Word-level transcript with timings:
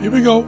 Here 0.00 0.10
we 0.10 0.22
go. 0.22 0.44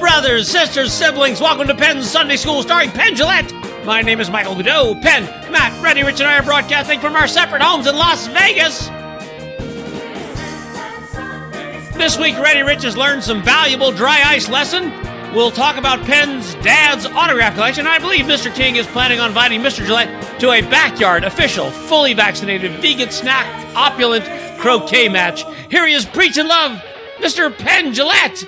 Brothers, 0.00 0.50
sisters, 0.50 0.94
siblings, 0.94 1.38
welcome 1.38 1.66
to 1.66 1.74
Penn's 1.74 2.10
Sunday 2.10 2.36
School 2.36 2.62
starring 2.62 2.90
Penn 2.90 3.14
Jillette. 3.14 3.84
My 3.84 4.00
name 4.00 4.18
is 4.18 4.30
Michael 4.30 4.54
Goudeau. 4.54 5.02
Penn, 5.02 5.24
Matt, 5.52 5.78
Reddy, 5.82 6.02
Rich, 6.02 6.20
and 6.20 6.28
I 6.28 6.38
are 6.38 6.42
broadcasting 6.42 7.00
from 7.00 7.16
our 7.16 7.28
separate 7.28 7.60
homes 7.60 7.86
in 7.86 7.94
Las 7.96 8.28
Vegas. 8.28 8.88
This 11.98 12.18
week, 12.18 12.38
Reddy 12.38 12.62
Rich 12.62 12.84
has 12.84 12.96
learned 12.96 13.22
some 13.22 13.42
valuable 13.42 13.92
dry 13.92 14.22
ice 14.24 14.48
lesson. 14.48 14.90
We'll 15.34 15.50
talk 15.50 15.76
about 15.76 16.02
Penn's 16.06 16.54
dad's 16.56 17.04
autograph 17.04 17.56
collection. 17.56 17.86
I 17.86 17.98
believe 17.98 18.24
Mr. 18.24 18.54
King 18.54 18.76
is 18.76 18.86
planning 18.86 19.20
on 19.20 19.28
inviting 19.28 19.60
Mr. 19.60 19.84
Jillette 19.84 20.38
to 20.38 20.50
a 20.50 20.62
backyard, 20.62 21.24
official, 21.24 21.70
fully 21.70 22.14
vaccinated, 22.14 22.72
vegan 22.80 23.10
snack, 23.10 23.46
opulent 23.76 24.24
croquet 24.58 25.10
match. 25.10 25.44
Here 25.74 25.86
he 25.88 25.94
is 25.94 26.06
preaching 26.06 26.46
love, 26.46 26.80
Mr. 27.18 27.52
Penn 27.52 27.92
Jillette. 27.92 28.46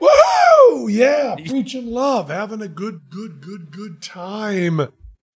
Woo! 0.00 0.88
Yeah, 0.88 1.36
preaching 1.36 1.92
love, 1.92 2.28
having 2.28 2.60
a 2.60 2.66
good, 2.66 3.02
good, 3.08 3.40
good, 3.40 3.70
good 3.70 4.02
time. 4.02 4.88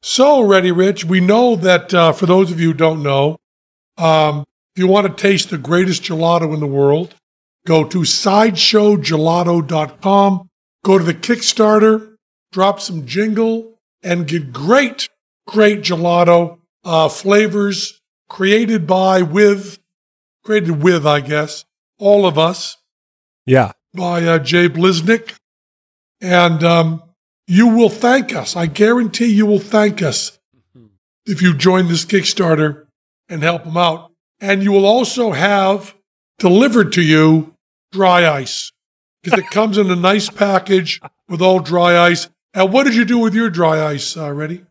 So, 0.02 0.40
Ready 0.40 0.72
Rich, 0.72 1.04
we 1.04 1.20
know 1.20 1.54
that 1.54 1.94
uh, 1.94 2.10
for 2.10 2.26
those 2.26 2.50
of 2.50 2.58
you 2.58 2.72
who 2.72 2.74
don't 2.74 3.04
know, 3.04 3.36
um, 3.96 4.42
if 4.74 4.82
you 4.82 4.88
want 4.88 5.06
to 5.06 5.14
taste 5.14 5.50
the 5.50 5.58
greatest 5.58 6.02
gelato 6.02 6.52
in 6.52 6.58
the 6.58 6.66
world, 6.66 7.14
go 7.64 7.84
to 7.84 8.00
sideshowgelato.com, 8.00 10.48
go 10.84 10.98
to 10.98 11.04
the 11.04 11.14
Kickstarter, 11.14 12.16
drop 12.50 12.80
some 12.80 13.06
jingle, 13.06 13.78
and 14.02 14.26
get 14.26 14.52
great, 14.52 15.08
great 15.46 15.82
gelato 15.82 16.58
uh, 16.84 17.08
flavors 17.08 18.00
created 18.28 18.84
by, 18.84 19.22
with, 19.22 19.77
created 20.48 20.82
with, 20.82 21.06
I 21.06 21.20
guess, 21.20 21.66
all 21.98 22.24
of 22.24 22.38
us 22.38 22.78
Yeah. 23.44 23.72
by 23.92 24.24
uh, 24.24 24.38
Jay 24.38 24.66
Bliznick. 24.66 25.34
And 26.22 26.64
um, 26.64 27.02
you 27.46 27.68
will 27.68 27.90
thank 27.90 28.34
us. 28.34 28.56
I 28.56 28.64
guarantee 28.64 29.26
you 29.26 29.44
will 29.44 29.58
thank 29.58 30.00
us 30.00 30.38
if 31.26 31.42
you 31.42 31.52
join 31.54 31.88
this 31.88 32.06
Kickstarter 32.06 32.86
and 33.28 33.42
help 33.42 33.64
them 33.64 33.76
out. 33.76 34.10
And 34.40 34.62
you 34.62 34.72
will 34.72 34.86
also 34.86 35.32
have 35.32 35.94
delivered 36.38 36.94
to 36.94 37.02
you 37.02 37.54
dry 37.92 38.26
ice 38.26 38.72
because 39.22 39.38
it 39.38 39.50
comes 39.50 39.76
in 39.76 39.90
a 39.90 39.96
nice 39.96 40.30
package 40.30 40.98
with 41.28 41.42
all 41.42 41.60
dry 41.60 41.98
ice. 42.06 42.30
And 42.54 42.72
what 42.72 42.84
did 42.84 42.94
you 42.96 43.04
do 43.04 43.18
with 43.18 43.34
your 43.34 43.50
dry 43.50 43.84
ice, 43.86 44.16
uh, 44.16 44.32
Ready? 44.32 44.64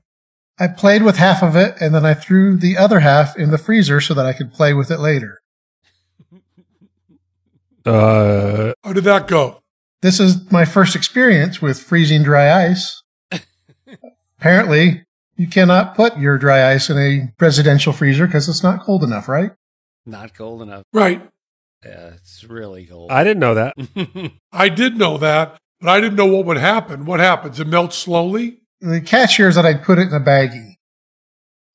I 0.59 0.69
played 0.69 1.03
with 1.03 1.17
half 1.17 1.43
of 1.43 1.55
it 1.55 1.75
and 1.79 1.93
then 1.93 2.03
I 2.03 2.15
threw 2.15 2.57
the 2.57 2.77
other 2.79 3.01
half 3.01 3.37
in 3.37 3.51
the 3.51 3.59
freezer 3.59 4.01
so 4.01 4.15
that 4.15 4.25
I 4.25 4.33
could 4.33 4.51
play 4.51 4.73
with 4.73 4.89
it 4.89 4.99
later. 4.99 5.39
Uh, 7.87 8.73
How 8.83 8.93
did 8.93 9.05
that 9.05 9.27
go? 9.27 9.61
This 10.01 10.19
is 10.19 10.51
my 10.51 10.65
first 10.65 10.95
experience 10.95 11.61
with 11.61 11.79
freezing 11.81 12.23
dry 12.23 12.65
ice. 12.69 13.01
Apparently, 14.39 15.05
you 15.35 15.47
cannot 15.47 15.95
put 15.95 16.17
your 16.17 16.37
dry 16.37 16.71
ice 16.71 16.89
in 16.89 16.97
a 16.97 17.33
residential 17.39 17.93
freezer 17.93 18.25
because 18.27 18.47
it's 18.47 18.61
not 18.63 18.81
cold 18.81 19.03
enough, 19.03 19.27
right? 19.27 19.51
Not 20.05 20.33
cold 20.35 20.61
enough. 20.61 20.83
Right. 20.93 21.27
Yeah, 21.83 22.13
it's 22.15 22.43
really 22.43 22.85
cold. 22.85 23.11
I 23.11 23.23
didn't 23.23 23.39
know 23.39 23.55
that. 23.55 24.31
I 24.51 24.69
did 24.69 24.97
know 24.97 25.17
that, 25.17 25.57
but 25.79 25.89
I 25.89 25.99
didn't 25.99 26.15
know 26.15 26.25
what 26.25 26.45
would 26.45 26.57
happen. 26.57 27.05
What 27.05 27.19
happens? 27.19 27.59
It 27.59 27.67
melts 27.67 27.97
slowly? 27.97 28.61
The 28.81 29.01
catch 29.01 29.37
here 29.37 29.47
is 29.47 29.55
that 29.55 29.65
I 29.65 29.73
put 29.73 29.97
it 29.97 30.09
in 30.09 30.13
a 30.13 30.19
baggie. 30.19 30.76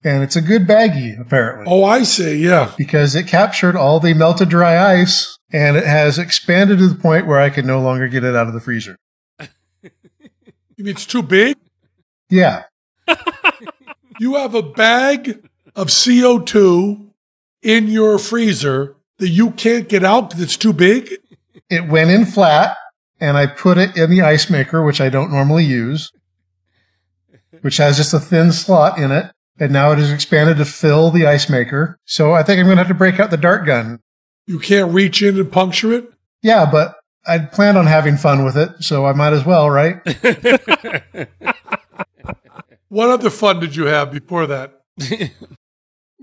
And 0.05 0.23
it's 0.23 0.35
a 0.37 0.41
good 0.41 0.67
baggie, 0.67 1.21
apparently. 1.21 1.67
Oh, 1.69 1.85
I 1.85 2.03
see. 2.03 2.37
Yeah. 2.45 2.73
because 2.77 3.15
it 3.15 3.29
captured 3.29 3.77
all 3.77 4.01
the 4.01 4.15
melted 4.15 4.49
dry 4.49 5.01
ice 5.01 5.39
and 5.53 5.77
it 5.77 5.87
has 5.87 6.19
expanded 6.19 6.79
to 6.79 6.89
the 6.89 6.95
point 6.97 7.27
where 7.27 7.39
I 7.39 7.51
can 7.51 7.67
no 7.67 7.81
longer 7.81 8.09
get 8.09 8.25
it 8.25 8.35
out 8.35 8.49
of 8.49 8.53
the 8.55 8.61
freezer. 8.61 8.97
You 10.77 10.85
mean 10.87 10.97
it's 10.97 11.07
too 11.07 11.23
big? 11.23 11.57
Yeah. 12.29 12.65
You 14.19 14.37
have 14.37 14.55
a 14.55 14.63
bag 14.63 15.49
of 15.75 15.89
CO2 15.89 17.09
in 17.63 17.89
your 17.89 18.19
freezer 18.19 18.95
that 19.19 19.29
you 19.31 19.51
can't 19.53 19.89
get 19.89 20.05
out 20.05 20.31
because 20.31 20.43
it's 20.43 20.57
too 20.57 20.73
big? 20.73 21.11
It 21.71 21.89
went 21.89 22.11
in 22.11 22.27
flat 22.27 22.77
and 23.21 23.37
I 23.37 23.47
put 23.47 23.79
it 23.79 23.97
in 23.97 24.11
the 24.11 24.23
ice 24.23 24.49
maker, 24.51 24.85
which 24.85 25.01
I 25.01 25.09
don't 25.09 25.31
normally 25.33 25.65
use, 25.65 26.13
which 27.63 27.79
has 27.79 27.97
just 27.97 28.15
a 28.15 28.21
thin 28.21 28.53
slot 28.53 28.99
in 28.99 29.11
it. 29.11 29.33
And 29.63 29.73
now 29.73 29.93
it 29.93 29.99
is 29.99 30.11
expanded 30.11 30.57
to 30.57 30.65
fill 30.65 31.11
the 31.11 31.27
ice 31.27 31.49
maker. 31.49 31.99
So 32.05 32.33
I 32.33 32.43
think 32.43 32.59
I'm 32.59 32.67
going 32.67 32.79
to 32.79 32.83
have 32.83 32.89
to 32.89 32.95
break 32.95 33.21
out 33.21 33.31
the 33.31 33.37
dart 33.37 33.65
gun. 33.65 34.01
You 34.47 34.59
can't 34.59 34.93
reach 34.93 35.23
in 35.23 35.39
and 35.39 35.53
puncture 35.53 35.93
it? 35.93 36.13
Yeah, 36.43 36.69
but 36.71 36.97
I'd 37.27 37.53
planned 37.53 37.79
on 37.79 37.87
having 37.87 38.17
fun 38.17 38.45
with 38.45 38.57
it. 38.57 38.71
So 38.81 39.07
I 39.07 39.13
might 39.13 39.33
as 39.33 39.45
well, 39.45 39.71
right? 39.71 40.01
What 42.93 43.09
other 43.09 43.31
fun 43.31 43.59
did 43.59 43.75
you 43.75 43.87
have 43.87 44.13
before 44.13 44.47
that? 44.49 44.83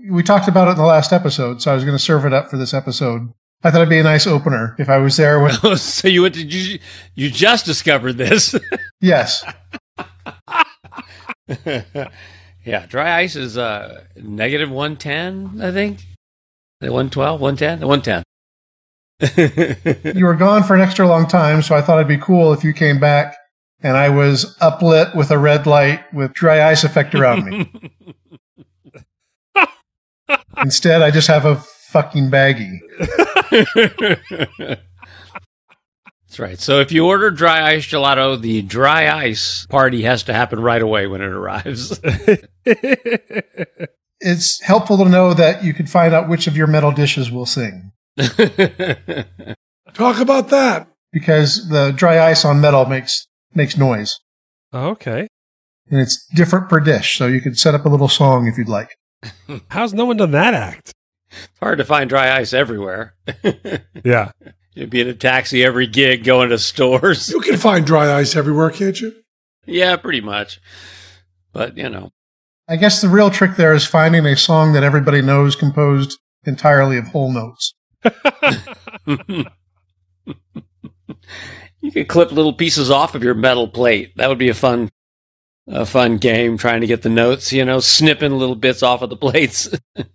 we 0.08 0.22
talked 0.22 0.46
about 0.46 0.68
it 0.68 0.72
in 0.72 0.76
the 0.76 0.84
last 0.84 1.12
episode. 1.12 1.60
So 1.60 1.72
I 1.72 1.74
was 1.74 1.82
going 1.82 1.96
to 1.96 2.02
serve 2.02 2.24
it 2.24 2.32
up 2.32 2.48
for 2.48 2.56
this 2.58 2.72
episode. 2.72 3.32
I 3.64 3.72
thought 3.72 3.78
it'd 3.78 3.88
be 3.88 3.98
a 3.98 4.04
nice 4.04 4.24
opener 4.24 4.76
if 4.78 4.88
I 4.88 4.98
was 4.98 5.16
there 5.16 5.42
with, 5.42 5.58
oh, 5.64 5.74
so 5.74 6.06
you 6.06 6.22
went 6.22 6.36
to 6.36 6.46
you, 6.46 6.78
you 7.16 7.28
just 7.28 7.66
discovered 7.66 8.18
this. 8.18 8.54
yes. 9.00 9.44
Yeah, 12.64 12.86
dry 12.86 13.20
ice 13.20 13.36
is 13.36 13.56
uh 13.58 14.04
negative 14.16 14.70
110, 14.70 15.60
I 15.62 15.72
think. 15.72 16.04
112, 16.80 17.40
110, 17.40 17.86
110. 17.86 18.24
you 20.16 20.24
were 20.24 20.34
gone 20.34 20.62
for 20.62 20.74
an 20.74 20.80
extra 20.80 21.06
long 21.06 21.26
time, 21.26 21.60
so 21.60 21.74
I 21.74 21.82
thought 21.82 21.98
it'd 21.98 22.08
be 22.08 22.16
cool 22.16 22.52
if 22.52 22.64
you 22.64 22.72
came 22.72 22.98
back 22.98 23.36
and 23.82 23.96
I 23.96 24.08
was 24.08 24.56
uplit 24.58 25.14
with 25.14 25.30
a 25.30 25.38
red 25.38 25.66
light 25.66 26.12
with 26.12 26.32
dry 26.32 26.68
ice 26.70 26.84
effect 26.84 27.14
around 27.14 27.44
me. 27.46 27.72
Instead, 30.58 31.02
I 31.02 31.10
just 31.10 31.28
have 31.28 31.44
a 31.44 31.56
fucking 31.56 32.30
baggie. 32.30 32.78
That's 36.30 36.38
right. 36.38 36.60
So 36.60 36.78
if 36.78 36.92
you 36.92 37.06
order 37.06 37.32
dry 37.32 37.72
ice 37.72 37.84
gelato, 37.86 38.40
the 38.40 38.62
dry 38.62 39.10
ice 39.12 39.66
party 39.66 40.02
has 40.02 40.22
to 40.24 40.32
happen 40.32 40.60
right 40.60 40.80
away 40.80 41.08
when 41.08 41.20
it 41.22 41.28
arrives. 41.28 42.00
It's 44.22 44.60
helpful 44.60 44.98
to 44.98 45.08
know 45.08 45.32
that 45.32 45.64
you 45.64 45.72
can 45.72 45.86
find 45.86 46.12
out 46.12 46.28
which 46.28 46.46
of 46.46 46.54
your 46.54 46.66
metal 46.66 46.92
dishes 46.92 47.30
will 47.30 47.46
sing 47.46 47.90
Talk 49.94 50.20
about 50.20 50.50
that. 50.50 50.88
because 51.10 51.70
the 51.70 51.92
dry 51.96 52.28
ice 52.28 52.44
on 52.44 52.60
metal 52.60 52.84
makes 52.84 53.26
makes 53.54 53.78
noise 53.78 54.20
okay. 54.74 55.26
and 55.90 56.00
it's 56.00 56.26
different 56.34 56.68
per 56.68 56.80
dish. 56.80 57.16
So 57.16 57.26
you 57.28 57.40
could 57.40 57.58
set 57.58 57.74
up 57.74 57.86
a 57.86 57.88
little 57.88 58.08
song 58.08 58.46
if 58.46 58.58
you'd 58.58 58.68
like. 58.68 58.94
How's 59.70 59.94
no 59.94 60.04
one 60.04 60.18
done 60.18 60.32
that 60.32 60.52
act? 60.52 60.92
It's 61.30 61.58
hard 61.60 61.78
to 61.78 61.84
find 61.86 62.10
dry 62.10 62.36
ice 62.36 62.52
everywhere. 62.52 63.14
Yeah. 64.04 64.32
You'd 64.74 64.90
be 64.90 65.00
in 65.00 65.08
a 65.08 65.14
taxi 65.14 65.64
every 65.64 65.86
gig 65.86 66.24
going 66.24 66.50
to 66.50 66.58
stores. 66.58 67.28
You 67.28 67.40
can 67.40 67.56
find 67.56 67.84
dry 67.84 68.12
ice 68.12 68.36
everywhere, 68.36 68.70
can't 68.70 69.00
you? 69.00 69.14
yeah, 69.66 69.96
pretty 69.96 70.20
much. 70.20 70.60
But, 71.52 71.76
you 71.76 71.88
know, 71.88 72.10
I 72.68 72.76
guess 72.76 73.00
the 73.00 73.08
real 73.08 73.30
trick 73.30 73.56
there 73.56 73.74
is 73.74 73.84
finding 73.84 74.24
a 74.26 74.36
song 74.36 74.72
that 74.74 74.84
everybody 74.84 75.22
knows 75.22 75.56
composed 75.56 76.18
entirely 76.44 76.98
of 76.98 77.08
whole 77.08 77.32
notes. 77.32 77.74
you 81.80 81.92
could 81.92 82.08
clip 82.08 82.30
little 82.30 82.52
pieces 82.52 82.90
off 82.90 83.14
of 83.14 83.24
your 83.24 83.34
metal 83.34 83.68
plate. 83.68 84.12
That 84.16 84.28
would 84.28 84.38
be 84.38 84.48
a 84.48 84.54
fun 84.54 84.90
a 85.66 85.86
fun 85.86 86.16
game 86.18 86.58
trying 86.58 86.80
to 86.80 86.86
get 86.86 87.02
the 87.02 87.08
notes, 87.08 87.52
you 87.52 87.64
know, 87.64 87.78
snipping 87.80 88.32
little 88.32 88.56
bits 88.56 88.82
off 88.82 89.02
of 89.02 89.10
the 89.10 89.16
plates. 89.16 89.68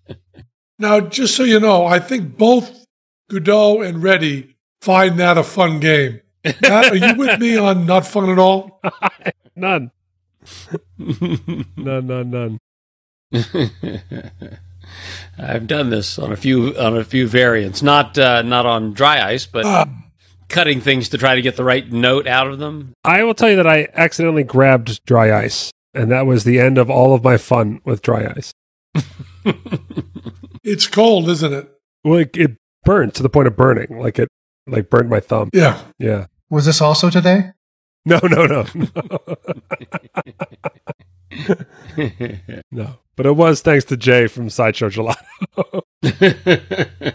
Now, 0.77 0.99
just 0.99 1.35
so 1.37 1.43
you 1.43 1.61
know, 1.61 1.85
I 1.85 1.99
think 1.99 2.37
both 2.37 2.84
Goudeau 3.29 3.81
and 3.87 4.01
Reddy 4.03 4.55
find 4.81 5.19
that 5.19 5.37
a 5.37 5.43
fun 5.43 5.79
game. 5.79 6.21
Matt, 6.61 6.91
are 6.91 6.95
you 6.95 7.15
with 7.15 7.39
me 7.39 7.57
on 7.57 7.85
not 7.85 8.05
fun 8.05 8.29
at 8.29 8.37
all? 8.37 8.81
None. 9.55 9.91
none, 10.97 11.65
none, 12.07 12.29
none. 12.29 12.59
I've 15.37 15.65
done 15.65 15.89
this 15.89 16.19
on 16.19 16.31
a 16.31 16.35
few 16.35 16.77
on 16.77 16.95
a 16.97 17.03
few 17.03 17.27
variants, 17.27 17.81
not 17.81 18.17
uh, 18.17 18.41
not 18.43 18.65
on 18.65 18.93
dry 18.93 19.25
ice, 19.25 19.45
but 19.45 19.65
Ah, 19.65 19.87
cutting 20.49 20.81
things 20.81 21.09
to 21.09 21.17
try 21.17 21.35
to 21.35 21.41
get 21.41 21.55
the 21.55 21.63
right 21.63 21.91
note 21.91 22.27
out 22.27 22.47
of 22.47 22.59
them. 22.59 22.93
I 23.03 23.23
will 23.23 23.33
tell 23.33 23.49
you 23.49 23.55
that 23.55 23.65
I 23.65 23.87
accidentally 23.93 24.43
grabbed 24.43 25.03
dry 25.05 25.35
ice, 25.35 25.71
and 25.93 26.11
that 26.11 26.25
was 26.25 26.43
the 26.43 26.59
end 26.59 26.77
of 26.77 26.89
all 26.89 27.13
of 27.15 27.23
my 27.23 27.37
fun 27.37 27.81
with 27.85 28.01
dry 28.01 28.31
ice. 28.35 28.53
it's 30.63 30.85
cold, 30.87 31.29
isn't 31.29 31.53
it? 31.53 31.71
Well, 32.03 32.19
it, 32.19 32.37
it 32.37 32.57
burned 32.85 33.13
to 33.15 33.23
the 33.23 33.29
point 33.29 33.47
of 33.47 33.57
burning, 33.57 33.99
like 33.99 34.17
it 34.19 34.29
like 34.67 34.89
burned 34.89 35.09
my 35.09 35.19
thumb. 35.19 35.49
Yeah. 35.53 35.81
Yeah. 35.99 36.27
Was 36.49 36.65
this 36.65 36.79
also 36.81 37.09
today? 37.09 37.51
No, 38.05 38.19
no, 38.23 38.45
no, 38.45 38.65
no. 42.71 42.95
But 43.15 43.25
it 43.25 43.35
was 43.35 43.61
thanks 43.61 43.85
to 43.85 43.97
Jay 43.97 44.27
from 44.27 44.49
Sideshow 44.49 44.89
Gelato. 44.89 45.81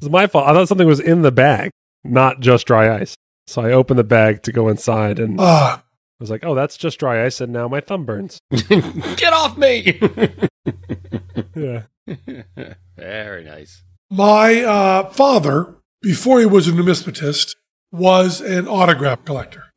It's 0.00 0.10
my 0.10 0.26
fault. 0.26 0.48
I 0.48 0.52
thought 0.52 0.66
something 0.68 0.86
was 0.88 0.98
in 0.98 1.22
the 1.22 1.30
bag, 1.30 1.70
not 2.02 2.40
just 2.40 2.66
dry 2.66 2.98
ice. 3.00 3.14
So 3.46 3.62
I 3.62 3.70
opened 3.70 4.00
the 4.00 4.04
bag 4.04 4.42
to 4.42 4.52
go 4.52 4.68
inside 4.68 5.20
and 5.20 5.40
I 5.40 5.44
Ah, 5.44 5.84
was 6.18 6.28
like, 6.28 6.44
oh, 6.44 6.56
that's 6.56 6.76
just 6.76 6.98
dry 6.98 7.24
ice. 7.24 7.40
And 7.40 7.52
now 7.52 7.68
my 7.68 7.80
thumb 7.80 8.04
burns. 8.04 8.40
Get 8.50 9.32
off 9.32 9.56
me! 9.56 10.00
Yeah. 11.54 11.82
Very 12.96 13.44
nice. 13.44 13.84
My 14.12 14.62
uh, 14.62 15.10
father, 15.10 15.74
before 16.02 16.38
he 16.38 16.44
was 16.44 16.68
a 16.68 16.72
numismatist, 16.72 17.56
was 17.90 18.42
an 18.42 18.68
autograph 18.68 19.24
collector. 19.24 19.72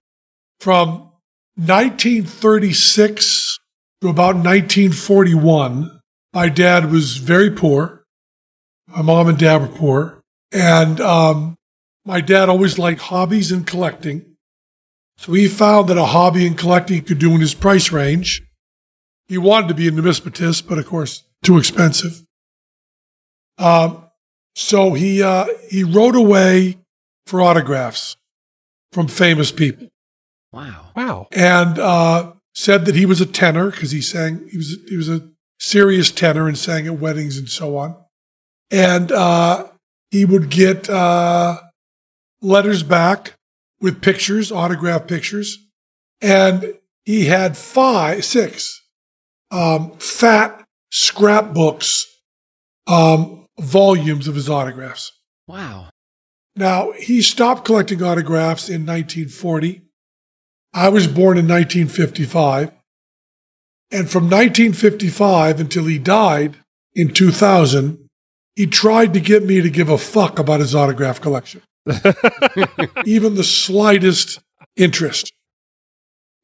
From 0.59 1.11
1936 1.55 3.59
to 4.01 4.09
about 4.09 4.35
1941, 4.35 6.01
my 6.33 6.49
dad 6.49 6.91
was 6.91 7.15
very 7.15 7.49
poor. 7.49 8.03
My 8.87 9.01
mom 9.01 9.29
and 9.29 9.37
dad 9.37 9.61
were 9.61 9.69
poor. 9.69 10.21
And 10.51 10.99
um, 10.99 11.55
my 12.03 12.19
dad 12.19 12.49
always 12.49 12.77
liked 12.77 13.03
hobbies 13.03 13.53
and 13.53 13.65
collecting. 13.65 14.35
So 15.17 15.31
he 15.31 15.47
found 15.47 15.87
that 15.87 15.97
a 15.97 16.07
hobby 16.07 16.45
and 16.45 16.57
collecting 16.57 17.01
could 17.03 17.19
do 17.19 17.31
in 17.31 17.39
his 17.39 17.53
price 17.53 17.93
range. 17.93 18.43
He 19.27 19.37
wanted 19.37 19.69
to 19.69 19.75
be 19.75 19.87
a 19.87 19.91
numismatist, 19.91 20.67
but 20.67 20.77
of 20.77 20.85
course, 20.85 21.23
too 21.41 21.57
expensive. 21.57 22.21
Um, 23.57 24.04
so 24.55 24.93
he 24.93 25.21
uh, 25.21 25.45
he 25.69 25.83
wrote 25.83 26.15
away 26.15 26.77
for 27.27 27.41
autographs 27.41 28.17
from 28.91 29.07
famous 29.07 29.51
people 29.51 29.87
Wow. 30.53 30.91
Wow. 30.95 31.27
and 31.31 31.77
uh, 31.77 32.33
said 32.53 32.85
that 32.85 32.95
he 32.95 33.05
was 33.05 33.19
a 33.21 33.25
tenor 33.25 33.71
because 33.71 33.91
he 33.91 34.01
sang 34.01 34.47
he 34.49 34.57
was 34.57 34.77
he 34.87 34.95
was 34.95 35.09
a 35.09 35.29
serious 35.59 36.11
tenor 36.11 36.47
and 36.47 36.57
sang 36.57 36.87
at 36.87 36.99
weddings 36.99 37.37
and 37.37 37.49
so 37.49 37.77
on. 37.77 37.95
And 38.71 39.11
uh, 39.11 39.67
he 40.11 40.25
would 40.25 40.49
get 40.49 40.89
uh, 40.89 41.59
letters 42.41 42.83
back 42.83 43.33
with 43.79 44.01
pictures, 44.01 44.51
autograph 44.51 45.07
pictures, 45.07 45.57
and 46.21 46.75
he 47.03 47.25
had 47.25 47.57
five, 47.57 48.25
six 48.25 48.81
um, 49.51 49.91
fat 49.97 50.65
scrapbooks, 50.91 52.05
um, 52.87 53.44
volumes 53.59 54.27
of 54.27 54.35
his 54.35 54.49
autographs. 54.49 55.11
Wow. 55.47 55.89
Now, 56.55 56.91
he 56.91 57.21
stopped 57.21 57.65
collecting 57.65 58.01
autographs 58.01 58.69
in 58.69 58.85
1940. 58.85 59.81
I 60.73 60.89
was 60.89 61.07
born 61.07 61.37
in 61.37 61.47
1955. 61.47 62.71
And 63.91 64.09
from 64.09 64.25
1955 64.25 65.59
until 65.59 65.85
he 65.85 65.99
died 65.99 66.57
in 66.93 67.13
2000, 67.13 68.09
he 68.55 68.67
tried 68.67 69.13
to 69.13 69.19
get 69.19 69.43
me 69.43 69.61
to 69.61 69.69
give 69.69 69.89
a 69.89 69.97
fuck 69.97 70.39
about 70.39 70.61
his 70.61 70.73
autograph 70.73 71.21
collection, 71.21 71.61
even 73.05 73.35
the 73.35 73.43
slightest 73.43 74.39
interest. 74.75 75.31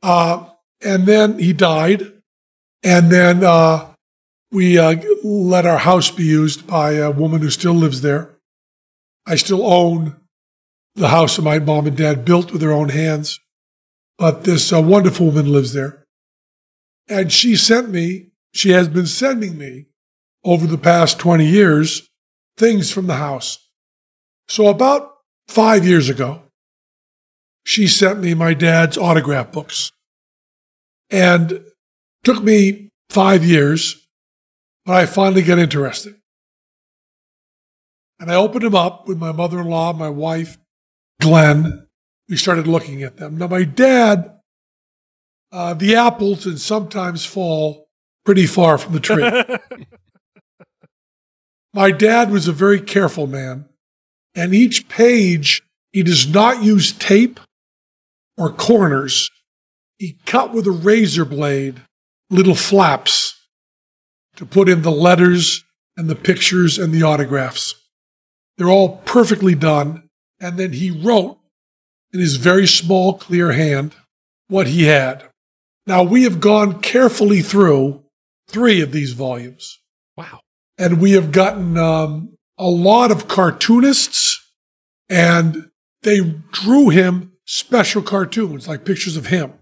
Uh, 0.03 0.49
and 0.81 1.05
then 1.05 1.39
he 1.39 1.53
died. 1.53 2.11
And 2.83 3.11
then 3.11 3.43
uh, 3.43 3.90
we 4.51 4.77
uh, 4.77 5.01
let 5.23 5.65
our 5.65 5.77
house 5.77 6.11
be 6.11 6.23
used 6.23 6.67
by 6.67 6.93
a 6.93 7.11
woman 7.11 7.41
who 7.41 7.49
still 7.49 7.73
lives 7.73 8.01
there. 8.01 8.37
I 9.25 9.35
still 9.35 9.65
own 9.65 10.17
the 10.95 11.09
house 11.09 11.37
that 11.37 11.43
my 11.43 11.59
mom 11.59 11.87
and 11.87 11.95
dad 11.95 12.25
built 12.25 12.51
with 12.51 12.61
their 12.61 12.73
own 12.73 12.89
hands. 12.89 13.39
But 14.17 14.43
this 14.43 14.73
uh, 14.73 14.81
wonderful 14.81 15.27
woman 15.27 15.51
lives 15.51 15.73
there. 15.73 16.05
And 17.07 17.31
she 17.31 17.55
sent 17.55 17.89
me, 17.89 18.27
she 18.53 18.69
has 18.69 18.87
been 18.87 19.07
sending 19.07 19.57
me 19.57 19.87
over 20.43 20.67
the 20.67 20.77
past 20.77 21.19
20 21.19 21.45
years 21.45 22.09
things 22.57 22.91
from 22.91 23.07
the 23.07 23.15
house. 23.15 23.69
So 24.47 24.67
about 24.67 25.13
five 25.47 25.85
years 25.85 26.09
ago, 26.09 26.43
she 27.63 27.87
sent 27.87 28.19
me 28.19 28.33
my 28.33 28.53
dad's 28.53 28.97
autograph 28.97 29.51
books. 29.51 29.91
And 31.09 31.63
took 32.23 32.43
me 32.43 32.89
five 33.09 33.43
years, 33.43 34.00
but 34.85 34.95
I 34.95 35.05
finally 35.05 35.43
got 35.43 35.59
interested. 35.59 36.15
And 38.19 38.31
I 38.31 38.35
opened 38.35 38.63
them 38.63 38.75
up 38.75 39.07
with 39.07 39.17
my 39.17 39.31
mother 39.31 39.59
in 39.59 39.67
law, 39.67 39.93
my 39.93 40.09
wife, 40.09 40.57
Glenn. 41.21 41.87
We 42.29 42.37
started 42.37 42.67
looking 42.67 43.03
at 43.03 43.17
them. 43.17 43.37
Now, 43.37 43.47
my 43.47 43.63
dad, 43.63 44.37
uh, 45.51 45.73
the 45.73 45.95
apples 45.95 46.45
and 46.45 46.59
sometimes 46.59 47.25
fall 47.25 47.87
pretty 48.23 48.45
far 48.45 48.77
from 48.77 48.93
the 48.93 48.99
tree. 48.99 49.29
my 51.73 51.91
dad 51.91 52.31
was 52.31 52.47
a 52.47 52.53
very 52.53 52.79
careful 52.79 53.27
man, 53.27 53.65
and 54.35 54.53
each 54.53 54.87
page, 54.87 55.63
he 55.91 56.03
does 56.03 56.27
not 56.27 56.63
use 56.63 56.93
tape 56.93 57.39
or 58.37 58.51
corners. 58.51 59.29
He 59.97 60.17
cut 60.25 60.53
with 60.53 60.67
a 60.67 60.71
razor 60.71 61.25
blade 61.25 61.81
little 62.29 62.55
flaps 62.55 63.40
to 64.35 64.45
put 64.45 64.69
in 64.69 64.81
the 64.81 64.91
letters 64.91 65.63
and 65.97 66.09
the 66.09 66.15
pictures 66.15 66.77
and 66.77 66.93
the 66.93 67.03
autographs. 67.03 67.75
They're 68.57 68.69
all 68.69 68.97
perfectly 69.05 69.55
done. 69.55 70.09
And 70.39 70.57
then 70.57 70.73
he 70.73 70.89
wrote 70.89 71.37
in 72.13 72.19
his 72.19 72.37
very 72.37 72.67
small, 72.67 73.13
clear 73.17 73.51
hand 73.51 73.93
what 74.47 74.67
he 74.67 74.83
had. 74.85 75.23
Now, 75.87 76.03
we 76.03 76.23
have 76.23 76.39
gone 76.39 76.81
carefully 76.81 77.41
through 77.41 78.03
three 78.47 78.81
of 78.81 78.91
these 78.91 79.13
volumes, 79.13 79.79
Wow. 80.17 80.41
and 80.77 80.99
we 80.99 81.11
have 81.11 81.31
gotten 81.31 81.77
um, 81.77 82.37
a 82.57 82.67
lot 82.67 83.11
of 83.11 83.27
cartoonists, 83.27 84.39
and 85.09 85.69
they 86.03 86.19
drew 86.51 86.89
him 86.89 87.33
special 87.45 88.01
cartoons, 88.01 88.67
like 88.67 88.85
pictures 88.85 89.15
of 89.17 89.27
him, 89.27 89.53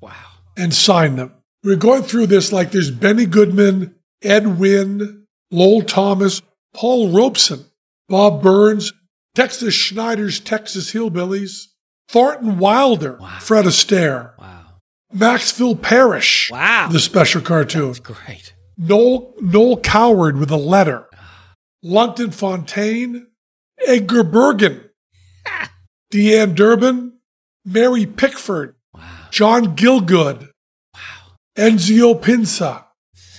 Wow. 0.00 0.12
and 0.56 0.74
signed 0.74 1.18
them. 1.18 1.32
We're 1.62 1.76
going 1.76 2.02
through 2.02 2.26
this 2.28 2.52
like 2.52 2.70
there's 2.70 2.90
Benny 2.90 3.26
Goodman, 3.26 3.95
Ed 4.22 4.58
Wynn, 4.58 5.24
Lowell 5.50 5.82
Thomas, 5.82 6.42
Paul 6.74 7.10
Robeson, 7.10 7.66
Bob 8.08 8.42
Burns, 8.42 8.92
Texas 9.34 9.74
Schneider's 9.74 10.40
Texas 10.40 10.92
Hillbillies, 10.92 11.66
Thornton 12.08 12.58
Wilder, 12.58 13.18
Wow. 13.20 13.38
Fred 13.40 13.64
Astaire, 13.66 14.38
Wow. 14.38 14.64
Maxfield 15.12 15.82
Parrish, 15.82 16.50
Wow. 16.50 16.88
the 16.90 17.00
special 17.00 17.40
cartoon, 17.40 17.88
That's 17.88 18.00
great. 18.00 18.54
Noel, 18.78 19.34
Noel 19.40 19.78
Coward 19.78 20.38
with 20.38 20.50
a 20.50 20.56
letter, 20.56 21.08
ah. 21.14 21.54
Lunt 21.82 22.18
and 22.20 22.32
Fontanne, 22.34 23.26
Edgar 23.86 24.22
Bergen, 24.22 24.88
Deanna 26.12 26.54
Durbin, 26.54 27.12
Mary 27.64 28.06
Pickford, 28.06 28.74
Wow. 28.94 29.02
John 29.30 29.76
Gielgud, 29.76 30.48
Wow. 30.94 31.00
Ezio 31.56 32.20
Pinza, 32.20 32.85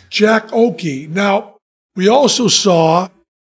Jack 0.10 0.48
Oakie. 0.50 1.10
Now, 1.10 1.58
we 1.96 2.08
also 2.08 2.48
saw 2.48 3.10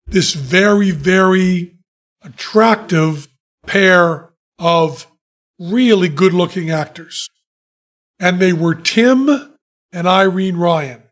this 0.07 0.35
very, 0.35 0.91
very 0.91 1.77
attractive 2.23 3.29
pair 3.67 4.31
of 4.59 5.07
really 5.59 6.09
good 6.09 6.33
looking 6.33 6.71
actors. 6.71 7.29
And 8.19 8.41
they 8.41 8.53
were 8.53 8.75
Tim 8.75 9.55
and 9.93 10.07
Irene 10.07 10.57
Ryan. 10.57 11.03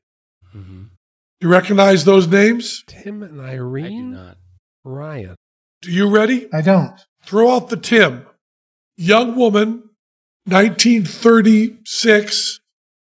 hmm 0.52 0.84
You 1.40 1.48
recognize 1.48 2.04
those 2.04 2.26
names? 2.26 2.84
Tim 2.86 3.22
and 3.22 3.40
Irene? 3.40 3.84
I 3.84 3.88
do 3.88 3.94
Irene 3.94 4.12
not. 4.12 4.36
Ryan. 4.84 5.36
Do 5.82 5.92
you 5.92 6.08
ready? 6.08 6.52
I 6.52 6.60
don't. 6.60 6.98
Throw 7.24 7.54
out 7.54 7.68
the 7.68 7.76
Tim. 7.76 8.26
Young 8.96 9.36
woman, 9.36 9.90
1936, 10.46 12.60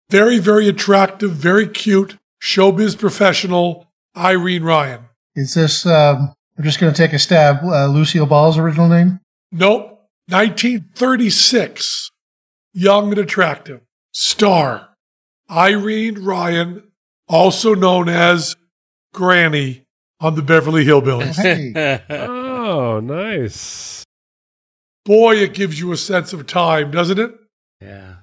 very, 0.09 0.39
very 0.39 0.67
attractive, 0.67 1.31
very 1.31 1.67
cute, 1.67 2.17
showbiz 2.41 2.97
professional, 2.97 3.87
Irene 4.15 4.63
Ryan. 4.63 5.01
Is 5.35 5.53
this, 5.53 5.85
um, 5.85 6.33
we're 6.57 6.65
just 6.65 6.79
going 6.79 6.93
to 6.93 6.97
take 6.97 7.13
a 7.13 7.19
stab, 7.19 7.63
uh, 7.63 7.87
Lucille 7.87 8.25
Ball's 8.25 8.57
original 8.57 8.87
name? 8.89 9.19
Nope. 9.51 9.95
1936, 10.27 12.11
young 12.73 13.09
and 13.09 13.17
attractive, 13.17 13.81
star, 14.13 14.89
Irene 15.49 16.23
Ryan, 16.23 16.83
also 17.27 17.73
known 17.73 18.09
as 18.09 18.55
Granny 19.13 19.85
on 20.19 20.35
the 20.35 20.41
Beverly 20.41 20.85
Hillbillies. 20.85 21.35
Hey. 21.35 22.03
Oh, 22.71 22.99
nice. 22.99 24.03
Boy, 25.03 25.37
it 25.37 25.55
gives 25.55 25.79
you 25.79 25.91
a 25.91 25.97
sense 25.97 26.33
of 26.33 26.45
time, 26.45 26.91
doesn't 26.91 27.17
it? 27.17 27.31
yeah. 27.81 28.17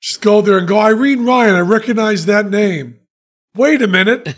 Just 0.00 0.20
go 0.20 0.40
there 0.40 0.58
and 0.58 0.68
go, 0.68 0.78
Irene 0.78 1.24
Ryan, 1.26 1.56
I 1.56 1.60
recognize 1.60 2.26
that 2.26 2.48
name. 2.48 3.00
Wait 3.56 3.82
a 3.82 3.86
minute. 3.88 4.34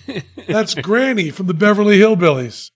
That's 0.49 0.75
Granny 0.83 1.31
from 1.31 1.47
the 1.47 1.55
Beverly 1.55 1.99
Hillbillies. 1.99 2.71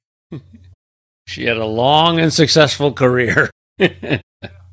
She 1.27 1.45
had 1.45 1.57
a 1.57 1.65
long 1.67 2.19
and 2.21 2.33
successful 2.33 2.93
career. 2.93 3.51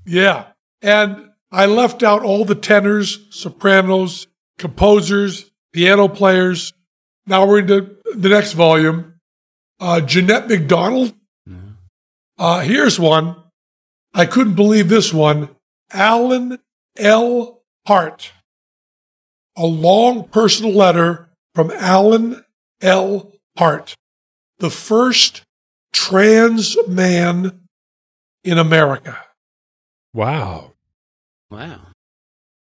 Yeah. 0.03 0.47
And 0.81 1.29
I 1.51 1.67
left 1.67 2.01
out 2.01 2.23
all 2.23 2.43
the 2.43 2.55
tenors, 2.55 3.27
sopranos, 3.29 4.25
composers, 4.57 5.51
piano 5.73 6.07
players. 6.07 6.73
Now 7.27 7.45
we're 7.45 7.59
into 7.59 7.97
the 8.15 8.29
next 8.29 8.53
volume. 8.53 9.13
Uh, 9.79 10.01
Jeanette 10.01 10.49
MacDonald, 10.49 11.13
Uh, 12.37 12.61
here's 12.61 12.99
one. 12.99 13.35
I 14.13 14.25
couldn't 14.25 14.55
believe 14.55 14.89
this 14.89 15.13
one. 15.13 15.49
Alan 15.93 16.57
L. 16.97 17.61
Hart. 17.87 18.31
A 19.55 19.65
long 19.67 20.27
personal 20.29 20.73
letter 20.73 21.29
from 21.53 21.71
Alan 21.71 22.43
L. 22.81 23.31
Hart, 23.57 23.95
the 24.59 24.69
first 24.69 25.43
trans 25.93 26.77
man 26.87 27.59
in 28.43 28.57
America. 28.57 29.17
Wow. 30.13 30.73
Wow. 31.49 31.87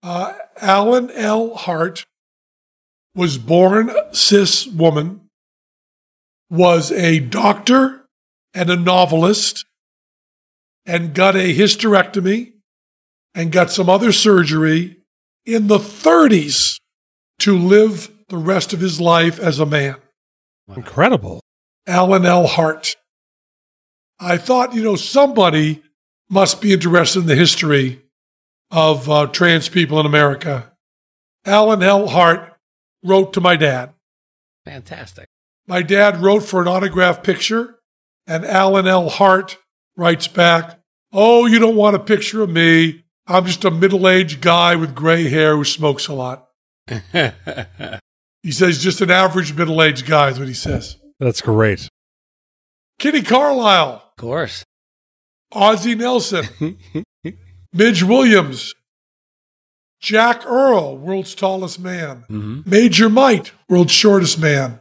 Uh, 0.03 0.35
Alan 0.61 1.11
L. 1.11 1.55
Hart 1.55 2.07
was 3.15 3.39
born 3.39 3.91
cis 4.13 4.67
woman, 4.67 5.21
was 6.49 6.91
a 6.93 7.21
doctor 7.21 8.05
and 8.55 8.71
a 8.71 8.77
novelist, 8.77 9.65
and 10.87 11.15
got 11.15 11.37
a 11.37 11.55
hysterectomy 11.55 12.53
and 13.35 13.53
got 13.53 13.71
some 13.71 13.89
other 13.89 14.13
surgery 14.13 14.97
in 15.47 15.67
the 15.67 15.79
30s 15.79 16.79
to 17.41 17.57
live 17.57 18.11
the 18.31 18.39
rest 18.39 18.73
of 18.73 18.81
his 18.81 19.01
life 19.01 19.39
as 19.39 19.59
a 19.59 19.67
man. 19.67 19.97
Incredible. 20.75 21.41
Alan 21.87 22.25
L. 22.25 22.47
Hart. 22.47 22.97
I 24.19 24.37
thought, 24.37 24.75
you 24.75 24.83
know, 24.83 24.97
somebody 24.97 25.83
must 26.29 26.61
be 26.61 26.73
interested 26.73 27.21
in 27.21 27.27
the 27.27 27.35
history 27.35 28.03
of 28.71 29.11
uh, 29.11 29.27
trans 29.27 29.69
people 29.69 29.99
in 29.99 30.07
America. 30.07 30.73
Alan 31.45 31.83
L. 31.83 32.07
Hart 32.07 32.57
wrote 33.03 33.33
to 33.33 33.41
my 33.41 33.57
dad. 33.57 33.93
Fantastic. 34.65 35.27
My 35.67 35.83
dad 35.83 36.19
wrote 36.19 36.45
for 36.45 36.61
an 36.63 36.69
autograph 36.69 37.23
picture, 37.23 37.79
and 38.27 38.45
Alan 38.45 38.87
L. 38.87 39.09
Hart 39.09 39.59
writes 39.97 40.29
back, 40.29 40.79
Oh, 41.13 41.47
you 41.47 41.59
don't 41.59 41.77
want 41.77 41.97
a 41.97 42.01
picture 42.01 42.43
of 42.43 42.51
me. 42.51 43.05
I'm 43.27 43.47
just 43.47 43.65
a 43.65 43.71
middle 43.71 44.09
aged 44.09 44.41
guy 44.41 44.77
with 44.77 44.95
gray 44.95 45.29
hair 45.29 45.57
who 45.57 45.65
smokes 45.65 46.07
a 46.07 46.13
lot. 46.13 46.47
He 48.43 48.53
says, 48.53 48.83
just 48.83 49.01
an 49.01 49.11
average 49.11 49.55
middle 49.55 49.83
aged 49.83 50.07
guy, 50.07 50.29
is 50.31 50.39
what 50.39 50.49
he 50.49 50.55
says. 50.55 50.97
That's 51.19 51.41
great. 51.43 51.89
Kitty 52.99 53.23
Carlisle, 53.23 54.03
Of 54.11 54.17
course. 54.17 54.65
Ozzie 55.53 55.95
Nelson, 55.97 56.45
Midge 57.73 58.03
Williams, 58.05 58.75
Jack 60.01 60.47
Earle, 60.47 60.97
world's 60.97 61.35
tallest 61.35 61.79
man, 61.81 62.25
hmm 62.29 62.61
Major 62.65 63.09
Mite, 63.11 63.53
world's 63.69 63.93
shortest 63.93 64.39
man, 64.39 64.81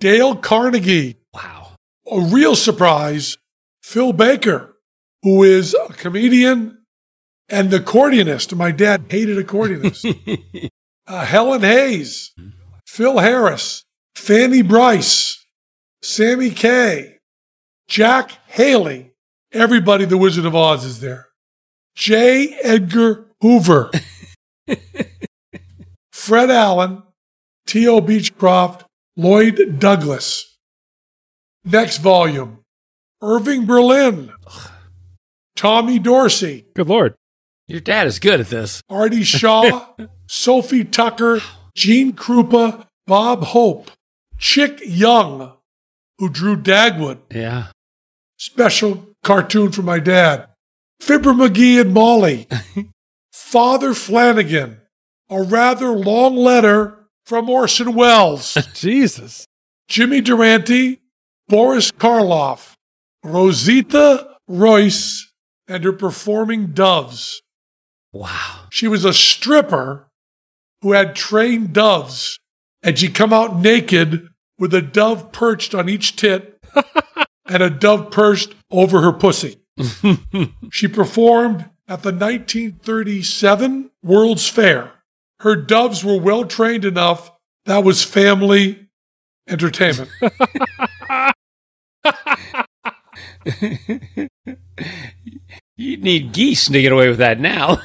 Dale 0.00 0.36
Carnegie, 0.36 1.16
Wow. 1.34 1.72
a 2.10 2.20
real 2.20 2.54
surprise, 2.56 3.36
Phil 3.82 4.12
Baker, 4.12 4.76
who 5.22 5.42
is 5.42 5.74
a 5.74 5.92
comedian 5.92 6.78
and 7.48 7.70
the 7.70 7.80
accordionist. 7.80 8.56
My 8.56 8.70
dad 8.70 9.06
hated 9.08 9.44
accordionists. 9.44 10.70
uh, 11.08 11.24
Helen 11.24 11.62
Hayes, 11.62 12.32
Phil 12.96 13.18
Harris, 13.18 13.84
Fanny 14.14 14.62
Brice, 14.62 15.44
Sammy 16.00 16.48
Kaye, 16.48 17.18
Jack 17.88 18.30
Haley. 18.46 19.12
Everybody, 19.52 20.06
the 20.06 20.16
Wizard 20.16 20.46
of 20.46 20.54
Oz 20.54 20.82
is 20.82 21.00
there. 21.00 21.26
J. 21.94 22.54
Edgar 22.62 23.26
Hoover, 23.42 23.90
Fred 26.10 26.50
Allen, 26.50 27.02
T.O. 27.66 28.00
Beachcroft, 28.00 28.84
Lloyd 29.14 29.78
Douglas. 29.78 30.56
Next 31.66 31.98
volume, 31.98 32.60
Irving 33.20 33.66
Berlin, 33.66 34.32
Tommy 35.54 35.98
Dorsey, 35.98 36.64
Good 36.74 36.88
Lord. 36.88 37.14
Your 37.68 37.80
dad 37.80 38.06
is 38.06 38.18
good 38.18 38.40
at 38.40 38.48
this. 38.48 38.80
Artie 38.88 39.22
Shaw, 39.22 39.86
Sophie 40.28 40.84
Tucker, 40.84 41.42
Gene 41.76 42.12
Krupa, 42.14 42.86
Bob 43.06 43.44
Hope, 43.44 43.90
Chick 44.38 44.80
Young, 44.84 45.52
who 46.18 46.28
drew 46.30 46.56
Dagwood, 46.56 47.18
Yeah. 47.30 47.68
special 48.38 49.06
cartoon 49.22 49.70
for 49.72 49.82
my 49.82 49.98
dad, 49.98 50.48
Fibber 51.00 51.32
McGee 51.32 51.80
and 51.80 51.92
Molly, 51.92 52.48
Father 53.32 53.92
Flanagan, 53.94 54.80
a 55.28 55.42
rather 55.42 55.90
long 55.90 56.34
letter 56.36 57.06
from 57.26 57.50
Orson 57.50 57.94
Welles, 57.94 58.54
Jesus. 58.74 59.46
Jimmy 59.88 60.20
Durante, 60.22 61.00
Boris 61.48 61.92
Karloff, 61.92 62.72
Rosita 63.22 64.36
Royce, 64.48 65.30
and 65.68 65.84
her 65.84 65.92
performing 65.92 66.68
doves. 66.68 67.42
Wow. 68.12 68.62
She 68.70 68.88
was 68.88 69.04
a 69.04 69.12
stripper 69.12 70.05
who 70.86 70.92
had 70.92 71.16
trained 71.16 71.72
doves, 71.72 72.38
and 72.80 72.96
she'd 72.96 73.12
come 73.12 73.32
out 73.32 73.56
naked 73.58 74.28
with 74.56 74.72
a 74.72 74.80
dove 74.80 75.32
perched 75.32 75.74
on 75.74 75.88
each 75.88 76.14
tit 76.14 76.62
and 77.46 77.60
a 77.60 77.68
dove 77.68 78.12
perched 78.12 78.54
over 78.70 79.00
her 79.00 79.12
pussy. 79.12 79.56
she 80.70 80.86
performed 80.86 81.68
at 81.88 82.04
the 82.04 82.12
1937 82.12 83.90
World's 84.04 84.48
Fair. 84.48 84.92
Her 85.40 85.56
doves 85.56 86.04
were 86.04 86.20
well 86.20 86.44
trained 86.44 86.84
enough 86.84 87.32
that 87.64 87.82
was 87.82 88.04
family 88.04 88.86
entertainment. 89.48 90.08
You'd 95.76 96.04
need 96.04 96.32
geese 96.32 96.66
to 96.66 96.80
get 96.80 96.92
away 96.92 97.08
with 97.08 97.18
that 97.18 97.40
now. 97.40 97.82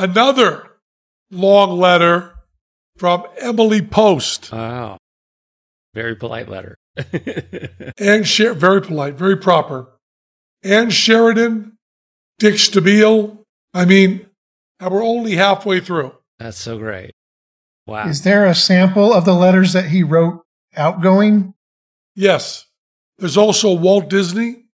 Another 0.00 0.66
long 1.30 1.78
letter 1.78 2.32
from 2.96 3.26
Emily 3.38 3.82
Post. 3.82 4.50
wow. 4.50 4.96
Very 5.92 6.16
polite 6.16 6.48
letter. 6.48 6.76
and 7.98 8.26
Sher- 8.26 8.54
very 8.54 8.80
polite, 8.80 9.14
very 9.14 9.36
proper. 9.36 9.88
Ann 10.62 10.88
Sheridan, 10.88 11.76
Dick 12.38 12.54
Stabile. 12.54 13.38
I 13.74 13.84
mean, 13.84 14.26
and 14.78 14.90
we're 14.90 15.04
only 15.04 15.36
halfway 15.36 15.80
through. 15.80 16.14
That's 16.38 16.58
so 16.58 16.78
great. 16.78 17.10
Wow. 17.86 18.08
Is 18.08 18.22
there 18.22 18.46
a 18.46 18.54
sample 18.54 19.12
of 19.12 19.26
the 19.26 19.34
letters 19.34 19.74
that 19.74 19.86
he 19.86 20.02
wrote 20.02 20.42
outgoing? 20.76 21.52
Yes. 22.14 22.66
There's 23.18 23.36
also 23.36 23.74
Walt 23.74 24.08
Disney, 24.08 24.64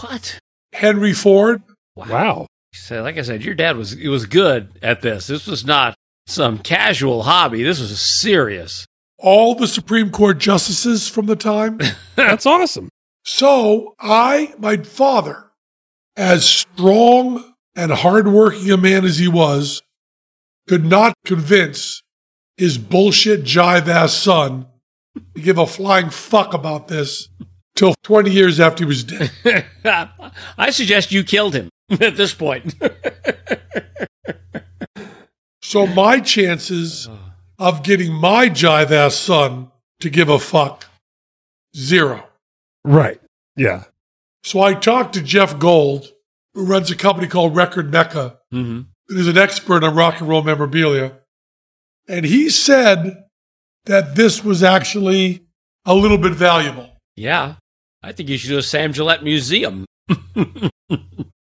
what? 0.00 0.38
Henry 0.72 1.12
Ford. 1.12 1.62
Wow. 1.96 2.46
So, 2.72 3.02
like 3.02 3.18
I 3.18 3.22
said, 3.22 3.44
your 3.44 3.54
dad 3.54 3.76
was 3.76 3.92
it 3.92 4.08
was 4.08 4.26
good 4.26 4.78
at 4.82 5.00
this. 5.02 5.26
This 5.26 5.46
was 5.46 5.64
not 5.64 5.94
some 6.26 6.58
casual 6.58 7.24
hobby. 7.24 7.62
This 7.62 7.80
was 7.80 8.00
serious. 8.00 8.86
all 9.18 9.54
the 9.54 9.66
Supreme 9.68 10.10
Court 10.10 10.38
justices 10.38 11.08
from 11.08 11.26
the 11.26 11.36
time. 11.36 11.78
That's 12.16 12.46
awesome. 12.46 12.88
So 13.24 13.94
I, 14.00 14.54
my 14.58 14.78
father, 14.78 15.50
as 16.16 16.46
strong 16.48 17.54
and 17.76 17.92
hardworking 17.92 18.70
a 18.70 18.76
man 18.78 19.04
as 19.04 19.18
he 19.18 19.28
was, 19.28 19.82
could 20.68 20.84
not 20.84 21.14
convince 21.26 22.02
his 22.56 22.78
bullshit 22.78 23.42
jive 23.42 23.88
ass 23.88 24.14
son 24.14 24.66
to 25.34 25.42
give 25.42 25.58
a 25.58 25.66
flying 25.66 26.08
fuck 26.10 26.54
about 26.54 26.88
this 26.88 27.28
till 27.80 27.94
20 28.02 28.30
years 28.30 28.60
after 28.60 28.84
he 28.84 28.88
was 28.88 29.04
dead. 29.04 29.30
I 30.58 30.68
suggest 30.68 31.12
you 31.12 31.24
killed 31.24 31.54
him 31.54 31.70
at 31.90 32.14
this 32.14 32.34
point. 32.34 32.74
So 35.62 35.86
my 35.86 36.20
chances 36.20 37.08
of 37.58 37.82
getting 37.82 38.12
my 38.12 38.50
jive 38.50 38.90
ass 38.90 39.14
son 39.14 39.70
to 40.00 40.10
give 40.10 40.28
a 40.28 40.38
fuck, 40.38 40.84
zero. 41.74 42.28
Right. 42.84 43.18
Yeah. 43.56 43.84
So 44.44 44.60
I 44.60 44.74
talked 44.74 45.14
to 45.14 45.22
Jeff 45.22 45.58
Gold, 45.58 46.12
who 46.52 46.66
runs 46.66 46.90
a 46.90 46.96
company 46.96 47.28
called 47.28 47.56
Record 47.56 47.90
Mecca, 47.90 48.38
hmm 48.50 48.82
and 49.08 49.18
is 49.18 49.26
an 49.26 49.38
expert 49.38 49.82
on 49.82 49.96
rock 49.96 50.20
and 50.20 50.28
roll 50.28 50.42
memorabilia. 50.42 51.18
And 52.06 52.24
he 52.24 52.48
said 52.48 53.24
that 53.86 54.14
this 54.14 54.44
was 54.44 54.62
actually 54.62 55.40
a 55.84 55.94
little 55.94 56.18
bit 56.18 56.32
valuable. 56.32 56.88
Yeah. 57.16 57.56
I 58.02 58.12
think 58.12 58.28
you 58.28 58.38
should 58.38 58.48
do 58.48 58.58
a 58.58 58.62
Sam 58.62 58.92
Jillette 58.92 59.22
museum. 59.22 59.84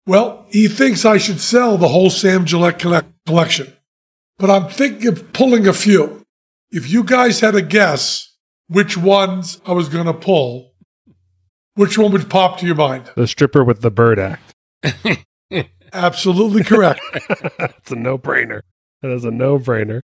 Well, 0.06 0.46
he 0.48 0.66
thinks 0.66 1.04
I 1.04 1.18
should 1.18 1.40
sell 1.40 1.78
the 1.78 1.86
whole 1.86 2.10
Sam 2.10 2.44
Jillette 2.44 2.80
collect- 2.80 3.12
collection. 3.26 3.72
But 4.40 4.50
I'm 4.50 4.68
thinking 4.68 5.06
of 5.06 5.32
pulling 5.32 5.68
a 5.68 5.72
few. 5.72 6.24
If 6.72 6.90
you 6.90 7.04
guys 7.04 7.38
had 7.38 7.54
a 7.54 7.62
guess 7.62 8.34
which 8.66 8.96
ones 8.96 9.60
I 9.66 9.72
was 9.72 9.88
going 9.88 10.06
to 10.06 10.12
pull, 10.12 10.72
which 11.74 11.96
one 11.96 12.10
would 12.10 12.28
pop 12.28 12.58
to 12.58 12.66
your 12.66 12.74
mind? 12.74 13.10
The 13.14 13.28
stripper 13.28 13.62
with 13.62 13.82
the 13.82 13.90
bird 13.92 14.18
act. 14.18 14.52
Absolutely 15.92 16.64
correct. 16.64 17.00
That's 17.58 17.92
a 17.92 17.96
no 17.96 18.18
brainer. 18.18 18.62
That 19.02 19.12
is 19.12 19.24
a 19.24 19.30
no 19.30 19.60
brainer. 19.60 20.00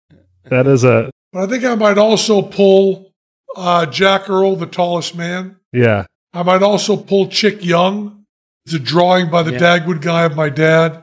That 0.44 0.66
is 0.66 0.84
a 0.84 1.10
But 1.32 1.44
I 1.44 1.46
think 1.46 1.64
I 1.64 1.76
might 1.76 1.96
also 1.96 2.42
pull 2.42 3.12
uh, 3.56 3.86
Jack 3.86 4.28
Earle, 4.28 4.56
the 4.56 4.66
tallest 4.66 5.14
man. 5.16 5.56
Yeah. 5.72 6.04
I 6.34 6.42
might 6.42 6.62
also 6.62 6.96
pull 6.96 7.28
Chick 7.28 7.64
Young. 7.64 8.24
It's 8.66 8.74
a 8.74 8.78
drawing 8.78 9.30
by 9.30 9.42
the 9.42 9.52
Yeah. 9.52 9.58
Dagwood 9.60 10.02
guy 10.02 10.24
of 10.24 10.34
my 10.36 10.48
dad. 10.48 11.02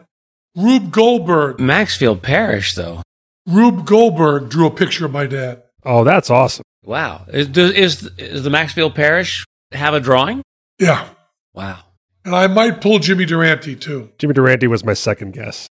Rube 0.55 0.91
Goldberg. 0.91 1.59
Maxfield 1.59 2.21
Parrish, 2.21 2.73
though. 2.73 3.01
Rube 3.47 3.85
Goldberg 3.85 4.49
drew 4.49 4.67
a 4.67 4.71
picture 4.71 5.05
of 5.05 5.11
my 5.11 5.25
dad. 5.25 5.63
Oh, 5.85 6.03
that's 6.03 6.29
awesome. 6.29 6.63
Wow. 6.83 7.25
Is, 7.29 7.47
does- 7.47 7.71
is, 7.73 8.05
is 8.17 8.43
the 8.43 8.49
Maxfield 8.49 8.93
Parrish 8.93 9.45
have 9.71 9.93
a 9.93 9.99
drawing? 9.99 10.41
Yeah. 10.79 11.07
Wow. 11.53 11.79
And 12.25 12.35
I 12.35 12.47
might 12.47 12.81
pull 12.81 12.99
Jimmy 12.99 13.25
Durante 13.25 13.75
too. 13.75 14.11
Jimmy 14.19 14.33
Durante 14.33 14.67
was 14.67 14.83
my 14.83 14.93
second 14.93 15.31
guess. 15.33 15.67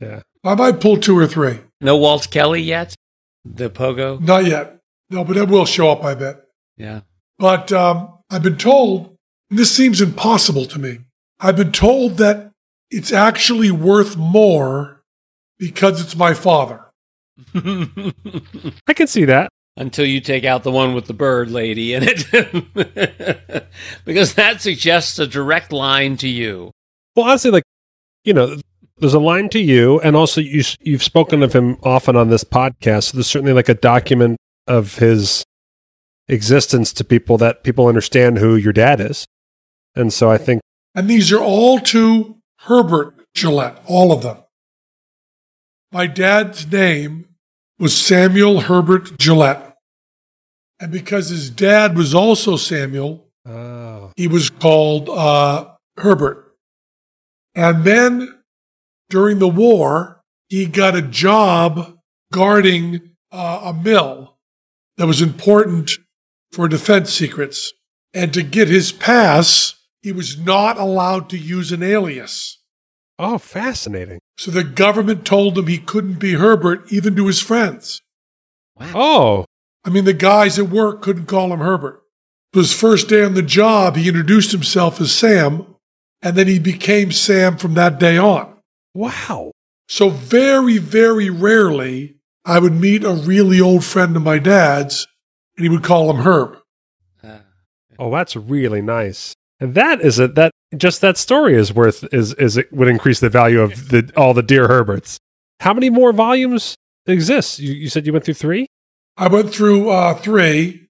Yeah. 0.00 0.20
I 0.44 0.54
might 0.54 0.80
pull 0.80 0.98
two 0.98 1.18
or 1.18 1.26
three. 1.26 1.58
No 1.80 1.96
Walt 1.96 2.30
Kelly 2.30 2.62
yet? 2.62 2.94
The 3.44 3.70
pogo? 3.70 4.20
Not 4.20 4.44
yet. 4.44 4.78
No, 5.10 5.24
but 5.24 5.36
it 5.36 5.48
will 5.48 5.64
show 5.64 5.90
up, 5.90 6.04
I 6.04 6.14
bet. 6.14 6.42
Yeah. 6.76 7.00
But 7.38 7.72
um, 7.72 8.17
I've 8.30 8.42
been 8.42 8.58
told, 8.58 9.16
and 9.50 9.58
this 9.58 9.74
seems 9.74 10.00
impossible 10.00 10.66
to 10.66 10.78
me, 10.78 10.98
I've 11.40 11.56
been 11.56 11.72
told 11.72 12.18
that 12.18 12.52
it's 12.90 13.12
actually 13.12 13.70
worth 13.70 14.16
more 14.16 15.02
because 15.58 16.00
it's 16.00 16.16
my 16.16 16.34
father. 16.34 16.86
I 17.54 18.92
can 18.94 19.06
see 19.06 19.24
that. 19.24 19.50
Until 19.76 20.06
you 20.06 20.20
take 20.20 20.44
out 20.44 20.64
the 20.64 20.72
one 20.72 20.92
with 20.92 21.06
the 21.06 21.14
bird 21.14 21.50
lady 21.50 21.94
in 21.94 22.02
it. 22.04 23.66
because 24.04 24.34
that 24.34 24.60
suggests 24.60 25.20
a 25.20 25.26
direct 25.26 25.72
line 25.72 26.16
to 26.16 26.28
you. 26.28 26.72
Well, 27.14 27.26
honestly, 27.26 27.52
like, 27.52 27.62
you 28.24 28.34
know, 28.34 28.56
there's 28.98 29.14
a 29.14 29.20
line 29.20 29.48
to 29.50 29.60
you, 29.60 30.00
and 30.00 30.16
also 30.16 30.40
you, 30.40 30.64
you've 30.80 31.04
spoken 31.04 31.44
of 31.44 31.52
him 31.52 31.76
often 31.84 32.16
on 32.16 32.28
this 32.28 32.42
podcast. 32.42 33.04
So 33.04 33.18
there's 33.18 33.28
certainly 33.28 33.52
like 33.52 33.68
a 33.68 33.74
document 33.74 34.36
of 34.66 34.96
his 34.96 35.44
existence 36.28 36.92
to 36.94 37.04
people 37.04 37.38
that 37.38 37.64
people 37.64 37.86
understand 37.86 38.38
who 38.38 38.54
your 38.56 38.72
dad 38.72 39.00
is. 39.00 39.26
And 39.94 40.12
so 40.12 40.30
I 40.30 40.38
think, 40.38 40.60
And 40.94 41.08
these 41.08 41.32
are 41.32 41.40
all 41.40 41.80
to 41.80 42.36
Herbert 42.60 43.14
Jillette, 43.36 43.78
all 43.86 44.12
of 44.12 44.22
them. 44.22 44.38
My 45.90 46.06
dad's 46.06 46.70
name 46.70 47.28
was 47.78 47.96
Samuel 47.96 48.60
Herbert 48.62 49.18
Jillette. 49.18 49.74
And 50.80 50.92
because 50.92 51.30
his 51.30 51.50
dad 51.50 51.96
was 51.96 52.14
also 52.14 52.56
Samuel, 52.56 53.26
oh, 53.46 54.12
he 54.16 54.28
was 54.28 54.50
called 54.50 55.08
uh, 55.08 55.70
Herbert. 55.96 56.54
And 57.54 57.84
then 57.84 58.42
during 59.08 59.38
the 59.38 59.48
war, 59.48 60.20
he 60.48 60.66
got 60.66 60.94
a 60.94 61.02
job 61.02 61.98
guarding 62.32 63.14
uh, 63.32 63.60
a 63.64 63.74
mill 63.74 64.36
that 64.96 65.06
was 65.06 65.22
important 65.22 65.92
for 66.52 66.68
defense 66.68 67.12
secrets. 67.12 67.72
And 68.14 68.32
to 68.34 68.42
get 68.42 68.68
his 68.68 68.92
pass, 68.92 69.74
he 70.02 70.12
was 70.12 70.38
not 70.38 70.78
allowed 70.78 71.28
to 71.30 71.38
use 71.38 71.72
an 71.72 71.82
alias. 71.82 72.58
oh, 73.18 73.38
fascinating. 73.38 74.20
So 74.38 74.50
the 74.50 74.64
government 74.64 75.24
told 75.24 75.58
him 75.58 75.66
he 75.66 75.78
couldn't 75.78 76.20
be 76.20 76.34
Herbert 76.34 76.92
even 76.92 77.16
to 77.16 77.26
his 77.26 77.40
friends. 77.40 78.00
Wow. 78.76 78.92
Oh, 78.94 79.44
I 79.84 79.90
mean, 79.90 80.04
the 80.04 80.12
guys 80.12 80.58
at 80.58 80.68
work 80.68 81.02
couldn't 81.02 81.26
call 81.26 81.52
him 81.52 81.60
Herbert. 81.60 82.00
His 82.52 82.72
first 82.72 83.08
day 83.08 83.22
on 83.24 83.34
the 83.34 83.42
job, 83.42 83.96
he 83.96 84.08
introduced 84.08 84.52
himself 84.52 85.00
as 85.00 85.12
Sam, 85.12 85.74
and 86.22 86.36
then 86.36 86.46
he 86.46 86.58
became 86.58 87.10
Sam 87.12 87.56
from 87.56 87.74
that 87.74 87.98
day 87.98 88.16
on. 88.16 88.54
wow. 88.94 89.52
So 89.90 90.10
very, 90.10 90.76
very 90.78 91.30
rarely 91.30 92.16
I 92.44 92.58
would 92.58 92.74
meet 92.74 93.04
a 93.04 93.12
really 93.12 93.60
old 93.60 93.84
friend 93.84 94.14
of 94.16 94.22
my 94.22 94.38
dad's, 94.38 95.06
and 95.58 95.64
he 95.64 95.68
would 95.68 95.82
call 95.82 96.08
him 96.10 96.22
Herb. 96.22 96.56
Oh, 97.98 98.12
that's 98.12 98.36
really 98.36 98.80
nice. 98.80 99.34
And 99.58 99.74
that 99.74 100.00
is 100.00 100.20
it. 100.20 100.36
That 100.36 100.52
just 100.76 101.00
that 101.00 101.16
story 101.16 101.54
is 101.54 101.74
worth 101.74 102.04
is 102.14 102.32
is 102.34 102.56
it 102.56 102.72
would 102.72 102.86
increase 102.86 103.18
the 103.18 103.28
value 103.28 103.60
of 103.60 103.88
the 103.88 104.10
all 104.16 104.34
the 104.34 104.42
dear 104.42 104.68
Herberts. 104.68 105.18
How 105.60 105.74
many 105.74 105.90
more 105.90 106.12
volumes 106.12 106.76
exist? 107.06 107.58
You, 107.58 107.74
you 107.74 107.88
said 107.88 108.06
you 108.06 108.12
went 108.12 108.24
through 108.24 108.34
three. 108.34 108.66
I 109.16 109.26
went 109.26 109.52
through 109.52 109.90
uh, 109.90 110.14
three. 110.14 110.86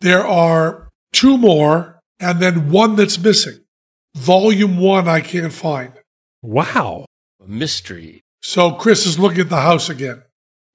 There 0.00 0.26
are 0.26 0.88
two 1.12 1.38
more, 1.38 2.00
and 2.18 2.40
then 2.40 2.70
one 2.70 2.96
that's 2.96 3.18
missing. 3.18 3.60
Volume 4.16 4.76
one, 4.76 5.06
I 5.06 5.20
can't 5.20 5.52
find. 5.52 5.92
Wow. 6.42 7.06
a 7.40 7.46
mystery. 7.46 8.22
So 8.42 8.72
Chris 8.72 9.06
is 9.06 9.20
looking 9.20 9.42
at 9.42 9.50
the 9.50 9.60
house 9.60 9.88
again. 9.88 10.24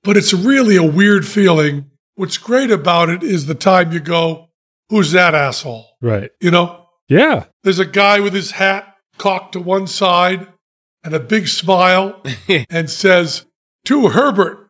But 0.04 0.16
it's 0.16 0.34
really 0.34 0.78
a 0.78 0.84
weird 0.84 1.28
feeling. 1.28 1.92
What's 2.16 2.38
great 2.38 2.72
about 2.72 3.10
it 3.10 3.24
is 3.24 3.46
the 3.46 3.56
time 3.56 3.92
you 3.92 4.00
go, 4.00 4.50
who's 4.90 5.12
that 5.12 5.36
asshole? 5.36 5.86
Right. 6.02 6.32
You 6.40 6.52
know, 6.52 6.86
Yeah. 7.10 7.46
there's 7.64 7.80
a 7.80 7.86
guy 7.86 8.20
with 8.20 8.34
his 8.34 8.52
hat 8.52 8.96
cocked 9.18 9.54
to 9.54 9.60
one 9.60 9.88
side 9.88 10.48
and 11.04 11.14
a 11.14 11.20
big 11.20 11.48
smile 11.48 12.22
and 12.70 12.90
says, 12.90 13.46
to 13.86 14.08
Herbert, 14.10 14.70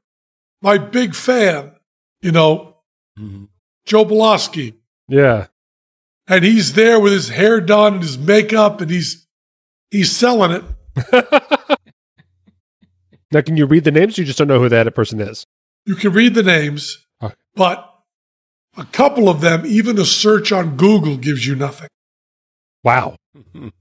my 0.62 0.78
big 0.78 1.16
fan, 1.16 1.72
you 2.22 2.32
know, 2.32 2.78
Mhm. 3.18 3.48
Joe 3.86 4.04
Belosky. 4.06 4.76
Yeah. 5.08 5.48
And 6.28 6.44
he's 6.44 6.74
there 6.74 7.00
with 7.00 7.14
his 7.14 7.30
hair 7.30 7.62
done 7.62 7.94
and 7.96 8.04
his 8.04 8.18
makeup 8.18 8.82
and 8.82 8.90
he's, 8.90 9.28
he's 9.92 10.12
selling 10.12 10.52
it. 10.52 10.64
now, 13.32 13.42
can 13.42 13.58
you 13.58 13.66
read 13.66 13.84
the 13.84 13.92
names? 13.92 14.18
You 14.18 14.26
just 14.26 14.38
don't 14.40 14.48
know 14.48 14.60
who 14.60 14.70
that 14.70 14.94
person 14.96 15.20
is. 15.22 15.46
You 15.86 15.96
can 15.96 16.12
read 16.14 16.34
the 16.34 16.44
names. 16.44 17.05
But 17.56 17.92
a 18.78 18.86
couple 18.86 19.30
of 19.30 19.42
them, 19.42 19.66
even 19.66 19.98
a 20.00 20.06
search 20.06 20.52
on 20.52 20.76
Google 20.78 21.18
gives 21.18 21.46
you 21.48 21.56
nothing. 21.56 21.88
Wow. 22.84 23.16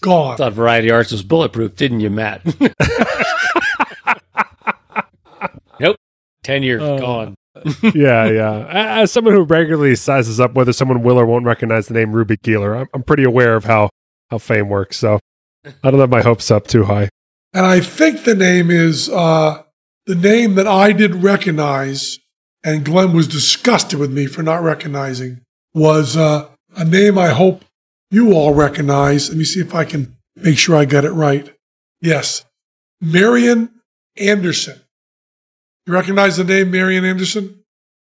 Gone. 0.00 0.36
Thought 0.36 0.52
Variety 0.52 0.90
Arts 0.90 1.10
was 1.10 1.22
bulletproof, 1.24 1.74
didn't 1.74 2.00
you, 2.00 2.10
Matt? 2.10 2.42
nope. 5.80 5.96
Tenure 6.42 6.80
Oh. 6.80 6.98
gone. 6.98 7.34
yeah, 7.94 8.26
yeah. 8.30 8.66
As 8.68 9.10
someone 9.10 9.34
who 9.34 9.42
regularly 9.42 9.96
sizes 9.96 10.38
up 10.38 10.54
whether 10.54 10.72
someone 10.72 11.02
will 11.02 11.18
or 11.18 11.26
won't 11.26 11.44
recognize 11.44 11.88
the 11.88 11.94
name 11.94 12.12
Ruby 12.12 12.36
Keeler, 12.36 12.76
I'm, 12.76 12.86
I'm 12.94 13.02
pretty 13.02 13.24
aware 13.24 13.56
of 13.56 13.64
how 13.64 13.90
how 14.30 14.38
fame 14.38 14.68
works. 14.68 14.96
So 14.98 15.18
I 15.82 15.90
don't 15.90 15.98
have 15.98 16.10
my 16.10 16.22
hopes 16.22 16.50
up 16.52 16.68
too 16.68 16.84
high. 16.84 17.08
And 17.52 17.66
I 17.66 17.80
think 17.80 18.22
the 18.22 18.36
name 18.36 18.70
is 18.70 19.08
uh, 19.08 19.62
the 20.08 20.14
name 20.14 20.54
that 20.54 20.66
I 20.66 20.92
didn't 20.92 21.20
recognize, 21.20 22.18
and 22.64 22.82
Glenn 22.82 23.12
was 23.12 23.28
disgusted 23.28 23.98
with 23.98 24.10
me 24.10 24.26
for 24.26 24.42
not 24.42 24.62
recognizing, 24.62 25.42
was 25.74 26.16
uh, 26.16 26.48
a 26.74 26.84
name 26.86 27.18
I 27.18 27.28
hope 27.28 27.62
you 28.10 28.32
all 28.32 28.54
recognize. 28.54 29.28
Let 29.28 29.36
me 29.36 29.44
see 29.44 29.60
if 29.60 29.74
I 29.74 29.84
can 29.84 30.16
make 30.34 30.56
sure 30.56 30.76
I 30.76 30.86
got 30.86 31.04
it 31.04 31.10
right. 31.10 31.54
Yes, 32.00 32.46
Marian 33.02 33.68
Anderson. 34.16 34.80
You 35.86 35.92
recognize 35.92 36.38
the 36.38 36.44
name 36.44 36.70
Marian 36.70 37.04
Anderson? 37.04 37.62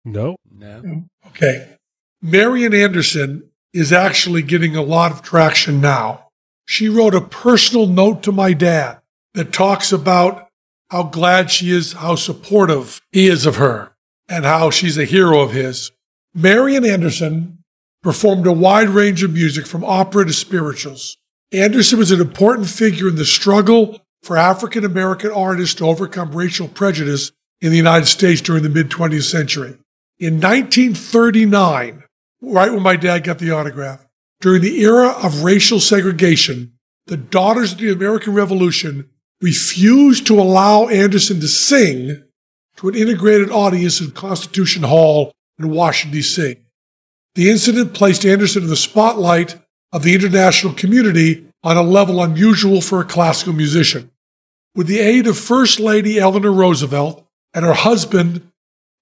No. 0.04 0.36
No. 0.48 1.04
Okay. 1.26 1.76
Marian 2.22 2.72
Anderson 2.72 3.50
is 3.72 3.92
actually 3.92 4.42
getting 4.42 4.76
a 4.76 4.82
lot 4.82 5.10
of 5.10 5.22
traction 5.22 5.80
now. 5.80 6.28
She 6.66 6.88
wrote 6.88 7.16
a 7.16 7.20
personal 7.20 7.88
note 7.88 8.22
to 8.22 8.32
my 8.32 8.52
dad 8.52 9.00
that 9.34 9.52
talks 9.52 9.90
about 9.90 10.49
how 10.90 11.04
glad 11.04 11.50
she 11.50 11.70
is, 11.70 11.92
how 11.94 12.16
supportive 12.16 13.00
he 13.12 13.28
is 13.28 13.46
of 13.46 13.56
her, 13.56 13.92
and 14.28 14.44
how 14.44 14.70
she's 14.70 14.98
a 14.98 15.04
hero 15.04 15.40
of 15.40 15.52
his. 15.52 15.92
Marian 16.34 16.84
Anderson 16.84 17.58
performed 18.02 18.46
a 18.46 18.52
wide 18.52 18.88
range 18.88 19.22
of 19.22 19.32
music 19.32 19.66
from 19.66 19.84
opera 19.84 20.24
to 20.24 20.32
spirituals. 20.32 21.16
Anderson 21.52 21.98
was 21.98 22.10
an 22.10 22.20
important 22.20 22.68
figure 22.68 23.08
in 23.08 23.16
the 23.16 23.24
struggle 23.24 24.00
for 24.22 24.36
African 24.36 24.84
American 24.84 25.30
artists 25.30 25.74
to 25.76 25.86
overcome 25.86 26.32
racial 26.32 26.68
prejudice 26.68 27.32
in 27.60 27.70
the 27.70 27.76
United 27.76 28.06
States 28.06 28.40
during 28.40 28.62
the 28.62 28.68
mid 28.68 28.90
20th 28.90 29.30
century. 29.30 29.76
In 30.18 30.34
1939, 30.34 32.04
right 32.42 32.72
when 32.72 32.82
my 32.82 32.96
dad 32.96 33.24
got 33.24 33.38
the 33.38 33.50
autograph, 33.50 34.06
during 34.40 34.62
the 34.62 34.80
era 34.82 35.10
of 35.22 35.42
racial 35.42 35.80
segregation, 35.80 36.72
the 37.06 37.16
Daughters 37.16 37.72
of 37.72 37.78
the 37.78 37.92
American 37.92 38.34
Revolution 38.34 39.10
refused 39.40 40.26
to 40.26 40.40
allow 40.40 40.88
Anderson 40.88 41.40
to 41.40 41.48
sing 41.48 42.22
to 42.76 42.88
an 42.88 42.94
integrated 42.94 43.50
audience 43.50 44.00
in 44.00 44.10
Constitution 44.10 44.82
Hall 44.82 45.32
in 45.58 45.70
Washington, 45.70 46.18
D.C. 46.18 46.56
The 47.34 47.50
incident 47.50 47.94
placed 47.94 48.24
Anderson 48.24 48.64
in 48.64 48.68
the 48.68 48.76
spotlight 48.76 49.56
of 49.92 50.02
the 50.02 50.14
international 50.14 50.72
community 50.74 51.46
on 51.62 51.76
a 51.76 51.82
level 51.82 52.22
unusual 52.22 52.80
for 52.80 53.00
a 53.00 53.04
classical 53.04 53.52
musician. 53.52 54.10
With 54.74 54.86
the 54.86 55.00
aid 55.00 55.26
of 55.26 55.38
First 55.38 55.80
Lady 55.80 56.18
Eleanor 56.18 56.52
Roosevelt 56.52 57.26
and 57.52 57.64
her 57.64 57.74
husband, 57.74 58.50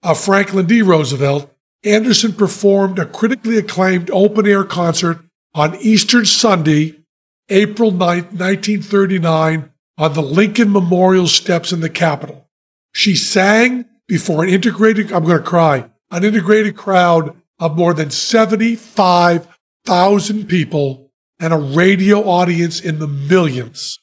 uh, 0.02 0.14
Franklin 0.14 0.66
D. 0.66 0.82
Roosevelt, 0.82 1.52
Anderson 1.84 2.32
performed 2.32 2.98
a 2.98 3.06
critically 3.06 3.58
acclaimed 3.58 4.10
open 4.10 4.46
air 4.46 4.64
concert 4.64 5.20
on 5.54 5.76
Easter 5.76 6.24
Sunday, 6.24 6.98
April 7.48 7.92
9th, 7.92 8.32
1939, 8.32 9.70
on 9.98 10.14
the 10.14 10.22
Lincoln 10.22 10.72
Memorial 10.72 11.26
steps 11.26 11.72
in 11.72 11.80
the 11.80 11.90
Capitol. 11.90 12.48
She 12.92 13.16
sang 13.16 13.86
before 14.06 14.44
an 14.44 14.50
integrated, 14.50 15.12
I'm 15.12 15.24
going 15.24 15.38
to 15.38 15.44
cry, 15.44 15.90
an 16.10 16.24
integrated 16.24 16.76
crowd 16.76 17.36
of 17.58 17.76
more 17.76 17.92
than 17.92 18.10
75,000 18.10 20.48
people 20.48 21.10
and 21.40 21.52
a 21.52 21.58
radio 21.58 22.20
audience 22.20 22.80
in 22.80 23.00
the 23.00 23.08
millions. 23.08 23.98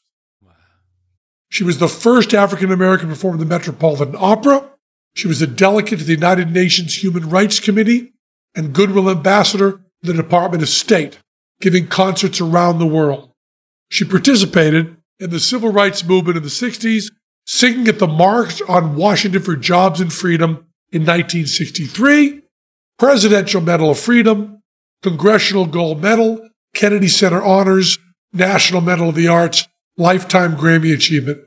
She 1.49 1.63
was 1.63 1.79
the 1.79 1.87
first 1.87 2.33
African 2.33 2.69
American 2.71 3.07
to 3.07 3.15
perform 3.15 3.37
the 3.37 3.45
Metropolitan 3.45 4.15
Opera. 4.17 4.69
She 5.13 5.29
was 5.29 5.41
a 5.41 5.47
delegate 5.47 5.99
to 5.99 6.05
the 6.05 6.11
United 6.11 6.51
Nations 6.51 7.01
Human 7.01 7.29
Rights 7.29 7.61
Committee 7.61 8.11
and 8.53 8.73
Goodwill 8.73 9.09
Ambassador 9.09 9.71
to 9.71 9.79
the 10.03 10.11
Department 10.13 10.61
of 10.61 10.67
State, 10.69 11.19
giving 11.61 11.87
concerts 11.87 12.41
around 12.41 12.79
the 12.79 12.85
world. 12.85 13.31
She 13.89 14.03
participated 14.03 14.97
in 15.19 15.29
the 15.29 15.39
civil 15.39 15.71
rights 15.71 16.03
movement 16.03 16.37
in 16.37 16.43
the 16.43 16.49
60s, 16.49 17.11
singing 17.45 17.87
at 17.87 17.99
the 17.99 18.07
March 18.07 18.61
on 18.67 18.95
Washington 18.95 19.41
for 19.41 19.55
Jobs 19.55 20.01
and 20.01 20.11
Freedom 20.11 20.67
in 20.91 21.01
1963, 21.01 22.41
Presidential 22.97 23.61
Medal 23.61 23.91
of 23.91 23.99
Freedom, 23.99 24.61
Congressional 25.01 25.65
Gold 25.65 26.01
Medal, 26.01 26.49
Kennedy 26.73 27.07
Center 27.07 27.41
Honors, 27.41 27.97
National 28.33 28.81
Medal 28.81 29.09
of 29.09 29.15
the 29.15 29.27
Arts, 29.27 29.67
Lifetime 29.97 30.55
Grammy 30.55 30.93
Achievement. 30.93 31.39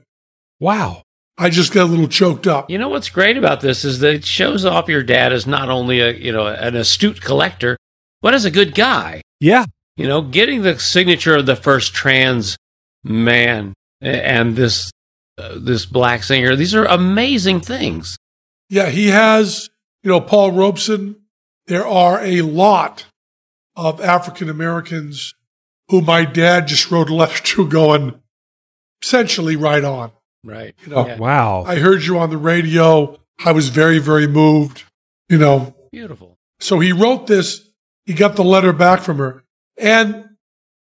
Wow. 0.61 1.03
I 1.37 1.51
just 1.51 1.73
got 1.73 1.85
a 1.85 1.91
little 1.91 2.09
choked 2.09 2.47
up. 2.49 2.69
You 2.69 2.79
know 2.79 2.89
what's 2.89 3.11
great 3.11 3.37
about 3.37 3.61
this 3.61 3.85
is 3.85 4.01
that 4.01 4.15
it 4.15 4.25
shows 4.25 4.65
off 4.65 4.89
your 4.89 5.05
dad 5.05 5.33
as 5.33 5.47
not 5.47 5.69
only 5.69 6.01
a 6.01 6.11
you 6.11 6.33
know 6.33 6.49
an 6.49 6.75
astute 6.75 7.21
collector, 7.21 7.77
but 8.21 8.35
as 8.35 8.45
a 8.45 8.51
good 8.51 8.75
guy. 8.75 9.23
Yeah. 9.39 9.67
You 9.97 10.09
know, 10.09 10.23
getting 10.23 10.63
the 10.63 10.79
signature 10.79 11.37
of 11.37 11.47
the 11.47 11.57
first 11.57 11.95
trans 11.95 12.57
man 13.09 13.75
and 14.01 14.55
this 14.57 14.91
uh, 15.39 15.57
this 15.59 15.87
black 15.87 16.23
singer. 16.23 16.57
These 16.57 16.75
are 16.75 16.85
amazing 16.85 17.61
things. 17.61 18.17
Yeah, 18.69 18.91
he 18.91 19.09
has, 19.09 19.71
you 20.03 20.11
know, 20.11 20.21
Paul 20.21 20.53
Robeson. 20.53 21.17
There 21.67 21.87
are 21.87 22.21
a 22.23 22.43
lot 22.43 23.07
of 23.77 24.01
African 24.01 24.49
Americans 24.49 25.35
who 25.89 26.01
my 26.01 26.25
dad 26.25 26.67
just 26.67 26.91
wrote 26.91 27.09
a 27.09 27.15
letter 27.15 27.43
to 27.43 27.69
going 27.69 28.21
essentially 29.03 29.57
right 29.57 29.85
on. 29.85 30.13
Right. 30.45 30.75
You 30.85 30.93
know, 30.93 31.07
Yeah. 31.07 31.17
Wow. 31.19 31.65
I 31.67 31.77
heard 31.77 32.03
you 32.05 32.19
on 32.19 32.31
the 32.31 32.37
radio. 32.37 33.19
I 33.45 33.53
was 33.53 33.69
very, 33.69 33.99
very 33.99 34.27
moved, 34.27 34.85
you 35.29 35.39
know. 35.39 35.75
Beautiful. 35.93 36.37
So 36.61 36.81
he 36.81 36.93
wrote 36.93 37.27
this. 37.27 37.69
He 38.07 38.15
got 38.15 38.37
the 38.37 38.45
letter 38.45 38.73
back 38.73 39.01
from 39.01 39.19
her. 39.19 39.45
And 39.77 40.31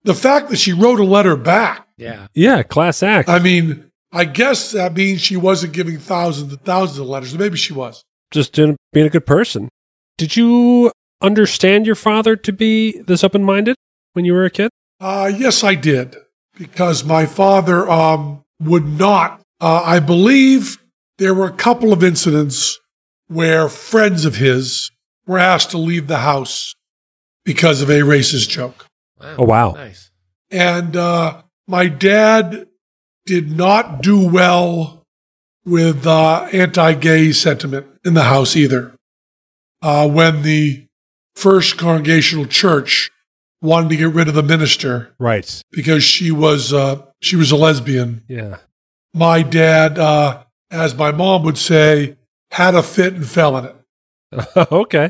the 0.03 0.13
fact 0.13 0.49
that 0.49 0.57
she 0.57 0.73
wrote 0.73 0.99
a 0.99 1.03
letter 1.05 1.35
back, 1.35 1.87
Yeah. 2.03 2.27
yeah. 2.33 2.63
Class 2.63 3.01
act. 3.03 3.29
I 3.29 3.39
mean, 3.39 3.91
I 4.11 4.25
guess 4.25 4.71
that 4.73 4.93
means 4.93 5.21
she 5.21 5.37
wasn't 5.37 5.73
giving 5.73 5.97
thousands 5.97 6.51
and 6.53 6.61
thousands 6.61 6.99
of 6.99 7.07
letters. 7.07 7.37
Maybe 7.37 7.57
she 7.57 7.73
was. 7.73 8.03
Just 8.31 8.53
doing, 8.53 8.77
being 8.91 9.07
a 9.07 9.09
good 9.09 9.25
person. 9.25 9.69
Did 10.17 10.35
you 10.35 10.91
understand 11.21 11.85
your 11.85 11.95
father 11.95 12.35
to 12.35 12.51
be 12.51 13.01
this 13.01 13.23
open 13.23 13.43
minded 13.43 13.75
when 14.13 14.25
you 14.25 14.33
were 14.33 14.45
a 14.45 14.49
kid? 14.49 14.69
Uh, 14.99 15.31
yes, 15.35 15.63
I 15.63 15.75
did, 15.75 16.15
because 16.57 17.03
my 17.03 17.25
father 17.25 17.89
um, 17.89 18.43
would 18.59 18.85
not. 18.85 19.41
Uh, 19.59 19.81
I 19.85 19.99
believe 19.99 20.77
there 21.17 21.33
were 21.33 21.47
a 21.47 21.53
couple 21.53 21.93
of 21.93 22.03
incidents 22.03 22.79
where 23.27 23.69
friends 23.69 24.25
of 24.25 24.35
his 24.35 24.91
were 25.25 25.39
asked 25.39 25.71
to 25.71 25.77
leave 25.77 26.07
the 26.07 26.19
house 26.19 26.75
because 27.45 27.81
of 27.81 27.89
a 27.89 28.01
racist 28.01 28.49
joke. 28.49 28.87
Wow. 29.19 29.35
Oh, 29.37 29.45
wow. 29.45 29.71
Nice. 29.71 30.11
And 30.51 30.95
uh, 30.95 31.42
my 31.73 31.87
dad 31.87 32.67
did 33.25 33.49
not 33.57 34.03
do 34.03 34.27
well 34.27 35.07
with 35.65 36.05
uh, 36.05 36.47
anti 36.53 36.93
gay 36.93 37.31
sentiment 37.31 37.87
in 38.05 38.13
the 38.13 38.25
house 38.25 38.55
either. 38.55 38.95
Uh, 39.81 40.07
when 40.07 40.43
the 40.43 40.85
First 41.33 41.79
Congregational 41.79 42.45
Church 42.45 43.09
wanted 43.59 43.89
to 43.89 43.95
get 43.97 44.09
rid 44.09 44.27
of 44.27 44.35
the 44.35 44.43
minister 44.43 45.15
Right. 45.17 45.63
because 45.71 46.03
she 46.03 46.29
was 46.29 46.71
uh, 46.71 47.01
she 47.23 47.35
was 47.35 47.49
a 47.49 47.55
lesbian. 47.55 48.21
Yeah. 48.27 48.57
My 49.15 49.41
dad, 49.41 49.97
uh, 49.97 50.43
as 50.69 50.93
my 50.93 51.11
mom 51.11 51.41
would 51.41 51.57
say, 51.57 52.17
had 52.51 52.75
a 52.75 52.83
fit 52.83 53.15
and 53.15 53.27
fell 53.27 53.57
in 53.57 53.65
it. 53.65 53.75
okay. 54.71 55.09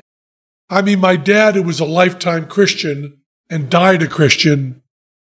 I 0.69 0.81
mean, 0.81 1.01
my 1.01 1.17
dad, 1.17 1.55
who 1.55 1.63
was 1.63 1.81
a 1.81 1.85
lifetime 1.85 2.47
Christian 2.47 3.19
and 3.49 3.69
died 3.69 4.01
a 4.01 4.07
Christian, 4.07 4.81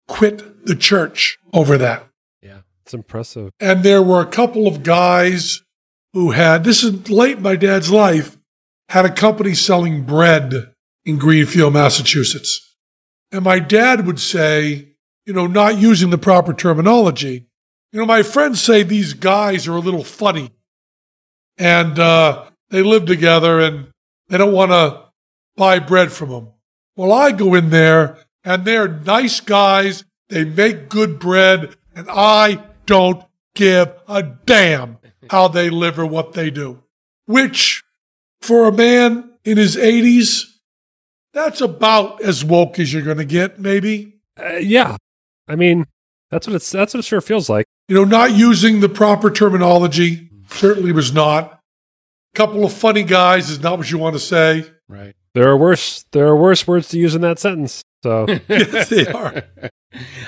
quit 0.08 0.66
the 0.66 0.76
church 0.76 1.38
over 1.54 1.78
that. 1.78 2.08
Yeah. 2.42 2.60
It's 2.84 2.94
impressive. 2.94 3.52
And 3.60 3.84
there 3.84 4.02
were 4.02 4.22
a 4.22 4.26
couple 4.26 4.68
of 4.68 4.84
guys 4.84 5.64
who 6.14 6.32
had, 6.32 6.64
this 6.64 6.84
is 6.84 7.10
late 7.10 7.38
in 7.38 7.44
my 7.44 7.56
dad's 7.56 7.92
life, 7.92 8.38
had 8.90 9.06
a 9.06 9.12
company 9.12 9.54
selling 9.54 10.04
bread 10.04 10.74
in 11.06 11.18
Greenfield, 11.18 11.74
Massachusetts. 11.74 12.76
And 13.32 13.44
my 13.44 13.60
dad 13.60 14.08
would 14.08 14.20
say, 14.20 14.96
you 15.26 15.34
know, 15.34 15.48
not 15.48 15.78
using 15.78 16.10
the 16.10 16.18
proper 16.18 16.54
terminology, 16.54 17.46
you 17.92 18.00
know, 18.00 18.06
my 18.06 18.24
friends 18.24 18.62
say 18.62 18.84
these 18.84 19.14
guys 19.14 19.68
are 19.68 19.76
a 19.76 19.80
little 19.80 20.04
funny 20.04 20.52
and 21.58 21.98
uh, 22.00 22.46
they 22.70 22.84
live 22.84 23.06
together 23.06 23.60
and 23.60 23.88
they 24.30 24.38
don't 24.38 24.54
want 24.54 24.72
to 24.72 25.04
buy 25.56 25.80
bread 25.80 26.12
from 26.12 26.30
them. 26.30 26.50
Well, 26.96 27.12
I 27.12 27.32
go 27.32 27.54
in 27.56 27.70
there 27.70 28.18
and 28.48 28.64
they're 28.64 28.88
nice 28.88 29.42
guys. 29.42 30.06
They 30.30 30.46
make 30.46 30.88
good 30.88 31.20
bread 31.20 31.76
and 31.94 32.08
I 32.10 32.64
don't 32.86 33.24
give 33.54 33.94
a 34.08 34.24
damn 34.24 35.00
how 35.30 35.50
they 35.50 35.70
live 35.70 36.00
or 36.00 36.06
what 36.06 36.32
they 36.32 36.50
do. 36.50 36.82
Which, 37.26 37.84
for 38.42 38.68
a 38.68 38.72
man 38.72 39.32
in 39.44 39.58
his 39.58 39.76
80s, 39.76 40.46
that's 41.34 41.60
about 41.60 42.22
as 42.22 42.46
woke 42.46 42.80
as 42.80 42.94
you're 42.94 43.02
going 43.02 43.18
to 43.18 43.26
get, 43.26 43.60
maybe. 43.60 44.14
Uh, 44.40 44.54
yeah. 44.56 44.96
I 45.50 45.56
mean, 45.56 45.86
that's 46.32 46.48
what 46.48 46.56
it's, 46.56 46.72
that's 46.72 46.94
what 46.94 47.00
it 47.00 47.06
sure 47.06 47.20
feels 47.20 47.50
like. 47.50 47.66
You 47.90 47.96
know, 47.96 48.06
not 48.06 48.32
using 48.32 48.80
the 48.80 48.90
proper 48.90 49.30
terminology 49.30 50.30
certainly 50.50 50.94
was 50.94 51.14
not. 51.14 51.60
A 52.34 52.38
couple 52.38 52.64
of 52.64 52.72
funny 52.72 53.04
guys 53.04 53.50
is 53.50 53.60
not 53.60 53.78
what 53.78 53.92
you 53.92 53.98
want 53.98 54.16
to 54.16 54.20
say. 54.20 54.72
Right. 54.88 55.16
There 55.34 55.50
are 55.50 55.58
worse, 55.58 56.06
there 56.14 56.28
are 56.28 56.36
worse 56.36 56.66
words 56.66 56.88
to 56.90 56.98
use 56.98 57.14
in 57.14 57.22
that 57.22 57.40
sentence. 57.40 57.84
So, 58.04 58.26
Yes, 58.50 58.90
they 58.90 59.08
are. 59.08 59.44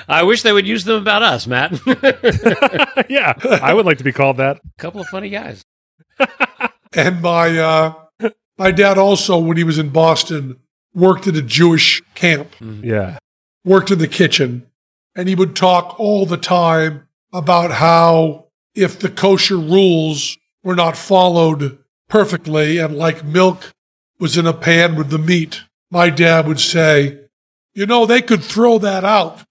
I 0.08 0.22
wish 0.24 0.42
they 0.42 0.52
would 0.52 0.66
use 0.66 0.84
them 0.84 1.00
about 1.00 1.22
us, 1.22 1.46
Matt. 1.46 1.72
Yeah, 3.08 3.34
I 3.62 3.72
would 3.74 3.86
like 3.86 3.98
to 3.98 4.04
be 4.04 4.12
called 4.12 4.36
that. 4.38 4.56
A 4.58 4.60
couple 4.82 5.00
of 5.00 5.06
funny 5.08 5.30
guys. 5.30 5.64
And 6.92 7.22
my 7.22 7.56
uh, 7.56 7.94
my 8.58 8.72
dad 8.72 8.98
also, 8.98 9.38
when 9.38 9.56
he 9.56 9.62
was 9.62 9.78
in 9.78 9.90
Boston, 9.90 10.56
worked 10.92 11.28
at 11.28 11.36
a 11.36 11.42
Jewish 11.42 12.02
camp, 12.16 12.48
Yeah. 12.60 13.18
worked 13.64 13.92
in 13.92 14.00
the 14.00 14.08
kitchen, 14.08 14.66
and 15.14 15.28
he 15.28 15.36
would 15.36 15.54
talk 15.54 15.94
all 16.00 16.26
the 16.26 16.36
time 16.36 17.06
about 17.32 17.70
how 17.70 18.46
if 18.74 18.98
the 18.98 19.08
kosher 19.08 19.56
rules 19.56 20.36
were 20.64 20.74
not 20.74 20.96
followed 20.96 21.78
perfectly, 22.08 22.78
and 22.78 22.96
like 22.96 23.24
milk 23.24 23.72
was 24.18 24.36
in 24.36 24.46
a 24.48 24.52
pan 24.52 24.96
with 24.96 25.10
the 25.10 25.18
meat, 25.18 25.62
my 25.92 26.10
dad 26.10 26.48
would 26.48 26.58
say, 26.60 27.20
you 27.80 27.86
know, 27.86 28.04
they 28.04 28.20
could 28.20 28.44
throw 28.44 28.76
that 28.76 29.06
out, 29.06 29.42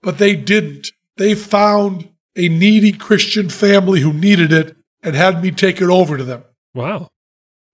but 0.00 0.18
they 0.18 0.36
didn't. 0.36 0.92
They 1.16 1.34
found 1.34 2.08
a 2.36 2.48
needy 2.48 2.92
Christian 2.92 3.48
family 3.48 4.00
who 4.00 4.12
needed 4.12 4.52
it 4.52 4.76
and 5.02 5.16
had 5.16 5.42
me 5.42 5.50
take 5.50 5.80
it 5.80 5.88
over 5.88 6.16
to 6.16 6.22
them. 6.22 6.44
Wow. 6.76 7.08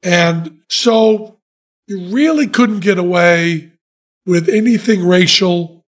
And 0.03 0.61
so 0.71 1.41
you 1.87 2.07
really 2.07 2.47
couldn't 2.47 2.81
get 2.81 2.97
away 2.97 3.73
with 4.25 4.49
anything 4.49 5.07
racial, 5.07 5.85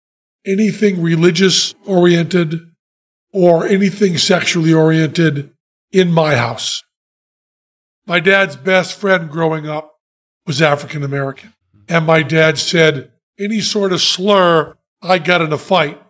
anything 0.47 1.03
religious 1.03 1.75
oriented, 1.85 2.59
or 3.35 3.67
anything 3.67 4.17
sexually 4.17 4.73
oriented 4.73 5.53
in 5.93 6.11
my 6.11 6.37
house. 6.37 6.83
My 8.07 8.19
dad's 8.19 8.57
best 8.57 8.99
friend 8.99 9.31
growing 9.31 9.69
up 9.69 9.93
was 10.47 10.63
African 10.63 11.03
American. 11.03 11.53
And 11.87 12.07
my 12.07 12.23
dad 12.23 12.57
said, 12.57 13.13
any 13.41 13.61
sort 13.61 13.93
of 13.93 14.01
slur, 14.01 14.77
I 15.03 15.19
got 15.19 15.41
in 15.41 15.53
a 15.53 15.59
fight. 15.59 16.01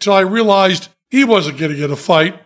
Till 0.00 0.12
I 0.12 0.20
realized 0.20 0.88
he 1.10 1.24
wasn't 1.24 1.58
going 1.58 1.72
to 1.72 1.76
get 1.76 1.90
a 1.90 1.96
fight. 1.96 2.40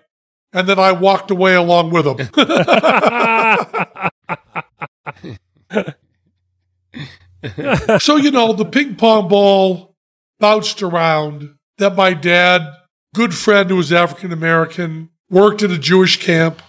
And 0.54 0.68
then 0.68 0.78
I 0.78 0.92
walked 0.92 1.30
away 1.30 1.54
along 1.54 1.90
with 1.90 2.06
him. 2.06 2.16
so, 7.98 8.16
you 8.16 8.30
know, 8.30 8.52
the 8.52 8.68
ping 8.70 8.96
pong 8.96 9.28
ball 9.28 9.96
bounced 10.38 10.82
around 10.82 11.54
that 11.78 11.96
my 11.96 12.12
dad, 12.12 12.70
good 13.14 13.34
friend 13.34 13.70
who 13.70 13.76
was 13.76 13.92
African 13.92 14.32
American, 14.32 15.08
worked 15.30 15.62
at 15.62 15.70
a 15.70 15.78
Jewish 15.78 16.18
camp. 16.18 16.60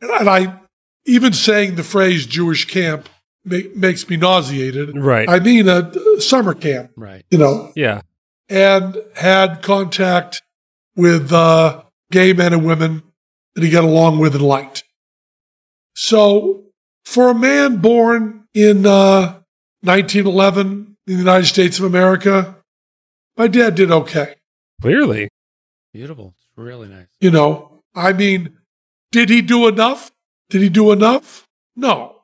And 0.00 0.28
I, 0.28 0.60
even 1.04 1.32
saying 1.32 1.74
the 1.74 1.82
phrase 1.82 2.24
Jewish 2.24 2.66
camp 2.66 3.08
ma- 3.50 3.70
makes 3.74 4.08
me 4.08 4.16
nauseated. 4.16 4.96
right. 4.96 5.28
I 5.28 5.38
mean, 5.40 5.68
a, 5.68 5.90
a 6.16 6.20
summer 6.20 6.54
camp, 6.54 6.92
Right. 6.96 7.24
you 7.30 7.38
know, 7.38 7.72
yeah. 7.76 8.02
and 8.48 8.96
had 9.16 9.62
contact 9.62 10.42
with 10.96 11.32
uh, 11.32 11.82
gay 12.10 12.32
men 12.32 12.52
and 12.52 12.64
women 12.64 13.02
that 13.54 13.64
he 13.64 13.70
got 13.70 13.84
along 13.84 14.18
with 14.18 14.34
and 14.34 14.44
liked. 14.44 14.84
So, 15.94 16.64
for 17.04 17.30
a 17.30 17.34
man 17.34 17.76
born 17.78 18.46
in 18.54 18.86
uh, 18.86 19.40
1911 19.82 20.96
in 21.06 21.12
the 21.14 21.18
United 21.18 21.46
States 21.46 21.78
of 21.78 21.84
America, 21.84 22.56
my 23.36 23.48
dad 23.48 23.74
did 23.74 23.90
okay. 23.90 24.34
Clearly. 24.80 25.28
Beautiful. 25.92 26.34
It's 26.36 26.46
really 26.56 26.88
nice. 26.88 27.06
You 27.20 27.30
know, 27.30 27.82
I 27.94 28.12
mean, 28.12 28.58
did 29.10 29.28
he 29.30 29.42
do 29.42 29.66
enough? 29.66 30.12
Did 30.50 30.62
he 30.62 30.68
do 30.68 30.92
enough? 30.92 31.46
No. 31.74 32.17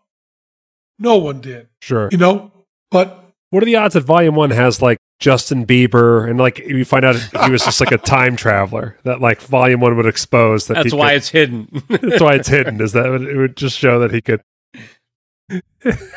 No 0.98 1.16
one 1.18 1.40
did. 1.40 1.68
Sure. 1.83 2.09
You 2.12 2.18
know, 2.18 2.52
but 2.90 3.24
What 3.50 3.62
are 3.62 3.66
the 3.66 3.76
odds 3.76 3.94
that 3.94 4.02
Volume 4.02 4.35
One 4.35 4.50
has 4.50 4.80
like 4.83 4.98
Justin 5.20 5.64
Bieber 5.66 6.28
and 6.28 6.38
like 6.38 6.59
you 6.59 6.85
find 6.85 7.04
out 7.04 7.16
he 7.44 7.50
was 7.50 7.64
just 7.64 7.80
like 7.80 7.92
a 7.92 7.98
time 7.98 8.37
traveler 8.37 8.98
that 9.04 9.20
like 9.20 9.40
Volume 9.40 9.80
One 9.80 9.96
would 9.96 10.07
expose 10.07 10.66
that. 10.68 10.74
That's 10.74 10.92
he 10.92 10.96
why 10.98 11.09
could- 11.11 11.16
it's 11.16 11.28
hidden. 11.30 11.68
that's 11.88 12.20
why 12.22 12.35
it's 12.35 12.48
hidden. 12.48 12.80
Is 12.80 12.92
that 12.92 13.07
it 13.07 13.37
would 13.37 13.57
just 13.57 13.78
show 13.78 13.98
that 14.00 14.12
he 14.12 14.20
could. 14.20 14.42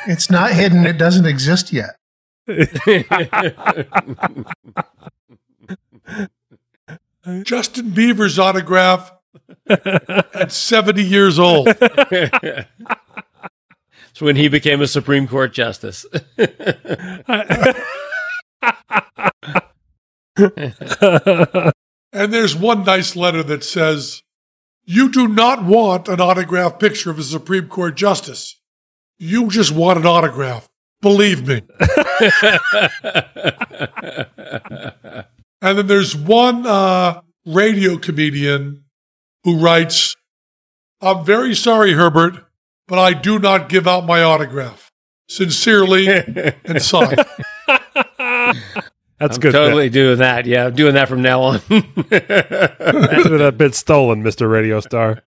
It's 0.08 0.30
not 0.30 0.52
hidden. 0.54 0.86
It 0.86 0.98
doesn't 0.98 1.26
exist 1.26 1.74
yet. 1.74 1.98
Justin 7.44 7.92
Bieber's 7.92 8.40
autograph 8.40 9.12
at 9.70 10.52
70 10.52 11.04
years 11.04 11.40
old. 11.40 11.68
it's 14.18 14.22
when 14.24 14.36
he 14.36 14.48
became 14.48 14.82
a 14.82 14.88
Supreme 14.88 15.28
Court 15.28 15.54
justice. 15.54 16.04
And 22.14 22.34
there's 22.34 22.56
one 22.56 22.84
nice 22.84 23.16
letter 23.16 23.44
that 23.44 23.64
says, 23.64 24.24
You 24.86 25.10
do 25.10 25.28
not 25.28 25.64
want 25.64 26.08
an 26.08 26.20
autographed 26.20 26.80
picture 26.80 27.12
of 27.12 27.20
a 27.20 27.24
Supreme 27.24 27.68
Court 27.68 27.96
justice. 27.96 28.60
You 29.20 29.50
just 29.50 29.72
want 29.72 30.00
an 30.00 30.08
autograph. 30.08 30.68
Believe 31.02 31.48
me. 31.48 31.62
And 35.62 35.78
then 35.78 35.88
there's 35.88 36.16
one 36.16 36.66
uh, 36.66 37.22
radio 37.46 37.98
comedian 37.98 38.86
who 39.44 39.60
writes, 39.60 40.16
I'm 41.02 41.26
very 41.26 41.54
sorry, 41.54 41.94
Herbert, 41.94 42.47
but 42.88 43.00
I 43.00 43.14
do 43.14 43.40
not 43.40 43.70
give 43.70 43.88
out 43.88 44.06
my 44.06 44.24
autograph. 44.24 44.92
Sincerely 45.30 46.08
and 46.66 46.82
signed. 46.82 47.18
That's 47.68 49.36
I'm 49.36 49.40
good. 49.40 49.52
totally 49.52 49.90
doing 49.90 50.20
that. 50.20 50.46
Yeah, 50.46 50.68
I'm 50.68 50.76
doing 50.76 50.94
that 50.94 51.10
from 51.10 51.22
now 51.22 51.42
on. 51.42 51.60
Consider 51.60 53.38
that 53.40 53.56
bit 53.58 53.76
stolen, 53.76 54.24
Mister 54.24 54.48
Radio 54.48 54.80
Star. 54.80 55.24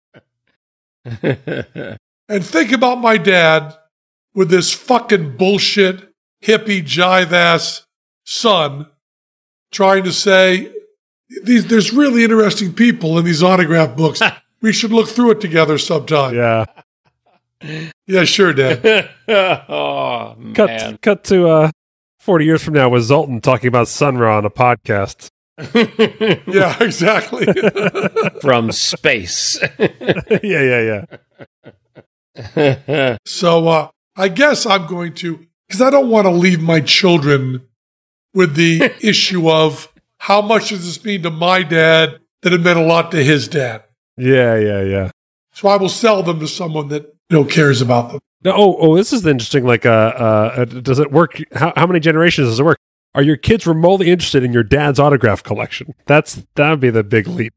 And 2.30 2.46
think 2.46 2.72
about 2.74 3.00
my 3.00 3.18
dad 3.18 3.74
with 4.34 4.50
this 4.50 4.74
fucking 4.74 5.38
bullshit, 5.38 6.14
hippie, 6.44 6.84
jive 6.84 7.32
ass 7.32 7.86
son 8.26 8.88
trying 9.72 10.04
to 10.04 10.12
say, 10.12 10.74
these, 11.44 11.68
there's 11.68 11.94
really 11.94 12.24
interesting 12.24 12.74
people 12.74 13.18
in 13.18 13.26
these 13.26 13.42
autograph 13.42 13.96
books. 13.96 14.22
we 14.62 14.74
should 14.74 14.92
look 14.92 15.08
through 15.08 15.32
it 15.32 15.42
together 15.42 15.78
sometime. 15.78 16.36
Yeah. 16.36 16.66
Yeah, 18.06 18.24
sure, 18.24 18.54
Dad. 18.54 19.10
oh 19.28 20.36
Cut. 20.54 20.68
man. 20.68 20.98
Cut 21.02 21.24
to 21.26 21.50
uh, 21.50 21.72
forty 22.20 22.46
years 22.46 22.64
from 22.64 22.76
now 22.76 22.90
with 22.90 23.04
Zolten 23.10 23.42
talking 23.42 23.68
about 23.68 23.88
Sun 23.88 24.18
Ra 24.18 24.38
on 24.38 24.46
a 24.46 24.50
podcast. 24.50 25.30
Yeah, 26.48 26.78
exactly. 26.82 27.48
from 28.42 28.72
space. 28.72 29.60
yeah, 29.80 30.40
yeah, 30.42 31.06
yeah. 32.56 33.18
so 33.26 33.68
uh, 33.68 33.90
I 34.16 34.28
guess 34.30 34.66
I'm 34.66 34.86
going 34.86 35.14
to, 35.16 35.46
because 35.68 35.82
I 35.82 35.90
don't 35.90 36.10
want 36.10 36.26
to 36.26 36.32
leave 36.32 36.62
my 36.62 36.82
children 36.82 37.68
with 38.34 38.56
the 38.56 38.94
issue 39.02 39.50
of 39.50 39.92
how 40.20 40.42
much 40.42 40.70
does 40.70 40.86
this 40.86 41.04
mean 41.04 41.24
to 41.24 41.32
my 41.32 41.64
dad 41.64 42.20
that 42.44 42.54
it 42.54 42.62
meant 42.62 42.78
a 42.78 42.84
lot 42.84 43.12
to 43.12 43.24
his 43.24 43.48
dad. 43.48 43.84
Yeah, 44.16 44.56
yeah, 44.58 44.84
yeah. 44.84 45.12
So 45.54 45.70
I 45.70 45.78
will 45.78 45.90
sell 45.90 46.22
them 46.22 46.40
to 46.40 46.48
someone 46.48 46.90
that 46.90 47.17
you 47.30 47.38
know 47.38 47.46
cares 47.46 47.82
about 47.82 48.12
them. 48.12 48.20
No, 48.44 48.54
oh, 48.56 48.78
oh, 48.80 48.96
this 48.96 49.14
is 49.14 49.26
interesting. 49.26 49.66
Like, 49.66 49.86
uh, 49.86 49.90
uh, 49.90 50.66
does 50.66 51.00
it 51.00 51.12
work? 51.12 51.42
How, 51.54 51.74
how 51.76 51.88
many 51.88 52.00
generations 52.00 52.48
does 52.48 52.60
it 52.60 52.64
work? 52.64 52.78
Are 53.16 53.24
your 53.24 53.38
kids 53.38 53.66
remotely 53.66 54.12
interested 54.12 54.44
in 54.44 54.54
your 54.54 54.64
dad's 54.64 55.00
autograph 55.00 55.44
collection? 55.44 55.94
That's 56.06 56.44
that 56.56 56.70
would 56.70 56.80
be 56.80 56.92
the 56.92 57.04
big 57.04 57.28
leap. 57.28 57.54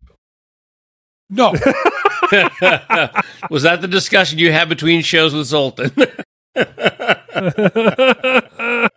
No, 1.28 1.52
Was 3.50 3.64
that 3.64 3.80
the 3.80 3.88
discussion 3.88 4.38
you 4.38 4.52
had 4.52 4.68
between 4.68 5.02
shows 5.02 5.34
with 5.34 5.48
Zolten? 5.48 5.90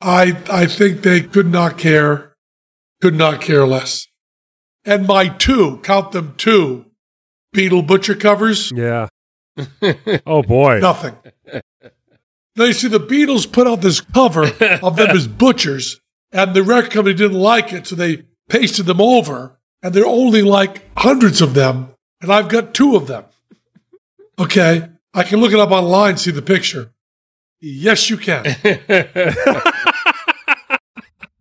I 0.00 0.36
I 0.50 0.66
think 0.66 1.02
they 1.02 1.22
could 1.22 1.50
not 1.50 1.78
care, 1.78 2.34
could 3.00 3.14
not 3.14 3.40
care 3.40 3.66
less. 3.66 4.06
And 4.84 5.06
my 5.06 5.28
two, 5.28 5.78
count 5.78 6.12
them 6.12 6.34
two, 6.36 6.86
Beatle 7.54 7.86
Butcher 7.86 8.14
covers, 8.14 8.70
yeah. 8.72 9.08
Oh 10.26 10.42
boy. 10.42 10.80
nothing. 10.80 11.16
Now 12.56 12.64
you 12.64 12.72
see 12.72 12.88
the 12.88 13.00
Beatles 13.00 13.50
put 13.50 13.66
out 13.66 13.80
this 13.82 14.00
cover 14.00 14.44
of 14.82 14.96
them 14.96 15.10
as 15.10 15.26
butchers, 15.44 16.00
and 16.32 16.54
the 16.54 16.62
record 16.62 16.90
company 16.90 17.14
didn't 17.14 17.38
like 17.38 17.72
it, 17.72 17.86
so 17.86 17.94
they 17.96 18.24
pasted 18.48 18.86
them 18.86 19.00
over, 19.00 19.58
and 19.82 19.92
there 19.94 20.04
are 20.04 20.06
only 20.06 20.42
like 20.42 20.82
hundreds 20.98 21.40
of 21.42 21.54
them, 21.54 21.90
and 22.20 22.32
I've 22.32 22.48
got 22.48 22.74
two 22.74 22.96
of 22.96 23.06
them. 23.06 23.24
Okay, 24.38 24.88
I 25.14 25.22
can 25.22 25.40
look 25.40 25.52
it 25.52 25.58
up 25.60 25.70
online, 25.70 26.16
see 26.16 26.30
the 26.30 26.42
picture. 26.42 26.92
Yes, 27.60 28.10
you 28.10 28.16
can. 28.18 28.44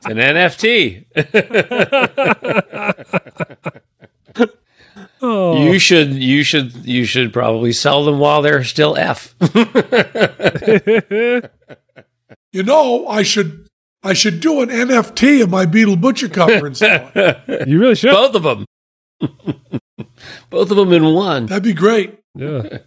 It's 0.08 0.12
an 0.12 0.18
NFT. 0.18 1.06
Oh. 5.38 5.64
You 5.64 5.80
should 5.80 6.14
you 6.14 6.44
should 6.44 6.74
you 6.86 7.06
should 7.06 7.34
probably 7.34 7.74
sell 7.74 8.06
them 8.06 8.20
while 8.20 8.42
they're 8.42 8.64
still 8.64 8.96
F. 8.98 9.36
You 12.56 12.64
know, 12.64 13.06
I 13.10 13.24
should 13.24 13.68
I 14.02 14.14
should 14.14 14.40
do 14.40 14.62
an 14.62 14.70
NFT 14.70 15.44
of 15.44 15.50
my 15.50 15.66
Beatle 15.66 16.00
Butcher 16.00 16.30
cover 16.30 16.68
and 16.68 16.78
sell 16.78 17.12
it. 17.14 17.68
you 17.68 17.78
really 17.78 17.96
should. 17.96 18.12
Both 18.12 18.34
of 18.34 18.44
them. 18.44 18.66
Both 20.50 20.72
of 20.72 20.78
them 20.78 20.94
in 20.94 21.04
one. 21.14 21.48
That'd 21.48 21.64
be 21.64 21.74
great. 21.74 22.18
Yeah. 22.34 22.78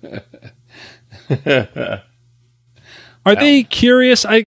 Are 3.26 3.36
they 3.36 3.62
curious? 3.64 4.24
I 4.24 4.44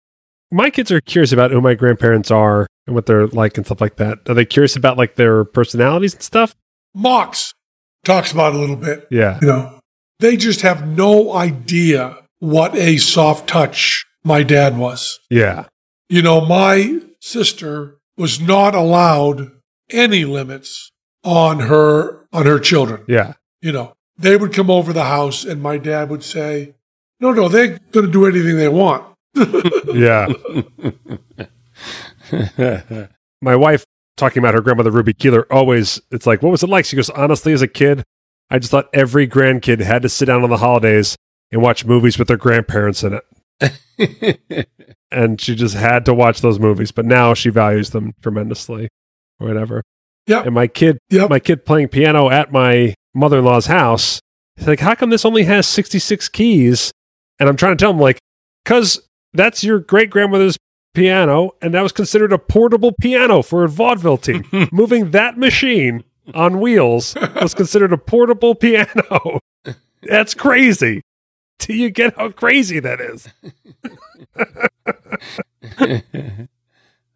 my 0.51 0.69
kids 0.69 0.89
are 0.89 1.01
curious 1.01 1.33
about 1.33 1.51
who 1.51 1.59
my 1.59 1.73
grandparents 1.73 2.31
are 2.31 2.65
and 2.87 2.95
what 2.95 3.05
they're 3.05 3.27
like 3.27 3.57
and 3.57 3.65
stuff 3.65 3.81
like 3.81 3.97
that. 3.97 4.19
Are 4.29 4.33
they 4.33 4.45
curious 4.45 4.77
about 4.77 4.97
like 4.97 5.15
their 5.15 5.43
personalities 5.43 6.13
and 6.13 6.23
stuff? 6.23 6.55
Mox 6.95 7.53
talks 8.03 8.31
about 8.31 8.53
a 8.53 8.57
little 8.57 8.75
bit. 8.75 9.07
Yeah. 9.11 9.39
You 9.41 9.47
know, 9.47 9.79
they 10.19 10.37
just 10.37 10.61
have 10.61 10.87
no 10.87 11.33
idea 11.33 12.17
what 12.39 12.75
a 12.75 12.97
soft 12.97 13.47
touch 13.47 14.05
my 14.23 14.43
dad 14.43 14.77
was. 14.77 15.19
Yeah. 15.29 15.65
You 16.09 16.21
know, 16.21 16.41
my 16.41 16.99
sister 17.19 17.97
was 18.17 18.39
not 18.39 18.75
allowed 18.75 19.51
any 19.89 20.25
limits 20.25 20.91
on 21.23 21.59
her 21.61 22.25
on 22.31 22.45
her 22.45 22.59
children. 22.59 23.03
Yeah. 23.07 23.33
You 23.61 23.71
know, 23.71 23.93
they 24.17 24.37
would 24.37 24.53
come 24.53 24.69
over 24.69 24.93
the 24.93 25.05
house 25.05 25.45
and 25.45 25.61
my 25.61 25.77
dad 25.77 26.09
would 26.09 26.23
say, 26.23 26.75
"No, 27.19 27.31
no, 27.31 27.47
they're 27.47 27.79
going 27.91 28.05
to 28.05 28.11
do 28.11 28.25
anything 28.25 28.57
they 28.57 28.69
want." 28.69 29.05
Yeah. 29.91 30.27
my 33.41 33.55
wife 33.55 33.85
talking 34.19 34.39
about 34.41 34.53
her 34.53 34.61
grandmother 34.61 34.91
Ruby 34.91 35.13
Keeler 35.13 35.51
always 35.51 35.99
it's 36.11 36.27
like 36.27 36.41
what 36.43 36.51
was 36.51 36.61
it 36.63 36.69
like 36.69 36.85
she 36.85 36.95
goes 36.95 37.09
honestly 37.09 37.53
as 37.53 37.61
a 37.61 37.67
kid 37.67 38.03
I 38.49 38.59
just 38.59 38.71
thought 38.71 38.89
every 38.93 39.27
grandkid 39.27 39.79
had 39.79 40.01
to 40.01 40.09
sit 40.09 40.25
down 40.25 40.43
on 40.43 40.49
the 40.49 40.57
holidays 40.57 41.15
and 41.51 41.61
watch 41.61 41.85
movies 41.85 42.17
with 42.19 42.27
their 42.27 42.37
grandparents 42.37 43.03
in 43.03 43.13
it 43.13 43.25
and 45.11 45.39
she 45.41 45.55
just 45.55 45.75
had 45.75 46.05
to 46.05 46.13
watch 46.13 46.41
those 46.41 46.59
movies 46.59 46.91
but 46.91 47.05
now 47.05 47.33
she 47.33 47.49
values 47.49 47.89
them 47.91 48.13
tremendously 48.21 48.87
or 49.39 49.47
whatever 49.47 49.83
Yeah. 50.27 50.43
and 50.43 50.53
my 50.53 50.67
kid 50.67 50.97
Yep. 51.09 51.29
my 51.29 51.39
kid 51.39 51.65
playing 51.65 51.89
piano 51.89 52.29
at 52.29 52.51
my 52.51 52.93
mother-in-law's 53.13 53.65
house 53.65 54.19
he's 54.55 54.67
like 54.67 54.79
how 54.79 54.95
come 54.95 55.09
this 55.09 55.25
only 55.25 55.43
has 55.43 55.67
66 55.67 56.29
keys 56.29 56.91
and 57.39 57.49
I'm 57.49 57.55
trying 57.57 57.75
to 57.77 57.81
tell 57.81 57.91
him 57.91 57.99
like 57.99 58.19
cuz 58.65 58.99
that's 59.33 59.63
your 59.63 59.79
great 59.79 60.09
grandmother's 60.09 60.57
piano, 60.93 61.51
and 61.61 61.73
that 61.73 61.81
was 61.81 61.91
considered 61.91 62.33
a 62.33 62.37
portable 62.37 62.91
piano 62.99 63.41
for 63.41 63.63
a 63.63 63.69
vaudeville 63.69 64.17
team. 64.17 64.45
Moving 64.71 65.11
that 65.11 65.37
machine 65.37 66.03
on 66.33 66.59
wheels 66.59 67.15
was 67.41 67.53
considered 67.53 67.93
a 67.93 67.97
portable 67.97 68.55
piano. 68.55 69.39
That's 70.03 70.33
crazy. 70.33 71.01
Do 71.59 71.73
you 71.73 71.89
get 71.89 72.15
how 72.15 72.29
crazy 72.31 72.79
that 72.79 73.01
is? 73.01 73.27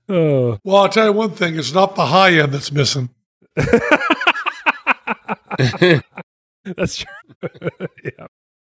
oh, 0.10 0.58
Well, 0.64 0.76
I'll 0.76 0.90
tell 0.90 1.06
you 1.06 1.14
one 1.14 1.32
thing: 1.32 1.56
it's 1.58 1.74
not 1.74 1.96
the 1.96 2.08
high 2.08 2.34
end 2.34 2.52
that's 2.54 2.72
missing. 2.72 3.10
that's 6.66 6.98
true. 6.98 7.08
yeah, 8.04 8.28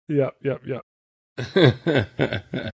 yeah, 0.08 0.30
yeah, 0.42 0.80
yeah. 1.54 2.70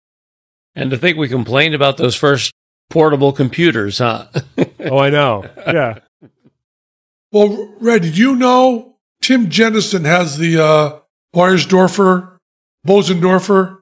And 0.76 0.90
to 0.90 0.98
think 0.98 1.16
we 1.16 1.28
complained 1.28 1.74
about 1.74 1.96
those 1.96 2.16
first 2.16 2.52
portable 2.90 3.32
computers, 3.32 3.98
huh? 3.98 4.26
oh, 4.80 4.98
I 4.98 5.10
know. 5.10 5.44
Yeah. 5.66 5.98
Well, 7.32 7.74
Red, 7.80 8.02
did 8.02 8.18
you 8.18 8.36
know 8.36 8.96
Tim 9.20 9.50
Jenison 9.50 10.04
has 10.04 10.38
the 10.38 10.62
uh, 10.62 11.00
Beiersdorfer, 11.34 12.38
Bosendorfer 12.86 13.78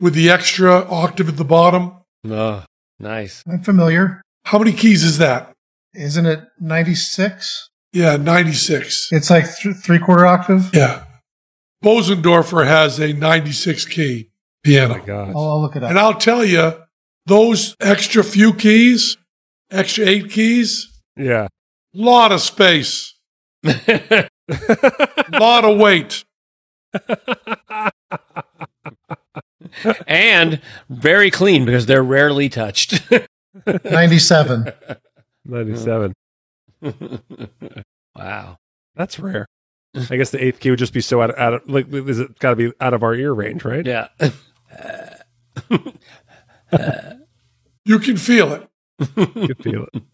with 0.00 0.14
the 0.14 0.30
extra 0.30 0.86
octave 0.90 1.28
at 1.28 1.36
the 1.36 1.44
bottom? 1.44 1.92
Oh, 2.26 2.64
nice. 2.98 3.42
I'm 3.46 3.62
familiar. 3.62 4.22
How 4.44 4.58
many 4.58 4.72
keys 4.72 5.02
is 5.02 5.18
that? 5.18 5.52
Isn't 5.94 6.26
it 6.26 6.40
96? 6.60 7.68
Yeah, 7.92 8.16
96. 8.16 9.08
It's 9.12 9.30
like 9.30 9.44
th- 9.56 9.76
three 9.76 9.98
quarter 9.98 10.26
octave. 10.26 10.70
Yeah. 10.74 11.04
Bosendorfer 11.84 12.66
has 12.66 12.98
a 12.98 13.12
96 13.12 13.84
key 13.86 14.30
piano. 14.64 14.94
Oh 14.94 14.98
my 14.98 15.04
gosh. 15.04 15.32
I'll, 15.36 15.44
I'll 15.44 15.60
look 15.62 15.76
it 15.76 15.84
up. 15.84 15.90
And 15.90 15.98
I'll 15.98 16.14
tell 16.18 16.44
you, 16.44 16.72
those 17.26 17.76
extra 17.80 18.24
few 18.24 18.52
keys, 18.52 19.16
extra 19.70 20.04
eight 20.06 20.30
keys, 20.30 20.90
Yeah. 21.16 21.46
lot 21.94 22.32
of 22.32 22.40
space, 22.40 23.14
lot 23.64 25.64
of 25.64 25.78
weight. 25.78 26.24
and 30.06 30.60
very 30.88 31.30
clean 31.30 31.64
because 31.64 31.86
they're 31.86 32.02
rarely 32.04 32.48
touched. 32.48 33.02
97. 33.84 34.72
97. 35.44 36.12
wow. 38.16 38.56
That's 38.96 39.18
rare. 39.18 39.46
I 40.10 40.16
guess 40.16 40.30
the 40.30 40.44
eighth 40.44 40.60
key 40.60 40.70
would 40.70 40.78
just 40.78 40.92
be 40.92 41.00
so 41.00 41.22
out 41.22 41.30
of, 41.30 41.38
out 41.38 41.54
of 41.54 41.68
like, 41.68 41.92
is 41.92 42.18
it 42.20 42.38
got 42.38 42.50
to 42.50 42.56
be 42.56 42.72
out 42.80 42.94
of 42.94 43.02
our 43.02 43.14
ear 43.14 43.32
range, 43.32 43.64
right? 43.64 43.84
Yeah. 43.86 44.08
Uh, 46.72 47.00
you 47.84 47.98
can 47.98 48.16
feel 48.16 48.52
it. 48.52 48.68
You 49.16 49.48
could 49.48 49.62
feel 49.62 49.86
it. 49.92 50.02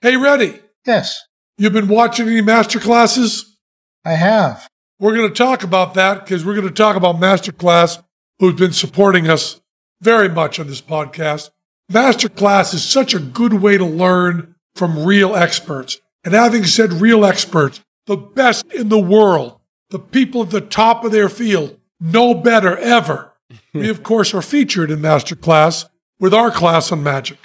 Hey, 0.00 0.16
Reddy? 0.16 0.58
Yes, 0.84 1.22
You've 1.60 1.74
been 1.74 1.88
watching 1.88 2.26
any 2.26 2.40
master 2.40 2.80
classes? 2.80 3.58
I 4.02 4.12
have. 4.12 4.66
We're 4.98 5.14
going 5.14 5.28
to 5.28 5.34
talk 5.34 5.62
about 5.62 5.92
that 5.92 6.24
because 6.24 6.42
we're 6.42 6.54
going 6.54 6.66
to 6.66 6.72
talk 6.72 6.96
about 6.96 7.16
Masterclass, 7.16 8.02
who's 8.38 8.54
been 8.54 8.72
supporting 8.72 9.28
us 9.28 9.60
very 10.00 10.30
much 10.30 10.58
on 10.58 10.68
this 10.68 10.80
podcast. 10.80 11.50
Masterclass 11.92 12.72
is 12.72 12.82
such 12.82 13.12
a 13.12 13.18
good 13.20 13.52
way 13.52 13.76
to 13.76 13.84
learn 13.84 14.54
from 14.74 15.04
real 15.04 15.36
experts. 15.36 16.00
And 16.24 16.32
having 16.32 16.64
said 16.64 16.94
real 16.94 17.26
experts, 17.26 17.82
the 18.06 18.16
best 18.16 18.64
in 18.72 18.88
the 18.88 18.98
world, 18.98 19.60
the 19.90 19.98
people 19.98 20.44
at 20.44 20.50
the 20.50 20.62
top 20.62 21.04
of 21.04 21.12
their 21.12 21.28
field, 21.28 21.78
know 22.00 22.32
better 22.32 22.78
ever. 22.78 23.29
We, 23.72 23.88
of 23.88 24.02
course, 24.02 24.34
are 24.34 24.42
featured 24.42 24.90
in 24.90 25.00
Masterclass 25.00 25.86
with 26.18 26.34
our 26.34 26.50
class 26.50 26.92
on 26.92 27.02
magic. 27.02 27.38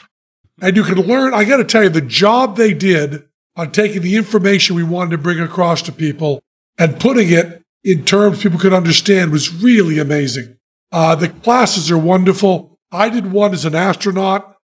And 0.62 0.76
you 0.76 0.84
can 0.84 1.00
learn, 1.00 1.34
I 1.34 1.44
got 1.44 1.58
to 1.58 1.64
tell 1.64 1.84
you, 1.84 1.90
the 1.90 2.02
job 2.02 2.56
they 2.56 2.74
did 2.74 3.24
on 3.56 3.72
taking 3.72 4.02
the 4.02 4.16
information 4.16 4.76
we 4.76 4.84
wanted 4.84 5.12
to 5.12 5.18
bring 5.18 5.40
across 5.40 5.82
to 5.84 5.92
people 5.92 6.44
and 6.78 7.00
putting 7.00 7.30
it 7.32 7.64
in 7.84 8.04
terms 8.04 8.42
people 8.42 8.60
could 8.60 8.74
understand 8.74 9.32
was 9.32 9.54
really 9.54 10.00
amazing. 10.00 10.58
Uh, 10.92 11.16
the 11.16 11.30
classes 11.30 11.92
are 11.92 11.98
wonderful. 11.98 12.80
I 12.92 13.10
did 13.10 13.32
one 13.32 13.54
as 13.54 13.66
an 13.66 13.76
astronaut. 13.76 14.58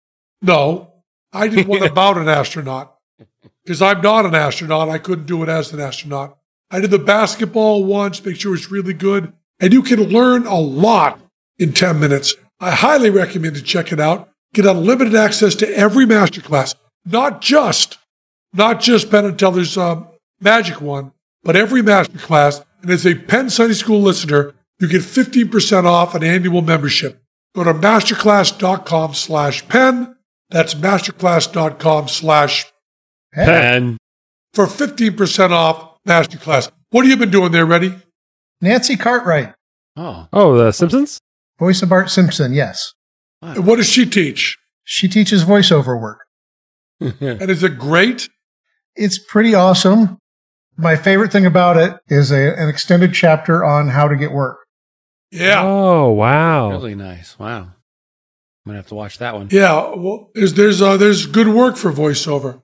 No, 0.42 0.94
I 1.32 1.48
did 1.48 1.66
one 1.66 1.82
about 1.86 2.18
an 2.18 2.28
astronaut 2.28 2.96
because 3.64 3.82
I'm 3.82 4.00
not 4.00 4.26
an 4.26 4.34
astronaut. 4.34 4.88
I 4.88 4.98
couldn't 4.98 5.26
do 5.26 5.42
it 5.42 5.48
as 5.48 5.72
an 5.72 5.80
astronaut. 5.80 6.38
I 6.70 6.80
did 6.80 6.90
the 6.90 6.98
basketball 6.98 7.84
once, 7.84 8.24
make 8.24 8.36
sure 8.36 8.54
it's 8.54 8.70
really 8.70 8.94
good. 8.94 9.32
And 9.58 9.72
you 9.72 9.82
can 9.82 10.02
learn 10.04 10.46
a 10.46 10.58
lot 10.58 11.20
in 11.60 11.72
10 11.72 12.00
minutes. 12.00 12.34
I 12.58 12.72
highly 12.72 13.10
recommend 13.10 13.54
to 13.56 13.62
check 13.62 13.92
it 13.92 14.00
out. 14.00 14.28
Get 14.52 14.66
unlimited 14.66 15.14
access 15.14 15.54
to 15.56 15.76
every 15.76 16.06
masterclass, 16.06 16.74
not 17.04 17.40
just, 17.40 17.98
not 18.52 18.80
just 18.80 19.10
Penn 19.10 19.24
and 19.24 19.38
Teller's 19.38 19.78
um, 19.78 20.08
magic 20.40 20.80
one, 20.80 21.12
but 21.44 21.54
every 21.54 21.82
masterclass. 21.82 22.64
And 22.82 22.90
as 22.90 23.06
a 23.06 23.14
Penn 23.14 23.48
Sunday 23.50 23.74
School 23.74 24.00
listener, 24.00 24.54
you 24.80 24.88
get 24.88 25.02
15% 25.02 25.84
off 25.84 26.14
an 26.16 26.24
annual 26.24 26.62
membership. 26.62 27.22
Go 27.54 27.62
to 27.62 27.74
masterclass.com 27.74 29.14
slash 29.14 29.68
penn. 29.68 30.16
That's 30.48 30.74
masterclass.com 30.74 32.08
slash 32.08 32.66
And 33.32 33.98
for 34.54 34.66
15% 34.66 35.50
off 35.50 35.98
masterclass. 36.08 36.70
What 36.90 37.04
have 37.04 37.10
you 37.10 37.16
been 37.16 37.30
doing 37.30 37.52
there, 37.52 37.66
Reddy? 37.66 37.94
Nancy 38.60 38.96
Cartwright, 38.96 39.54
oh, 39.96 40.28
Oh, 40.32 40.56
the 40.56 40.72
Simpsons? 40.72 41.20
Voice 41.60 41.82
of 41.82 41.88
Bart 41.88 42.10
Simpson. 42.10 42.52
Yes. 42.52 42.94
And 43.42 43.66
what 43.66 43.76
does 43.76 43.88
she 43.88 44.04
teach? 44.06 44.58
She 44.82 45.06
teaches 45.06 45.44
voiceover 45.44 46.00
work. 46.00 46.26
And 47.00 47.50
is 47.50 47.62
it 47.62 47.78
great? 47.78 48.28
It's 48.96 49.18
pretty 49.18 49.54
awesome. 49.54 50.18
My 50.76 50.96
favorite 50.96 51.32
thing 51.32 51.46
about 51.46 51.76
it 51.76 51.98
is 52.08 52.30
a, 52.30 52.54
an 52.60 52.68
extended 52.68 53.14
chapter 53.14 53.64
on 53.64 53.88
how 53.88 54.08
to 54.08 54.16
get 54.16 54.32
work. 54.32 54.58
Yeah. 55.30 55.62
Oh, 55.64 56.10
wow. 56.10 56.70
really 56.70 56.94
nice. 56.94 57.38
Wow. 57.38 57.60
I'm 57.62 57.72
gonna 58.66 58.78
have 58.78 58.88
to 58.88 58.94
watch 58.94 59.18
that 59.18 59.34
one. 59.34 59.48
Yeah, 59.50 59.94
well, 59.94 60.30
there's 60.34 60.52
there's 60.54 60.82
uh, 60.82 60.98
there's 60.98 61.24
good 61.24 61.48
work 61.48 61.76
for 61.76 61.90
voiceover. 61.90 62.60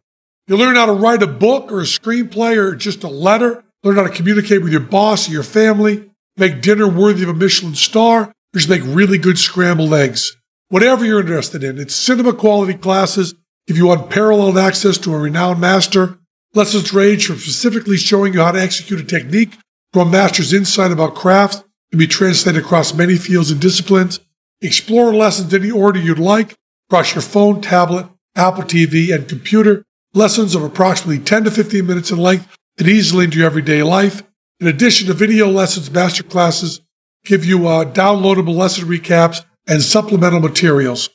You 0.46 0.56
learn 0.58 0.76
how 0.76 0.86
to 0.86 0.92
write 0.92 1.22
a 1.22 1.26
book 1.26 1.72
or 1.72 1.80
a 1.80 1.84
screenplay 1.84 2.56
or 2.56 2.74
just 2.74 3.02
a 3.02 3.08
letter. 3.08 3.64
Learn 3.82 3.96
how 3.96 4.02
to 4.02 4.10
communicate 4.10 4.62
with 4.62 4.72
your 4.72 4.82
boss 4.82 5.28
or 5.28 5.32
your 5.32 5.42
family. 5.42 6.10
Make 6.36 6.60
dinner 6.60 6.86
worthy 6.86 7.22
of 7.22 7.30
a 7.30 7.34
Michelin 7.34 7.74
star. 7.74 8.32
Just 8.56 8.70
make 8.70 8.80
really 8.86 9.18
good 9.18 9.38
scrambled 9.38 9.92
eggs. 9.92 10.34
Whatever 10.70 11.04
you're 11.04 11.20
interested 11.20 11.62
in, 11.62 11.78
it's 11.78 11.94
cinema 11.94 12.32
quality 12.32 12.72
classes. 12.72 13.34
Give 13.66 13.76
you 13.76 13.92
unparalleled 13.92 14.56
access 14.56 14.96
to 14.98 15.12
a 15.12 15.18
renowned 15.18 15.60
master. 15.60 16.18
Lessons 16.54 16.90
range 16.94 17.26
from 17.26 17.36
specifically 17.36 17.98
showing 17.98 18.32
you 18.32 18.40
how 18.40 18.52
to 18.52 18.60
execute 18.60 18.98
a 18.98 19.04
technique 19.04 19.58
to 19.92 20.00
a 20.00 20.06
master's 20.06 20.54
insight 20.54 20.90
about 20.90 21.14
craft 21.14 21.64
can 21.90 21.98
be 21.98 22.06
translated 22.06 22.64
across 22.64 22.94
many 22.94 23.16
fields 23.16 23.50
and 23.50 23.60
disciplines. 23.60 24.20
Explore 24.62 25.12
lessons 25.14 25.52
in 25.52 25.62
any 25.62 25.70
order 25.70 26.00
you'd 26.00 26.18
like 26.18 26.56
across 26.88 27.14
your 27.14 27.20
phone, 27.20 27.60
tablet, 27.60 28.06
Apple 28.36 28.62
TV, 28.62 29.14
and 29.14 29.28
computer. 29.28 29.84
Lessons 30.14 30.54
of 30.54 30.62
approximately 30.62 31.22
10 31.22 31.44
to 31.44 31.50
15 31.50 31.86
minutes 31.86 32.10
in 32.10 32.16
length 32.16 32.56
and 32.78 32.88
easily 32.88 33.26
into 33.26 33.36
your 33.36 33.48
everyday 33.48 33.82
life. 33.82 34.22
In 34.60 34.66
addition 34.66 35.08
to 35.08 35.12
video 35.12 35.46
lessons, 35.46 35.90
master 35.90 36.22
classes 36.22 36.80
give 37.26 37.44
you 37.44 37.66
uh, 37.66 37.84
downloadable 37.84 38.54
lesson 38.54 38.88
recaps 38.88 39.44
and 39.66 39.82
supplemental 39.82 40.40
materials. 40.40 41.10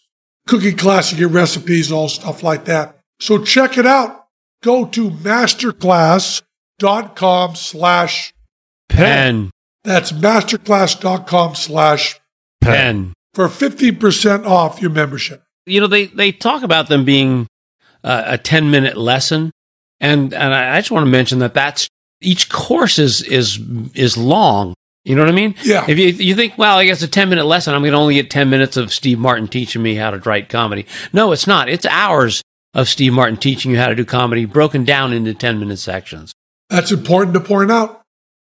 Cooking 0.47 0.77
class, 0.77 1.11
you 1.11 1.17
get 1.17 1.29
recipes 1.33 1.89
and 1.89 1.97
all 1.97 2.09
stuff 2.09 2.43
like 2.43 2.65
that. 2.65 2.97
So 3.19 3.43
check 3.43 3.77
it 3.77 3.85
out. 3.85 4.25
Go 4.63 4.85
to 4.85 5.09
masterclass.com 5.09 7.55
slash, 7.55 8.33
Penn. 8.89 9.51
that's 9.83 10.11
masterclass.com 10.11 11.55
slash 11.55 12.19
Penn. 12.59 13.13
for 13.33 13.47
50% 13.47 14.45
off 14.45 14.81
your 14.81 14.91
membership. 14.91 15.43
You 15.65 15.79
know, 15.81 15.87
they, 15.87 16.07
they 16.07 16.31
talk 16.31 16.63
about 16.63 16.89
them 16.89 17.05
being 17.05 17.47
uh, 18.03 18.23
a 18.25 18.37
10 18.37 18.71
minute 18.71 18.97
lesson. 18.97 19.51
And, 19.99 20.33
and 20.33 20.53
I 20.53 20.79
just 20.79 20.91
want 20.91 21.05
to 21.05 21.11
mention 21.11 21.39
that 21.39 21.53
that's 21.53 21.87
each 22.21 22.49
course 22.49 22.99
is, 22.99 23.21
is, 23.21 23.59
is 23.93 24.17
long. 24.17 24.73
You 25.03 25.15
know 25.15 25.21
what 25.23 25.29
I 25.29 25.35
mean? 25.35 25.55
Yeah. 25.63 25.85
If 25.87 25.97
you, 25.97 26.07
you 26.09 26.35
think, 26.35 26.57
well, 26.57 26.77
I 26.77 26.85
guess 26.85 27.01
a 27.01 27.07
10 27.07 27.29
minute 27.29 27.45
lesson, 27.45 27.73
I'm 27.73 27.81
going 27.81 27.93
to 27.93 27.97
only 27.97 28.13
get 28.15 28.29
10 28.29 28.49
minutes 28.49 28.77
of 28.77 28.93
Steve 28.93 29.17
Martin 29.17 29.47
teaching 29.47 29.81
me 29.81 29.95
how 29.95 30.11
to 30.11 30.17
write 30.19 30.47
comedy. 30.49 30.85
No, 31.11 31.31
it's 31.31 31.47
not. 31.47 31.69
It's 31.69 31.85
hours 31.87 32.41
of 32.73 32.87
Steve 32.87 33.13
Martin 33.13 33.37
teaching 33.37 33.71
you 33.71 33.77
how 33.77 33.87
to 33.87 33.95
do 33.95 34.05
comedy 34.05 34.45
broken 34.45 34.85
down 34.85 35.11
into 35.11 35.33
10 35.33 35.59
minute 35.59 35.77
sections. 35.79 36.33
That's 36.69 36.91
important 36.91 37.33
to 37.33 37.39
point 37.39 37.71
out. 37.71 38.03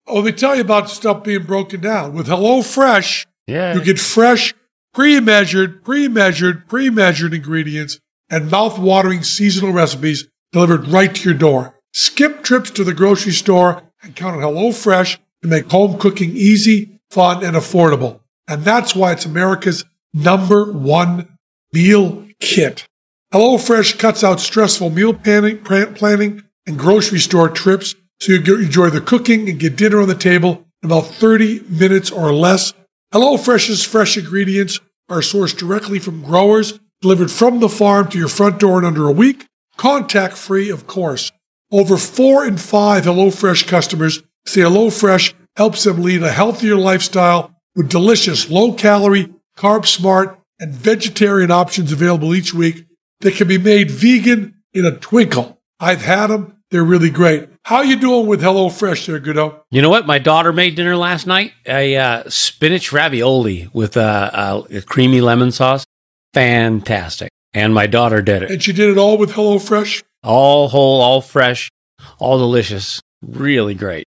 Oh, 0.06 0.20
they 0.20 0.32
tell 0.32 0.54
you 0.54 0.60
about 0.60 0.90
stuff 0.90 1.24
being 1.24 1.44
broken 1.44 1.80
down. 1.80 2.12
With 2.12 2.26
HelloFresh, 2.26 3.24
Yeah. 3.46 3.74
you 3.74 3.82
get 3.82 3.98
fresh, 3.98 4.52
pre-measured, 4.92 5.82
pre-measured, 5.84 6.68
pre-measured 6.68 7.32
ingredients 7.34 7.98
and 8.28 8.50
mouth-watering 8.50 9.22
seasonal 9.22 9.72
recipes 9.72 10.28
delivered 10.52 10.88
right 10.88 11.14
to 11.14 11.28
your 11.30 11.38
door. 11.38 11.78
Skip 11.94 12.42
trips 12.42 12.70
to 12.72 12.84
the 12.84 12.94
grocery 12.94 13.32
store 13.32 13.82
and 14.02 14.14
count 14.14 14.36
on 14.36 14.42
HelloFresh 14.42 15.18
to 15.42 15.48
make 15.48 15.70
home 15.70 15.98
cooking 15.98 16.30
easy, 16.36 17.00
fun, 17.10 17.44
and 17.44 17.56
affordable. 17.56 18.20
And 18.48 18.64
that's 18.64 18.94
why 18.94 19.12
it's 19.12 19.26
America's 19.26 19.84
number 20.14 20.72
one 20.72 21.38
meal 21.72 22.26
kit. 22.40 22.86
HelloFresh 23.32 23.98
cuts 23.98 24.22
out 24.22 24.40
stressful 24.40 24.90
meal 24.90 25.14
planning, 25.14 26.42
and 26.66 26.78
grocery 26.78 27.18
store 27.18 27.48
trips 27.48 27.94
so 28.20 28.32
you 28.32 28.58
enjoy 28.58 28.88
the 28.90 29.00
cooking 29.00 29.48
and 29.48 29.58
get 29.58 29.76
dinner 29.76 30.00
on 30.00 30.06
the 30.06 30.14
table 30.14 30.64
in 30.82 30.88
about 30.90 31.06
30 31.06 31.60
minutes 31.68 32.10
or 32.10 32.32
less. 32.32 32.72
HelloFresh's 33.12 33.84
fresh 33.84 34.16
ingredients 34.16 34.78
are 35.08 35.20
sourced 35.20 35.56
directly 35.56 35.98
from 35.98 36.22
growers, 36.22 36.78
delivered 37.00 37.30
from 37.30 37.58
the 37.58 37.68
farm 37.68 38.08
to 38.08 38.18
your 38.18 38.28
front 38.28 38.60
door 38.60 38.78
in 38.78 38.84
under 38.84 39.08
a 39.08 39.12
week, 39.12 39.46
contact 39.76 40.36
free, 40.36 40.70
of 40.70 40.86
course. 40.86 41.32
Over 41.72 41.96
four 41.96 42.46
in 42.46 42.58
five 42.58 43.04
HelloFresh 43.04 43.66
customers 43.66 44.22
say 44.46 44.62
HelloFresh 44.62 45.34
helps 45.56 45.84
them 45.84 46.02
lead 46.02 46.22
a 46.22 46.32
healthier 46.32 46.76
lifestyle 46.76 47.54
with 47.74 47.88
delicious, 47.88 48.50
low 48.50 48.72
calorie, 48.72 49.32
carb 49.56 49.86
smart, 49.86 50.38
and 50.58 50.72
vegetarian 50.72 51.50
options 51.50 51.92
available 51.92 52.34
each 52.34 52.54
week 52.54 52.86
that 53.20 53.34
can 53.34 53.48
be 53.48 53.58
made 53.58 53.90
vegan 53.90 54.54
in 54.72 54.84
a 54.84 54.96
twinkle. 54.96 55.60
I've 55.80 56.02
had 56.02 56.28
them. 56.28 56.58
They're 56.70 56.84
really 56.84 57.10
great. 57.10 57.48
How 57.64 57.82
you 57.82 57.96
doing 57.96 58.26
with 58.26 58.40
HelloFresh 58.40 59.06
there, 59.06 59.20
Goudeau? 59.20 59.60
You 59.70 59.82
know 59.82 59.90
what? 59.90 60.06
My 60.06 60.18
daughter 60.18 60.52
made 60.52 60.74
dinner 60.74 60.96
last 60.96 61.26
night. 61.26 61.52
A 61.66 61.96
uh, 61.96 62.22
spinach 62.28 62.92
ravioli 62.92 63.68
with 63.72 63.96
uh, 63.96 64.30
uh, 64.32 64.62
a 64.70 64.80
creamy 64.82 65.20
lemon 65.20 65.52
sauce. 65.52 65.84
Fantastic. 66.32 67.30
And 67.52 67.74
my 67.74 67.86
daughter 67.86 68.22
did 68.22 68.42
it. 68.42 68.50
And 68.50 68.62
she 68.62 68.72
did 68.72 68.88
it 68.88 68.98
all 68.98 69.18
with 69.18 69.32
HelloFresh? 69.32 70.02
All 70.22 70.68
whole, 70.68 71.00
all 71.02 71.20
fresh, 71.20 71.70
all 72.18 72.38
delicious. 72.38 73.00
Really 73.20 73.74
great. 73.74 74.06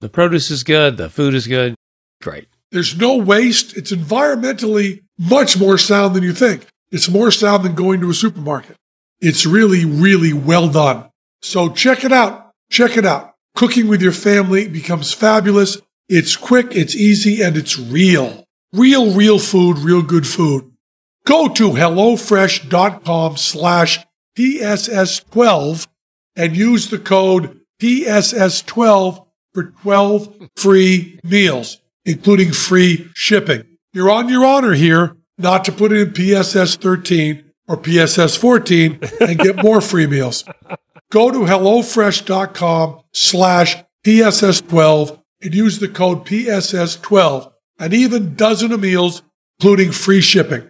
The 0.00 0.08
produce 0.08 0.50
is 0.50 0.64
good. 0.64 0.96
The 0.96 1.10
food 1.10 1.34
is 1.34 1.46
good. 1.46 1.74
Great. 2.22 2.48
There's 2.72 2.96
no 2.96 3.16
waste. 3.16 3.76
It's 3.76 3.92
environmentally 3.92 5.02
much 5.18 5.58
more 5.58 5.76
sound 5.76 6.14
than 6.14 6.22
you 6.22 6.32
think. 6.32 6.66
It's 6.90 7.08
more 7.08 7.30
sound 7.30 7.64
than 7.64 7.74
going 7.74 8.00
to 8.00 8.10
a 8.10 8.14
supermarket. 8.14 8.76
It's 9.20 9.44
really, 9.44 9.84
really 9.84 10.32
well 10.32 10.68
done. 10.68 11.10
So 11.42 11.68
check 11.68 12.04
it 12.04 12.12
out. 12.12 12.52
Check 12.70 12.96
it 12.96 13.04
out. 13.04 13.34
Cooking 13.54 13.88
with 13.88 14.00
your 14.00 14.12
family 14.12 14.68
becomes 14.68 15.12
fabulous. 15.12 15.78
It's 16.08 16.36
quick, 16.36 16.74
it's 16.74 16.94
easy, 16.94 17.42
and 17.42 17.56
it's 17.56 17.78
real. 17.78 18.44
Real, 18.72 19.14
real 19.14 19.38
food, 19.38 19.78
real 19.78 20.02
good 20.02 20.26
food. 20.26 20.72
Go 21.26 21.48
to 21.48 21.70
HelloFresh.com 21.70 23.36
slash 23.36 23.98
PSS12 24.36 25.86
and 26.36 26.56
use 26.56 26.88
the 26.88 26.98
code 26.98 27.60
PSS12 27.80 29.26
for 29.52 29.72
12 29.82 30.50
free 30.56 31.18
meals, 31.24 31.80
including 32.04 32.52
free 32.52 33.08
shipping. 33.14 33.64
You're 33.92 34.10
on 34.10 34.28
your 34.28 34.44
honor 34.44 34.74
here 34.74 35.16
not 35.38 35.64
to 35.64 35.72
put 35.72 35.92
it 35.92 36.00
in 36.00 36.12
PSS 36.12 36.76
13 36.76 37.44
or 37.66 37.76
PSS 37.76 38.36
14 38.36 39.00
and 39.20 39.38
get 39.38 39.62
more 39.62 39.80
free 39.80 40.06
meals. 40.06 40.44
Go 41.10 41.30
to 41.30 41.38
HelloFresh.com 41.38 43.00
slash 43.12 43.76
PSS12 44.04 45.20
and 45.42 45.54
use 45.54 45.78
the 45.78 45.88
code 45.88 46.26
PSS12 46.26 47.52
and 47.78 47.94
even 47.94 48.34
dozen 48.34 48.72
of 48.72 48.80
meals, 48.80 49.22
including 49.58 49.90
free 49.92 50.20
shipping. 50.20 50.68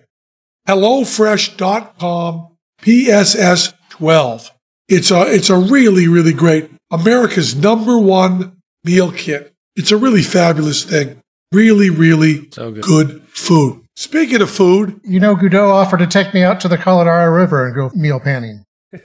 HelloFresh.com 0.69 2.57
PSS12. 2.83 4.51
It's 4.89 5.11
a, 5.11 5.35
it's 5.35 5.51
a 5.51 5.57
really, 5.57 6.09
really 6.09 6.33
great 6.33 6.71
America's 6.91 7.55
number 7.55 7.99
one 7.99 8.60
meal 8.85 9.13
kit. 9.13 9.55
It's 9.77 9.91
a 9.91 9.97
really 9.97 10.23
fabulous 10.23 10.85
thing. 10.85 11.21
Really, 11.53 11.91
really 11.91 12.49
So 12.53 12.71
good. 12.71 12.83
good 12.85 13.23
food. 13.29 13.85
Speaking 13.97 14.41
of 14.41 14.51
food, 14.51 15.01
You 15.05 15.21
know, 15.21 15.35
Goudeau 15.37 15.71
offered 15.71 15.99
to 15.99 16.07
take 16.07 16.33
me 16.33 16.43
out 16.43 16.61
to 16.61 16.69
the 16.69 16.79
Colorado 16.79 17.31
River 17.33 17.67
and 17.67 17.75
go 17.75 17.91
meal 17.95 18.21
panning. 18.21 18.65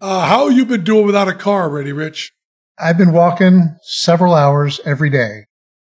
uh, 0.00 0.26
how 0.26 0.48
you 0.48 0.64
been 0.66 0.84
doing 0.84 1.06
without 1.06 1.28
a 1.28 1.34
car 1.34 1.62
already, 1.64 1.92
Rich? 1.92 2.32
I've 2.78 2.98
been 2.98 3.12
walking 3.12 3.76
several 3.82 4.34
hours 4.34 4.80
every 4.84 5.10
day, 5.10 5.46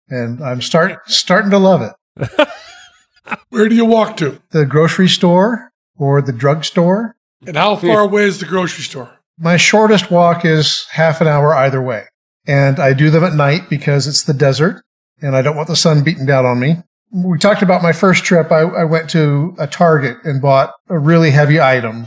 and 0.08 0.42
I'm 0.42 0.60
start 0.60 1.10
starting 1.10 1.50
to 1.50 1.58
love 1.58 1.82
it. 1.82 2.48
Where 3.48 3.68
do 3.68 3.74
you 3.74 3.84
walk 3.84 4.16
to? 4.18 4.40
The 4.50 4.66
grocery 4.66 5.08
store 5.08 5.72
or 5.96 6.20
the 6.22 6.32
drugstore. 6.32 7.16
And 7.46 7.56
how 7.56 7.76
far 7.76 8.00
away 8.04 8.24
is 8.24 8.38
the 8.38 8.46
grocery 8.46 8.84
store? 8.84 9.18
My 9.38 9.56
shortest 9.56 10.10
walk 10.10 10.44
is 10.44 10.86
half 10.90 11.20
an 11.20 11.28
hour 11.28 11.54
either 11.54 11.82
way, 11.82 12.04
and 12.46 12.78
I 12.78 12.92
do 12.92 13.10
them 13.10 13.24
at 13.24 13.34
night 13.34 13.68
because 13.68 14.06
it's 14.06 14.22
the 14.22 14.34
desert, 14.34 14.82
and 15.20 15.36
I 15.36 15.42
don't 15.42 15.56
want 15.56 15.68
the 15.68 15.76
sun 15.76 16.02
beating 16.02 16.26
down 16.26 16.46
on 16.46 16.58
me. 16.58 16.76
We 17.12 17.38
talked 17.38 17.62
about 17.62 17.82
my 17.82 17.92
first 17.92 18.24
trip. 18.24 18.50
I, 18.50 18.60
I 18.60 18.84
went 18.84 19.10
to 19.10 19.54
a 19.58 19.66
Target 19.66 20.18
and 20.24 20.42
bought 20.42 20.72
a 20.88 20.98
really 20.98 21.30
heavy 21.30 21.60
item 21.60 22.06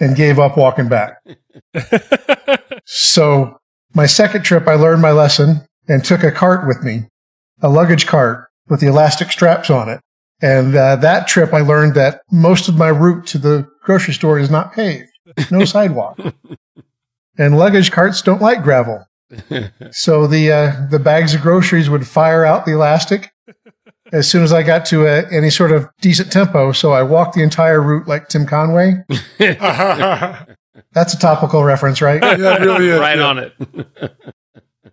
and 0.00 0.16
gave 0.16 0.38
up 0.38 0.56
walking 0.56 0.88
back. 0.88 1.18
So 2.92 3.58
my 3.94 4.06
second 4.06 4.42
trip, 4.42 4.66
I 4.66 4.74
learned 4.74 5.02
my 5.02 5.12
lesson 5.12 5.66
and 5.88 6.04
took 6.04 6.22
a 6.22 6.32
cart 6.32 6.66
with 6.66 6.82
me, 6.82 7.08
a 7.60 7.68
luggage 7.68 8.06
cart 8.06 8.48
with 8.68 8.80
the 8.80 8.88
elastic 8.88 9.30
straps 9.30 9.70
on 9.70 9.88
it. 9.88 10.00
And 10.42 10.74
uh, 10.74 10.96
that 10.96 11.28
trip, 11.28 11.52
I 11.52 11.60
learned 11.60 11.94
that 11.94 12.22
most 12.32 12.68
of 12.68 12.76
my 12.76 12.88
route 12.88 13.26
to 13.28 13.38
the 13.38 13.68
grocery 13.82 14.14
store 14.14 14.38
is 14.38 14.50
not 14.50 14.72
paved, 14.72 15.09
no 15.50 15.64
sidewalk, 15.64 16.18
and 17.38 17.58
luggage 17.58 17.90
carts 17.90 18.22
don't 18.22 18.42
like 18.42 18.62
gravel. 18.62 19.06
So 19.92 20.26
the 20.26 20.50
uh, 20.50 20.86
the 20.90 20.98
bags 20.98 21.34
of 21.34 21.40
groceries 21.40 21.88
would 21.88 22.06
fire 22.06 22.44
out 22.44 22.66
the 22.66 22.72
elastic 22.72 23.32
as 24.12 24.28
soon 24.28 24.42
as 24.42 24.52
I 24.52 24.62
got 24.62 24.84
to 24.86 25.06
a, 25.06 25.28
any 25.30 25.50
sort 25.50 25.72
of 25.72 25.88
decent 26.00 26.32
tempo. 26.32 26.72
So 26.72 26.92
I 26.92 27.02
walked 27.02 27.34
the 27.34 27.42
entire 27.42 27.80
route 27.80 28.08
like 28.08 28.28
Tim 28.28 28.46
Conway. 28.46 29.04
That's 29.38 31.14
a 31.14 31.18
topical 31.18 31.64
reference, 31.64 32.00
right? 32.00 32.20
it 32.22 32.60
really 32.60 32.88
is. 32.88 33.00
right 33.00 33.18
yeah. 33.18 33.24
on 33.24 33.38
it. 33.38 33.54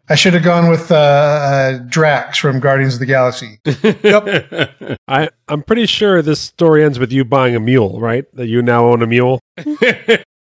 I 0.09 0.15
should 0.15 0.33
have 0.33 0.43
gone 0.43 0.69
with 0.69 0.91
uh, 0.91 0.95
uh, 0.95 1.77
Drax 1.89 2.37
from 2.37 2.59
Guardians 2.59 2.93
of 2.93 2.99
the 2.99 3.05
Galaxy. 3.05 3.59
Yep. 3.65 4.99
I, 5.07 5.29
I'm 5.49 5.63
pretty 5.63 5.85
sure 5.85 6.21
this 6.21 6.39
story 6.39 6.83
ends 6.83 6.97
with 6.97 7.11
you 7.11 7.25
buying 7.25 7.55
a 7.55 7.59
mule, 7.59 7.99
right? 7.99 8.25
That 8.33 8.47
you 8.47 8.61
now 8.61 8.85
own 8.85 9.01
a 9.01 9.07
mule. 9.07 9.39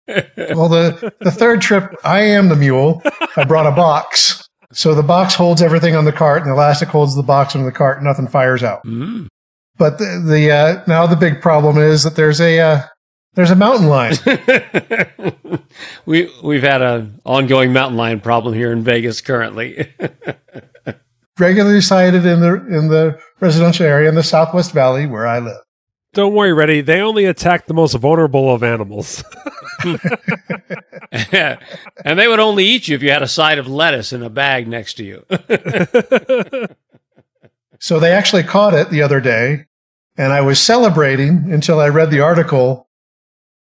Well, 0.07 0.69
the, 0.69 1.13
the 1.19 1.31
third 1.31 1.61
trip, 1.61 1.95
I 2.03 2.21
am 2.21 2.49
the 2.49 2.55
mule. 2.55 3.01
I 3.35 3.43
brought 3.43 3.65
a 3.65 3.71
box. 3.71 4.47
So 4.71 4.93
the 4.93 5.03
box 5.03 5.35
holds 5.35 5.61
everything 5.61 5.95
on 5.95 6.05
the 6.05 6.11
cart, 6.11 6.41
and 6.41 6.51
the 6.51 6.53
elastic 6.53 6.89
holds 6.89 7.15
the 7.15 7.23
box 7.23 7.55
on 7.55 7.63
the 7.63 7.71
cart. 7.71 7.97
and 7.97 8.05
Nothing 8.05 8.27
fires 8.27 8.63
out. 8.63 8.83
Mm. 8.83 9.27
But 9.77 9.97
the, 9.97 10.23
the 10.25 10.51
uh, 10.51 10.83
now 10.87 11.05
the 11.07 11.15
big 11.15 11.41
problem 11.41 11.77
is 11.77 12.03
that 12.03 12.15
there's 12.15 12.39
a 12.39 12.59
uh, 12.59 12.81
there's 13.33 13.51
a 13.51 13.55
mountain 13.55 13.87
lion. 13.87 14.15
we 16.05 16.31
we've 16.43 16.63
had 16.63 16.81
an 16.81 17.19
ongoing 17.25 17.73
mountain 17.73 17.97
lion 17.97 18.21
problem 18.21 18.53
here 18.53 18.71
in 18.71 18.83
Vegas 18.83 19.21
currently. 19.21 19.93
regularly 21.39 21.81
sighted 21.81 22.25
in 22.25 22.39
the 22.39 22.53
in 22.67 22.87
the 22.87 23.19
residential 23.39 23.85
area 23.85 24.07
in 24.07 24.15
the 24.15 24.23
Southwest 24.23 24.71
Valley 24.71 25.05
where 25.05 25.27
I 25.27 25.39
live. 25.39 25.57
Don't 26.15 26.33
worry, 26.33 26.53
Reddy. 26.53 26.81
They 26.81 27.01
only 27.01 27.25
attack 27.25 27.67
the 27.67 27.73
most 27.73 27.93
vulnerable 27.95 28.53
of 28.53 28.63
animals. 28.63 29.23
and 31.11 31.59
they 32.19 32.27
would 32.27 32.39
only 32.39 32.65
eat 32.65 32.87
you 32.87 32.95
if 32.95 33.03
you 33.03 33.11
had 33.11 33.21
a 33.21 33.27
side 33.27 33.57
of 33.57 33.67
lettuce 33.67 34.13
in 34.13 34.23
a 34.23 34.29
bag 34.29 34.67
next 34.67 34.95
to 34.95 35.03
you. 35.03 35.25
So 37.77 37.99
they 37.99 38.13
actually 38.13 38.43
caught 38.43 38.73
it 38.73 38.89
the 38.89 39.01
other 39.01 39.19
day, 39.19 39.65
and 40.17 40.31
I 40.31 40.41
was 40.41 40.59
celebrating 40.59 41.51
until 41.51 41.79
I 41.79 41.89
read 41.89 42.09
the 42.09 42.21
article. 42.21 42.87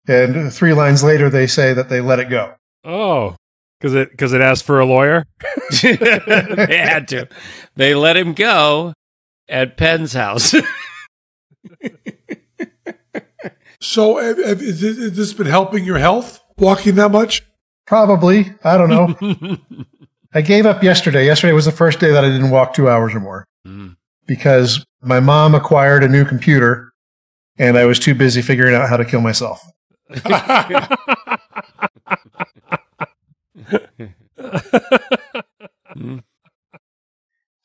And 0.07 0.52
three 0.52 0.72
lines 0.72 1.02
later, 1.02 1.28
they 1.28 1.48
say 1.48 1.74
that 1.74 1.88
they 1.88 2.00
let 2.00 2.20
it 2.20 2.30
go. 2.30 2.55
oh, 2.84 3.36
because 3.78 3.92
it 3.94 4.12
because 4.12 4.32
it 4.32 4.40
asked 4.40 4.64
for 4.64 4.78
a 4.78 4.86
lawyer. 4.86 5.26
they 5.82 6.78
had 6.78 7.09
to. 7.09 7.28
They 7.74 7.94
let 7.94 8.16
him 8.16 8.34
go 8.34 8.94
at 9.48 9.76
Penn's 9.76 10.12
house. 10.12 10.55
So, 13.81 14.16
have, 14.18 14.39
have, 14.39 14.61
has 14.61 14.81
this 14.81 14.99
has 14.99 15.16
this 15.16 15.33
been 15.33 15.47
helping 15.47 15.85
your 15.85 15.99
health? 15.99 16.41
Walking 16.59 16.95
that 16.97 17.11
much? 17.11 17.43
Probably. 17.87 18.53
I 18.64 18.77
don't 18.79 18.89
know. 18.89 19.57
I 20.35 20.41
gave 20.41 20.66
up 20.66 20.83
yesterday. 20.83 21.27
Yesterday 21.27 21.53
was 21.53 21.64
the 21.66 21.72
first 21.72 22.01
day 22.01 22.11
that 22.12 22.25
I 22.25 22.29
didn't 22.29 22.51
walk 22.51 22.75
two 22.75 22.89
hours 22.89 23.14
or 23.14 23.20
more 23.20 23.47
Mm. 23.66 23.97
because 24.27 24.85
my 25.01 25.20
mom 25.20 25.55
acquired 25.55 26.05
a 26.05 26.09
new 26.09 26.27
computer 26.27 26.93
and 27.59 27.79
I 27.79 27.87
was 27.87 27.99
too 27.99 28.14
busy 28.14 28.43
figuring 28.43 28.75
out 28.75 28.91
how 28.91 28.99
to 28.99 29.05
kill 29.07 29.22
myself. 29.22 29.62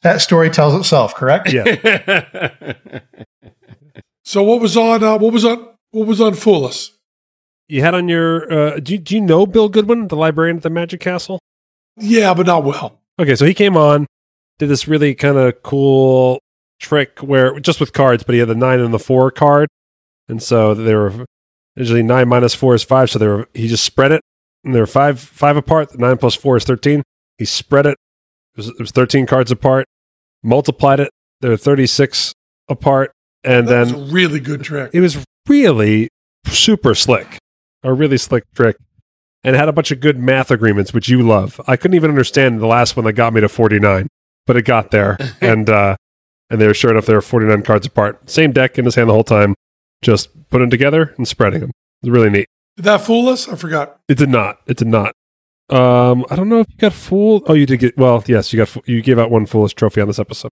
That 0.01 0.21
story 0.21 0.49
tells 0.49 0.79
itself, 0.79 1.13
correct? 1.13 1.51
Yeah. 1.51 1.63
so, 4.23 4.43
what 4.43 4.61
was 4.61 4.77
on? 4.77 5.03
Uh, 5.03 5.17
what 5.17 5.33
was 5.33 5.43
on? 5.43 5.67
What 5.91 6.07
was 6.07 6.21
on 6.21 6.33
Fool 6.35 6.65
Us? 6.65 6.91
You 7.67 7.81
had 7.81 7.93
on 7.93 8.07
your. 8.07 8.51
Uh, 8.51 8.79
do, 8.79 8.93
you- 8.93 8.97
do 8.99 9.15
you 9.15 9.21
know 9.21 9.45
Bill 9.45 9.69
Goodwin, 9.69 10.07
the 10.07 10.15
librarian 10.15 10.57
at 10.57 10.63
the 10.63 10.69
Magic 10.69 10.99
Castle? 11.01 11.39
Yeah, 11.97 12.33
but 12.33 12.45
not 12.45 12.63
well. 12.63 12.99
Okay, 13.19 13.35
so 13.35 13.45
he 13.45 13.53
came 13.53 13.75
on, 13.75 14.05
did 14.59 14.69
this 14.69 14.87
really 14.87 15.13
kind 15.13 15.37
of 15.37 15.61
cool 15.63 16.39
trick 16.79 17.19
where 17.19 17.59
just 17.59 17.79
with 17.81 17.91
cards, 17.91 18.23
but 18.23 18.33
he 18.33 18.39
had 18.39 18.47
the 18.47 18.55
nine 18.55 18.79
and 18.79 18.93
the 18.93 18.99
four 18.99 19.29
card, 19.31 19.67
and 20.29 20.41
so 20.41 20.73
they 20.73 20.95
were 20.95 21.25
usually 21.75 22.01
nine 22.03 22.29
minus 22.29 22.55
four 22.55 22.73
is 22.75 22.83
five. 22.83 23.09
So 23.09 23.19
they 23.19 23.27
were 23.27 23.47
he 23.53 23.67
just 23.67 23.83
spread 23.83 24.11
it, 24.13 24.21
and 24.63 24.73
they 24.73 24.79
were 24.79 24.87
five 24.87 25.19
five 25.19 25.57
apart. 25.57 25.89
The 25.91 25.97
nine 25.97 26.17
plus 26.17 26.35
four 26.35 26.55
is 26.55 26.63
thirteen. 26.63 27.03
He 27.37 27.45
spread 27.45 27.85
it. 27.85 27.97
It 28.55 28.57
was, 28.57 28.67
it 28.69 28.79
was 28.79 28.91
thirteen 28.91 29.25
cards 29.25 29.51
apart. 29.51 29.85
Multiplied 30.41 31.01
it. 31.01 31.09
They 31.41 31.49
were 31.49 31.57
thirty 31.57 31.85
six 31.87 32.33
apart, 32.69 33.11
and 33.43 33.67
That 33.67 33.87
then 33.89 33.99
was 33.99 34.09
a 34.11 34.13
really 34.13 34.39
good 34.39 34.63
trick. 34.63 34.91
it 34.93 35.01
was 35.01 35.17
really 35.47 36.09
super 36.45 36.95
slick, 36.95 37.37
a 37.83 37.93
really 37.93 38.17
slick 38.17 38.43
trick, 38.53 38.77
and 39.43 39.55
had 39.55 39.69
a 39.69 39.73
bunch 39.73 39.91
of 39.91 39.99
good 39.99 40.17
math 40.19 40.51
agreements, 40.51 40.93
which 40.93 41.09
you 41.09 41.21
love. 41.21 41.59
I 41.67 41.75
couldn't 41.77 41.95
even 41.95 42.09
understand 42.09 42.59
the 42.59 42.67
last 42.67 42.95
one 42.95 43.05
that 43.05 43.13
got 43.13 43.33
me 43.33 43.41
to 43.41 43.49
49, 43.49 44.07
but 44.45 44.57
it 44.57 44.63
got 44.63 44.91
there, 44.91 45.17
and 45.41 45.69
uh, 45.69 45.95
and 46.49 46.59
they 46.59 46.67
were 46.67 46.73
sure 46.73 46.91
enough 46.91 47.05
they 47.05 47.13
were 47.13 47.21
49 47.21 47.61
cards 47.63 47.87
apart. 47.87 48.29
Same 48.29 48.51
deck 48.51 48.77
in 48.77 48.85
his 48.85 48.95
hand 48.95 49.09
the 49.09 49.13
whole 49.13 49.23
time, 49.23 49.55
just 50.01 50.29
putting 50.49 50.63
them 50.63 50.69
together 50.71 51.13
and 51.17 51.27
spreading 51.27 51.61
them. 51.61 51.71
It's 52.01 52.09
really 52.09 52.29
neat. 52.29 52.47
Did 52.77 52.83
that 52.85 53.01
fool 53.01 53.27
us? 53.29 53.47
I 53.49 53.55
forgot. 53.55 53.99
It 54.07 54.17
did 54.17 54.29
not. 54.29 54.59
It 54.65 54.77
did 54.77 54.87
not. 54.87 55.13
Um, 55.69 56.25
I 56.31 56.35
don't 56.35 56.49
know 56.49 56.61
if 56.61 56.67
you 56.69 56.77
got 56.77 56.93
fooled. 56.93 57.43
Oh, 57.47 57.53
you 57.53 57.65
did 57.65 57.77
get. 57.79 57.97
Well, 57.97 58.23
yes, 58.25 58.51
you 58.51 58.57
got. 58.57 58.87
You 58.87 59.01
gave 59.01 59.19
out 59.19 59.29
one 59.29 59.45
foolish 59.45 59.73
trophy 59.73 60.01
on 60.01 60.07
this 60.07 60.19
episode. 60.19 60.51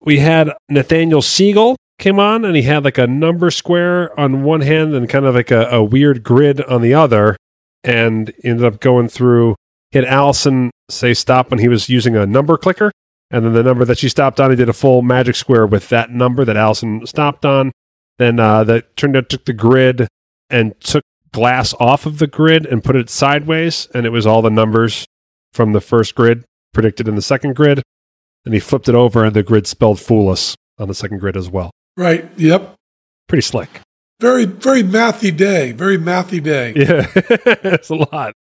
We 0.00 0.18
had 0.18 0.52
Nathaniel 0.68 1.22
Siegel 1.22 1.76
came 2.02 2.18
on, 2.18 2.44
and 2.44 2.56
he 2.56 2.62
had 2.62 2.84
like 2.84 2.98
a 2.98 3.06
number 3.06 3.50
square 3.50 4.18
on 4.18 4.42
one 4.42 4.60
hand 4.60 4.92
and 4.94 5.08
kind 5.08 5.24
of 5.24 5.34
like 5.34 5.50
a, 5.50 5.68
a 5.68 5.82
weird 5.82 6.22
grid 6.22 6.60
on 6.62 6.82
the 6.82 6.92
other, 6.92 7.36
and 7.84 8.32
ended 8.44 8.66
up 8.66 8.80
going 8.80 9.08
through. 9.08 9.54
Had 9.92 10.04
Allison 10.04 10.70
say 10.90 11.14
stop 11.14 11.50
when 11.50 11.60
he 11.60 11.68
was 11.68 11.88
using 11.88 12.16
a 12.16 12.26
number 12.26 12.56
clicker, 12.58 12.90
and 13.30 13.44
then 13.44 13.52
the 13.52 13.62
number 13.62 13.84
that 13.84 13.98
she 13.98 14.08
stopped 14.08 14.40
on, 14.40 14.50
he 14.50 14.56
did 14.56 14.68
a 14.68 14.74
full 14.74 15.00
magic 15.02 15.36
square 15.36 15.66
with 15.66 15.88
that 15.90 16.10
number 16.10 16.44
that 16.44 16.56
Allison 16.56 17.06
stopped 17.06 17.44
on. 17.44 17.70
Then 18.18 18.40
uh, 18.40 18.64
that 18.64 18.96
turned 18.96 19.16
out 19.16 19.28
took 19.28 19.44
the 19.44 19.52
grid 19.52 20.08
and 20.50 20.78
took 20.80 21.04
glass 21.32 21.72
off 21.78 22.04
of 22.04 22.18
the 22.18 22.26
grid 22.26 22.66
and 22.66 22.84
put 22.84 22.96
it 22.96 23.10
sideways, 23.10 23.86
and 23.94 24.04
it 24.04 24.10
was 24.10 24.26
all 24.26 24.42
the 24.42 24.50
numbers 24.50 25.06
from 25.52 25.72
the 25.72 25.80
first 25.80 26.14
grid 26.14 26.44
predicted 26.74 27.06
in 27.06 27.14
the 27.14 27.22
second 27.22 27.54
grid. 27.54 27.82
And 28.44 28.54
he 28.54 28.60
flipped 28.60 28.88
it 28.88 28.94
over, 28.94 29.24
and 29.24 29.36
the 29.36 29.44
grid 29.44 29.68
spelled 29.68 30.00
"fool 30.00 30.28
us" 30.30 30.56
on 30.78 30.88
the 30.88 30.94
second 30.94 31.18
grid 31.18 31.36
as 31.36 31.48
well. 31.48 31.70
Right. 31.96 32.28
Yep. 32.36 32.74
Pretty 33.28 33.42
slick. 33.42 33.68
Very, 34.20 34.44
very 34.44 34.82
mathy 34.82 35.36
day. 35.36 35.72
Very 35.72 35.98
mathy 35.98 36.42
day. 36.42 36.72
Yeah, 36.76 37.06
it's 37.74 37.88
a 37.88 37.94
lot. 37.94 38.34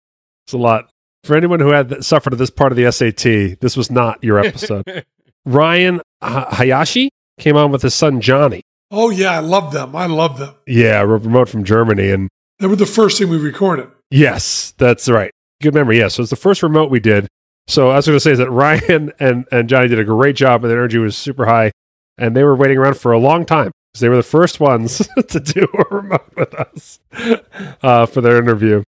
It's 0.46 0.54
a 0.54 0.58
lot. 0.58 0.90
For 1.24 1.36
anyone 1.36 1.60
who 1.60 1.70
had 1.70 2.04
suffered 2.04 2.34
this 2.36 2.50
part 2.50 2.72
of 2.72 2.76
the 2.76 2.92
SAT, 2.92 3.60
this 3.62 3.78
was 3.78 3.92
not 3.92 4.24
your 4.24 4.40
episode. 4.40 4.84
Ryan 5.46 6.02
Hayashi 6.22 7.10
came 7.40 7.56
on 7.58 7.72
with 7.72 7.82
his 7.82 7.94
son 7.96 8.22
Johnny. 8.22 8.62
Oh 8.92 9.10
yeah, 9.10 9.32
I 9.32 9.40
love 9.40 9.72
them. 9.72 9.96
I 9.96 10.06
love 10.08 10.38
them. 10.38 10.56
Yeah, 10.68 11.02
remote 11.02 11.50
from 11.50 11.64
Germany, 11.64 12.12
and 12.12 12.30
They 12.60 12.68
were 12.68 12.76
the 12.76 12.86
first 12.86 13.18
thing 13.18 13.30
we 13.30 13.38
recorded. 13.38 13.88
Yes, 14.10 14.74
that's 14.78 15.08
right. 15.10 15.32
Good 15.62 15.74
memory. 15.74 15.98
Yes, 16.00 16.16
so 16.16 16.22
it's 16.24 16.30
the 16.30 16.36
first 16.36 16.62
remote 16.62 16.92
we 16.92 17.00
did. 17.00 17.28
So 17.68 17.90
I 17.90 17.96
was 17.96 18.06
going 18.08 18.16
to 18.18 18.20
say 18.20 18.32
is 18.32 18.40
that 18.40 18.50
Ryan 18.52 19.12
and, 19.20 19.46
and 19.52 19.70
Johnny 19.70 19.88
did 19.88 20.00
a 20.00 20.04
great 20.04 20.36
job, 20.36 20.64
and 20.64 20.72
the 20.72 20.76
energy 20.76 20.98
was 20.98 21.16
super 21.16 21.46
high, 21.46 21.72
and 22.18 22.36
they 22.36 22.44
were 22.44 22.56
waiting 22.56 22.78
around 22.78 22.98
for 22.98 23.12
a 23.12 23.20
long 23.20 23.46
time 23.46 23.72
because 23.92 24.02
they 24.02 24.10
were 24.10 24.16
the 24.16 24.24
first 24.24 24.60
ones 24.60 24.98
to 25.30 25.40
do 25.40 25.68
a 25.74 25.96
remote 25.96 26.32
with 26.36 26.54
us 26.54 27.00
uh, 27.84 28.06
for 28.06 28.22
their 28.22 28.38
interview. 28.38 28.84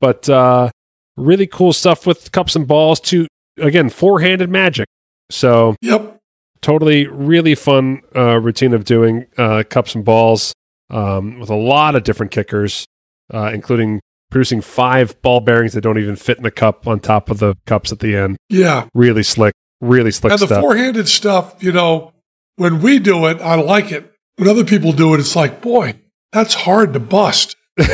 But 0.00 0.28
uh, 0.28 0.70
really 1.16 1.46
cool 1.46 1.72
stuff 1.72 2.06
with 2.06 2.32
cups 2.32 2.56
and 2.56 2.66
balls. 2.66 2.98
To 3.00 3.26
again, 3.58 3.88
four 3.90 4.20
handed 4.20 4.50
magic. 4.50 4.86
So 5.30 5.76
Yep. 5.82 6.18
totally 6.60 7.06
really 7.06 7.54
fun 7.54 8.02
uh, 8.16 8.38
routine 8.40 8.74
of 8.74 8.84
doing 8.84 9.26
uh, 9.38 9.62
cups 9.68 9.94
and 9.94 10.04
balls 10.04 10.52
um, 10.90 11.38
with 11.38 11.50
a 11.50 11.54
lot 11.56 11.94
of 11.94 12.02
different 12.04 12.32
kickers, 12.32 12.84
uh, 13.32 13.50
including 13.54 14.00
producing 14.30 14.60
five 14.60 15.20
ball 15.22 15.40
bearings 15.40 15.72
that 15.74 15.82
don't 15.82 15.98
even 15.98 16.16
fit 16.16 16.36
in 16.38 16.42
the 16.42 16.50
cup 16.50 16.86
on 16.86 16.98
top 17.00 17.30
of 17.30 17.38
the 17.38 17.54
cups 17.66 17.92
at 17.92 18.00
the 18.00 18.16
end. 18.16 18.36
Yeah. 18.48 18.88
Really 18.94 19.22
slick, 19.22 19.52
really 19.80 20.10
slick 20.10 20.32
and 20.32 20.40
the 20.40 20.46
stuff. 20.46 20.60
four-handed 20.62 21.06
stuff, 21.08 21.54
you 21.62 21.70
know, 21.72 22.11
when 22.56 22.80
we 22.80 22.98
do 22.98 23.26
it, 23.26 23.40
I 23.40 23.56
like 23.56 23.92
it. 23.92 24.12
When 24.36 24.48
other 24.48 24.64
people 24.64 24.92
do 24.92 25.14
it, 25.14 25.20
it's 25.20 25.36
like, 25.36 25.60
boy, 25.60 25.94
that's 26.32 26.54
hard 26.54 26.94
to 26.94 27.00
bust. 27.00 27.56
I 27.78 27.84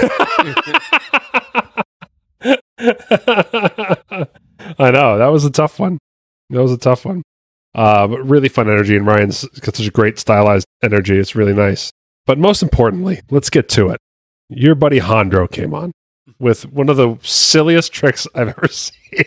know 4.91 5.19
that 5.19 5.31
was 5.31 5.45
a 5.45 5.51
tough 5.51 5.79
one. 5.79 5.99
That 6.51 6.63
was 6.63 6.73
a 6.73 6.79
tough 6.79 7.05
one. 7.05 7.23
Uh, 7.75 8.09
but 8.09 8.25
really 8.25 8.49
fun 8.49 8.69
energy, 8.69 8.97
and 8.97 9.07
Ryan's 9.07 9.45
got 9.61 9.77
such 9.77 9.87
a 9.87 9.91
great 9.91 10.19
stylized 10.19 10.67
energy. 10.83 11.19
It's 11.19 11.35
really 11.35 11.55
nice. 11.55 11.91
But 12.27 12.39
most 12.39 12.63
importantly, 12.63 13.21
let's 13.31 13.51
get 13.51 13.69
to 13.71 13.91
it. 13.91 14.01
Your 14.49 14.75
buddy 14.75 15.01
Jandro 15.01 15.51
came 15.51 15.75
on 15.75 15.93
with 16.39 16.67
one 16.67 16.89
of 16.89 16.97
the 16.97 17.19
silliest 17.23 17.93
tricks 17.93 18.27
I've 18.35 18.49
ever 18.49 18.69
seen. 18.69 19.25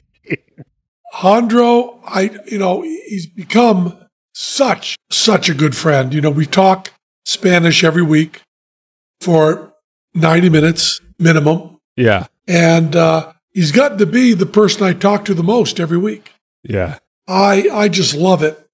Jandro, 1.13 1.99
I, 2.05 2.31
you 2.45 2.57
know, 2.57 2.81
he's 2.81 3.27
become 3.27 3.97
such, 4.41 4.97
such 5.11 5.49
a 5.49 5.53
good 5.53 5.75
friend. 5.77 6.13
You 6.13 6.21
know, 6.21 6.31
we 6.31 6.45
talk 6.45 6.91
Spanish 7.25 7.83
every 7.83 8.01
week 8.01 8.41
for 9.21 9.73
90 10.15 10.49
minutes 10.49 10.99
minimum. 11.19 11.77
yeah, 11.95 12.25
And 12.47 12.95
uh, 12.95 13.33
he's 13.51 13.71
gotten 13.71 13.99
to 13.99 14.07
be 14.07 14.33
the 14.33 14.47
person 14.47 14.83
I 14.83 14.93
talk 14.93 15.25
to 15.25 15.35
the 15.35 15.43
most 15.43 15.79
every 15.79 15.99
week. 15.99 16.33
yeah, 16.63 16.97
I, 17.27 17.69
I 17.71 17.87
just 17.87 18.15
love 18.15 18.41
it. 18.41 18.67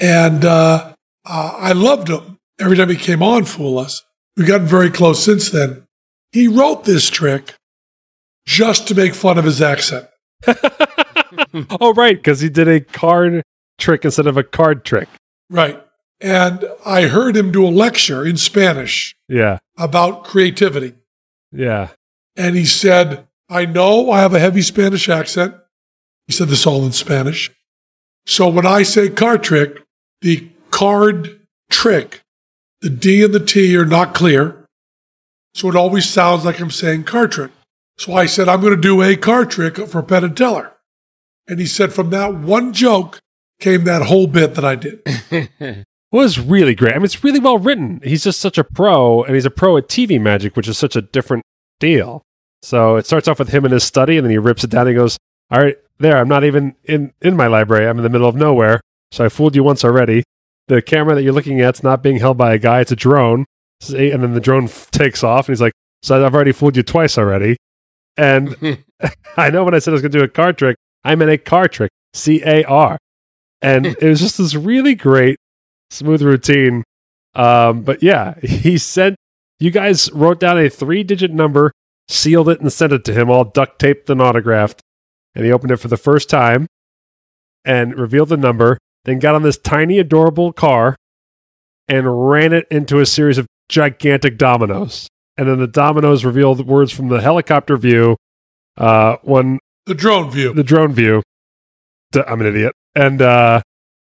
And 0.00 0.44
uh, 0.44 0.94
uh, 1.26 1.54
I 1.56 1.72
loved 1.72 2.08
him 2.08 2.38
every 2.58 2.76
time 2.76 2.88
he 2.88 2.96
came 2.96 3.22
on 3.22 3.44
Fool 3.44 3.78
Us. 3.78 4.02
We've 4.36 4.48
gotten 4.48 4.66
very 4.66 4.90
close 4.90 5.22
since 5.22 5.50
then. 5.50 5.86
He 6.32 6.48
wrote 6.48 6.84
this 6.84 7.10
trick 7.10 7.54
just 8.46 8.88
to 8.88 8.94
make 8.94 9.14
fun 9.14 9.36
of 9.36 9.44
his 9.44 9.60
accent. 9.60 10.08
oh, 11.78 11.92
right, 11.94 12.16
because 12.16 12.40
he 12.40 12.48
did 12.48 12.68
a 12.68 12.80
card 12.80 13.42
trick 13.80 14.04
instead 14.04 14.26
of 14.26 14.36
a 14.36 14.42
card 14.44 14.84
trick. 14.84 15.08
Right. 15.48 15.82
And 16.20 16.64
I 16.84 17.02
heard 17.08 17.36
him 17.36 17.50
do 17.50 17.66
a 17.66 17.68
lecture 17.70 18.24
in 18.26 18.36
Spanish 18.36 19.16
Yeah, 19.28 19.58
about 19.78 20.24
creativity. 20.24 20.94
yeah, 21.50 21.88
And 22.36 22.54
he 22.56 22.66
said, 22.66 23.26
I 23.48 23.64
know 23.64 24.10
I 24.10 24.20
have 24.20 24.34
a 24.34 24.38
heavy 24.38 24.62
Spanish 24.62 25.08
accent. 25.08 25.54
He 26.26 26.32
said 26.34 26.48
this 26.48 26.66
all 26.66 26.84
in 26.84 26.92
Spanish. 26.92 27.50
So 28.26 28.48
when 28.48 28.66
I 28.66 28.82
say 28.84 29.08
card 29.08 29.42
trick, 29.42 29.82
the 30.20 30.48
card 30.70 31.40
trick, 31.70 32.20
the 32.82 32.90
D 32.90 33.24
and 33.24 33.34
the 33.34 33.40
T 33.44 33.74
are 33.76 33.86
not 33.86 34.14
clear. 34.14 34.66
So 35.54 35.68
it 35.68 35.74
always 35.74 36.08
sounds 36.08 36.44
like 36.44 36.60
I'm 36.60 36.70
saying 36.70 37.04
card 37.04 37.32
trick. 37.32 37.50
So 37.98 38.12
I 38.14 38.26
said, 38.26 38.48
I'm 38.48 38.60
going 38.60 38.74
to 38.74 38.80
do 38.80 39.02
a 39.02 39.16
card 39.16 39.50
trick 39.50 39.76
for 39.88 40.02
Penn 40.02 40.22
and 40.24 40.36
Teller. 40.36 40.72
And 41.48 41.58
he 41.58 41.66
said, 41.66 41.92
from 41.92 42.10
that 42.10 42.34
one 42.34 42.72
joke 42.72 43.18
came 43.60 43.84
that 43.84 44.02
whole 44.02 44.26
bit 44.26 44.54
that 44.54 44.64
I 44.64 44.74
did. 44.76 45.02
It 46.12 46.16
was 46.16 46.40
really 46.40 46.74
great. 46.74 46.94
I 46.94 46.96
mean, 46.96 47.04
it's 47.04 47.22
really 47.22 47.38
well 47.38 47.56
written. 47.58 48.00
He's 48.02 48.24
just 48.24 48.40
such 48.40 48.58
a 48.58 48.64
pro, 48.64 49.22
and 49.22 49.36
he's 49.36 49.46
a 49.46 49.50
pro 49.50 49.76
at 49.76 49.86
TV 49.86 50.20
magic, 50.20 50.56
which 50.56 50.66
is 50.66 50.76
such 50.76 50.96
a 50.96 51.02
different 51.02 51.44
deal. 51.78 52.22
So 52.62 52.96
it 52.96 53.06
starts 53.06 53.28
off 53.28 53.38
with 53.38 53.50
him 53.50 53.64
in 53.64 53.70
his 53.70 53.84
study, 53.84 54.16
and 54.16 54.24
then 54.26 54.32
he 54.32 54.38
rips 54.38 54.64
it 54.64 54.70
down. 54.70 54.82
And 54.82 54.88
he 54.88 54.94
goes, 54.96 55.16
"All 55.52 55.60
right, 55.60 55.78
there. 55.98 56.16
I'm 56.18 56.26
not 56.26 56.42
even 56.42 56.74
in 56.84 57.12
in 57.22 57.36
my 57.36 57.46
library. 57.46 57.86
I'm 57.86 57.96
in 57.98 58.02
the 58.02 58.10
middle 58.10 58.28
of 58.28 58.34
nowhere. 58.34 58.80
So 59.12 59.24
I 59.24 59.28
fooled 59.28 59.54
you 59.54 59.62
once 59.62 59.84
already. 59.84 60.24
The 60.66 60.82
camera 60.82 61.14
that 61.14 61.22
you're 61.22 61.32
looking 61.32 61.60
at's 61.60 61.84
not 61.84 62.02
being 62.02 62.18
held 62.18 62.36
by 62.36 62.54
a 62.54 62.58
guy. 62.58 62.80
It's 62.80 62.90
a 62.90 62.96
drone. 62.96 63.44
See? 63.80 64.10
And 64.10 64.20
then 64.20 64.34
the 64.34 64.40
drone 64.40 64.64
f- 64.64 64.90
takes 64.90 65.22
off, 65.22 65.48
and 65.48 65.54
he's 65.54 65.60
like, 65.60 65.74
"So 66.02 66.26
I've 66.26 66.34
already 66.34 66.52
fooled 66.52 66.76
you 66.76 66.82
twice 66.82 67.18
already." 67.18 67.56
And 68.16 68.56
I 69.36 69.50
know 69.50 69.62
when 69.62 69.74
I 69.74 69.78
said 69.78 69.92
I 69.92 69.94
was 69.94 70.02
going 70.02 70.10
to 70.12 70.18
do 70.18 70.24
a 70.24 70.28
card 70.28 70.58
trick, 70.58 70.76
I 71.04 71.14
meant 71.14 71.30
a 71.30 71.38
card 71.38 71.70
trick, 71.70 71.90
C 72.14 72.42
A 72.44 72.64
R. 72.64 72.98
And 73.62 73.86
it 74.00 74.02
was 74.02 74.20
just 74.20 74.38
this 74.38 74.54
really 74.54 74.94
great, 74.94 75.36
smooth 75.90 76.22
routine. 76.22 76.84
Um, 77.34 77.82
but 77.82 78.02
yeah, 78.02 78.34
he 78.40 78.78
sent, 78.78 79.16
you 79.58 79.70
guys 79.70 80.10
wrote 80.12 80.40
down 80.40 80.58
a 80.58 80.68
three 80.68 81.02
digit 81.02 81.32
number, 81.32 81.72
sealed 82.08 82.48
it, 82.48 82.60
and 82.60 82.72
sent 82.72 82.92
it 82.92 83.04
to 83.04 83.12
him, 83.12 83.30
all 83.30 83.44
duct 83.44 83.78
taped 83.78 84.10
and 84.10 84.20
autographed. 84.20 84.80
And 85.34 85.44
he 85.44 85.52
opened 85.52 85.70
it 85.72 85.76
for 85.76 85.88
the 85.88 85.96
first 85.96 86.28
time 86.28 86.66
and 87.64 87.96
revealed 87.96 88.30
the 88.30 88.36
number, 88.36 88.78
then 89.04 89.18
got 89.18 89.34
on 89.34 89.42
this 89.42 89.58
tiny, 89.58 89.98
adorable 89.98 90.52
car 90.52 90.96
and 91.88 92.30
ran 92.30 92.52
it 92.52 92.66
into 92.70 92.98
a 93.00 93.06
series 93.06 93.38
of 93.38 93.46
gigantic 93.68 94.38
dominoes. 94.38 95.08
And 95.36 95.48
then 95.48 95.58
the 95.58 95.66
dominoes 95.66 96.24
revealed 96.24 96.66
words 96.66 96.92
from 96.92 97.08
the 97.08 97.20
helicopter 97.20 97.76
view, 97.76 98.16
uh, 98.76 99.16
one 99.22 99.58
The 99.86 99.94
drone 99.94 100.30
view. 100.30 100.52
the 100.52 100.64
drone 100.64 100.92
view. 100.92 101.22
D- 102.12 102.22
I'm 102.26 102.40
an 102.40 102.46
idiot, 102.46 102.74
and 102.94 103.22
uh, 103.22 103.62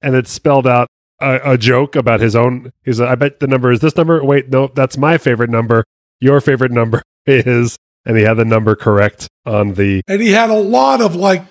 and 0.02 0.16
it 0.16 0.28
spelled 0.28 0.68
out 0.68 0.88
a, 1.20 1.54
a 1.54 1.58
joke 1.58 1.96
about 1.96 2.20
his 2.20 2.36
own. 2.36 2.72
He's, 2.84 3.00
like, 3.00 3.10
I 3.10 3.16
bet 3.16 3.40
the 3.40 3.48
number 3.48 3.72
is 3.72 3.80
this 3.80 3.96
number. 3.96 4.24
Wait, 4.24 4.50
no, 4.50 4.68
that's 4.68 4.98
my 4.98 5.18
favorite 5.18 5.50
number. 5.50 5.84
Your 6.20 6.42
favorite 6.42 6.72
number 6.72 7.02
is, 7.26 7.78
and 8.06 8.18
he 8.18 8.24
had 8.24 8.36
the 8.36 8.46
number 8.46 8.76
correct 8.76 9.28
on 9.46 9.74
the. 9.74 10.02
And 10.08 10.22
he 10.22 10.32
had 10.32 10.50
a 10.50 10.56
lot 10.56 11.02
of 11.02 11.16
like 11.16 11.44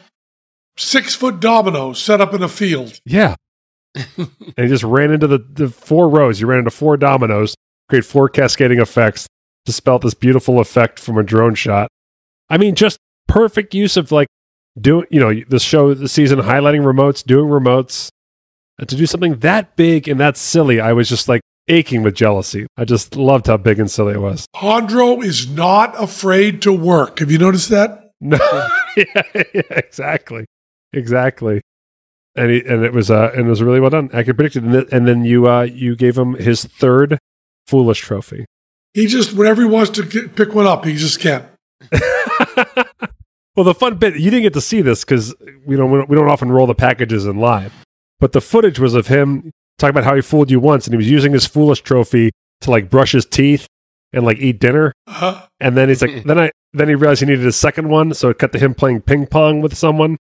six 0.76 1.14
foot 1.14 1.40
dominoes 1.40 2.01
set 2.01 2.20
up 2.20 2.34
in 2.34 2.42
a 2.42 2.49
field. 2.49 3.01
Yeah, 3.05 3.36
and 3.94 4.28
he 4.57 4.66
just 4.66 4.84
ran 4.84 5.11
into 5.11 5.26
the, 5.26 5.38
the 5.38 5.68
four 5.68 6.09
rows. 6.09 6.38
He 6.38 6.44
ran 6.44 6.61
into 6.61 6.70
four 6.70 6.97
dominoes, 6.97 7.55
create 7.88 8.05
four 8.05 8.28
cascading 8.28 8.80
effects 8.80 9.26
to 9.64 9.72
spell 9.72 9.99
this 9.99 10.14
beautiful 10.14 10.61
effect 10.61 10.99
from 10.99 11.18
a 11.18 11.22
drone 11.22 11.55
shot. 11.55 11.88
I 12.49 12.59
mean, 12.59 12.74
just 12.74 12.99
perfect 13.26 13.74
use 13.74 13.97
of 13.97 14.12
like 14.12 14.28
doing, 14.81 15.07
you 15.11 15.20
know, 15.20 15.33
the 15.49 15.59
show, 15.59 15.95
the 15.95 16.09
season 16.09 16.39
highlighting 16.41 16.81
remotes, 16.83 17.24
doing 17.24 17.47
remotes. 17.51 18.09
And 18.79 18.89
to 18.89 18.97
do 18.97 19.07
something 19.07 19.37
that 19.37 19.74
big 19.77 20.07
and 20.09 20.20
that 20.20 20.37
silly, 20.37 20.81
I 20.81 20.93
was 20.93 21.09
just 21.09 21.29
like 21.29 21.41
aching 21.68 22.03
with 22.03 22.14
jealousy. 22.14 22.66
I 22.77 22.85
just 22.85 23.16
loved 23.16 23.47
how 23.47 23.57
big 23.57 23.79
and 23.81 23.91
silly 23.91 24.12
it 24.14 24.20
was. 24.20 24.47
Jandro 24.55 25.24
is 25.24 25.49
not 25.49 25.95
afraid 26.01 26.61
to 26.62 26.72
work. 26.72 27.18
Have 27.20 27.31
you 27.31 27.39
noticed 27.39 27.70
that? 27.70 28.03
No, 28.18 28.39
yeah, 28.97 29.22
yeah, 29.35 29.61
exactly, 29.72 30.47
exactly. 30.95 31.61
and 32.35 32.51
he, 32.51 32.64
and 32.64 32.83
it 32.83 32.95
was 32.95 33.11
uh 33.11 33.31
and 33.37 33.47
it 33.47 33.51
was 33.51 33.62
really 33.62 33.79
well 33.79 33.91
done, 33.91 34.09
accurate 34.14 34.39
predicted, 34.39 34.64
and, 34.64 34.72
th- 34.72 34.89
and 34.91 35.07
then 35.07 35.27
you 35.27 35.47
uh 35.47 35.61
you 35.64 35.95
gave 35.95 36.16
him 36.16 36.33
his 36.33 36.64
third 36.64 37.18
foolish 37.66 38.01
trophy. 38.01 38.47
He 38.95 39.07
just, 39.07 39.35
whenever 39.35 39.61
he 39.61 39.68
wants 39.68 39.91
to 39.91 40.03
get, 40.03 40.35
pick 40.35 40.55
one 40.55 40.66
up, 40.66 40.87
he 40.87 40.95
just 40.97 41.20
can't. 41.20 41.45
well, 43.57 43.64
the 43.64 43.74
fun 43.74 43.96
bit 43.96 44.16
you 44.16 44.30
didn't 44.30 44.42
get 44.42 44.52
to 44.54 44.61
see 44.61 44.82
this 44.82 45.04
because 45.04 45.34
we 45.64 45.76
don't 45.76 46.09
we 46.09 46.14
don't 46.16 46.28
often 46.28 46.52
roll 46.52 46.66
the 46.66 46.74
packages 46.74 47.26
in 47.26 47.38
live, 47.38 47.72
but 48.20 48.32
the 48.32 48.40
footage 48.40 48.78
was 48.78 48.94
of 48.94 49.07
him 49.09 49.50
talking 49.78 49.90
about 49.90 50.04
how 50.04 50.14
he 50.14 50.22
fooled 50.22 50.50
you 50.50 50.61
once, 50.61 50.86
and 50.86 50.94
he 50.94 50.96
was 50.98 51.11
using 51.11 51.32
his 51.32 51.46
foolish 51.46 51.80
trophy 51.82 52.30
to 52.62 52.70
like 52.70 52.88
brush 52.90 53.12
his 53.12 53.26
teeth 53.26 53.66
and 54.12 54.24
like 54.24 54.38
eat 54.38 54.59
dinner, 54.61 54.92
Uh, 55.07 55.46
and 55.61 55.76
then 55.76 55.88
he's 55.88 56.00
like, 56.02 56.24
then 56.26 56.38
I 56.38 56.50
then 56.72 56.88
he 56.88 56.94
realized 56.94 57.20
he 57.20 57.26
needed 57.26 57.46
a 57.46 57.52
second 57.52 57.88
one, 57.88 58.14
so 58.14 58.28
it 58.28 58.38
cut 58.38 58.52
to 58.52 58.59
him 58.59 58.74
playing 58.74 59.02
ping 59.02 59.26
pong 59.26 59.61
with 59.61 59.76
someone 59.76 60.16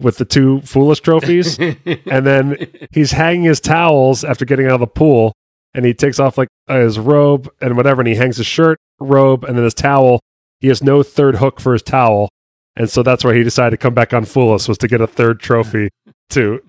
with 0.00 0.18
the 0.18 0.24
two 0.24 0.60
foolish 0.62 1.00
trophies, 1.00 1.58
and 2.06 2.26
then 2.26 2.66
he's 2.90 3.12
hanging 3.12 3.44
his 3.44 3.60
towels 3.60 4.24
after 4.24 4.44
getting 4.44 4.66
out 4.66 4.74
of 4.74 4.80
the 4.80 4.86
pool, 4.88 5.32
and 5.74 5.84
he 5.84 5.94
takes 5.94 6.18
off 6.18 6.36
like 6.36 6.48
uh, 6.68 6.80
his 6.80 6.98
robe 6.98 7.48
and 7.60 7.76
whatever, 7.76 8.00
and 8.00 8.08
he 8.08 8.16
hangs 8.16 8.36
his 8.38 8.46
shirt, 8.46 8.78
robe, 9.00 9.44
and 9.44 9.56
then 9.56 9.64
his 9.64 9.74
towel. 9.74 10.20
He 10.60 10.68
has 10.68 10.82
no 10.82 11.02
third 11.02 11.36
hook 11.36 11.60
for 11.60 11.72
his 11.72 11.82
towel, 11.82 12.28
and 12.76 12.88
so 12.90 13.02
that's 13.02 13.24
why 13.24 13.34
he 13.34 13.42
decided 13.42 13.70
to 13.72 13.76
come 13.76 13.94
back 13.94 14.12
on 14.14 14.24
Fool 14.24 14.52
Us 14.54 14.68
was 14.68 14.78
to 14.78 14.88
get 14.88 15.00
a 15.00 15.06
third 15.06 15.40
trophy 15.40 15.88
to, 16.30 16.60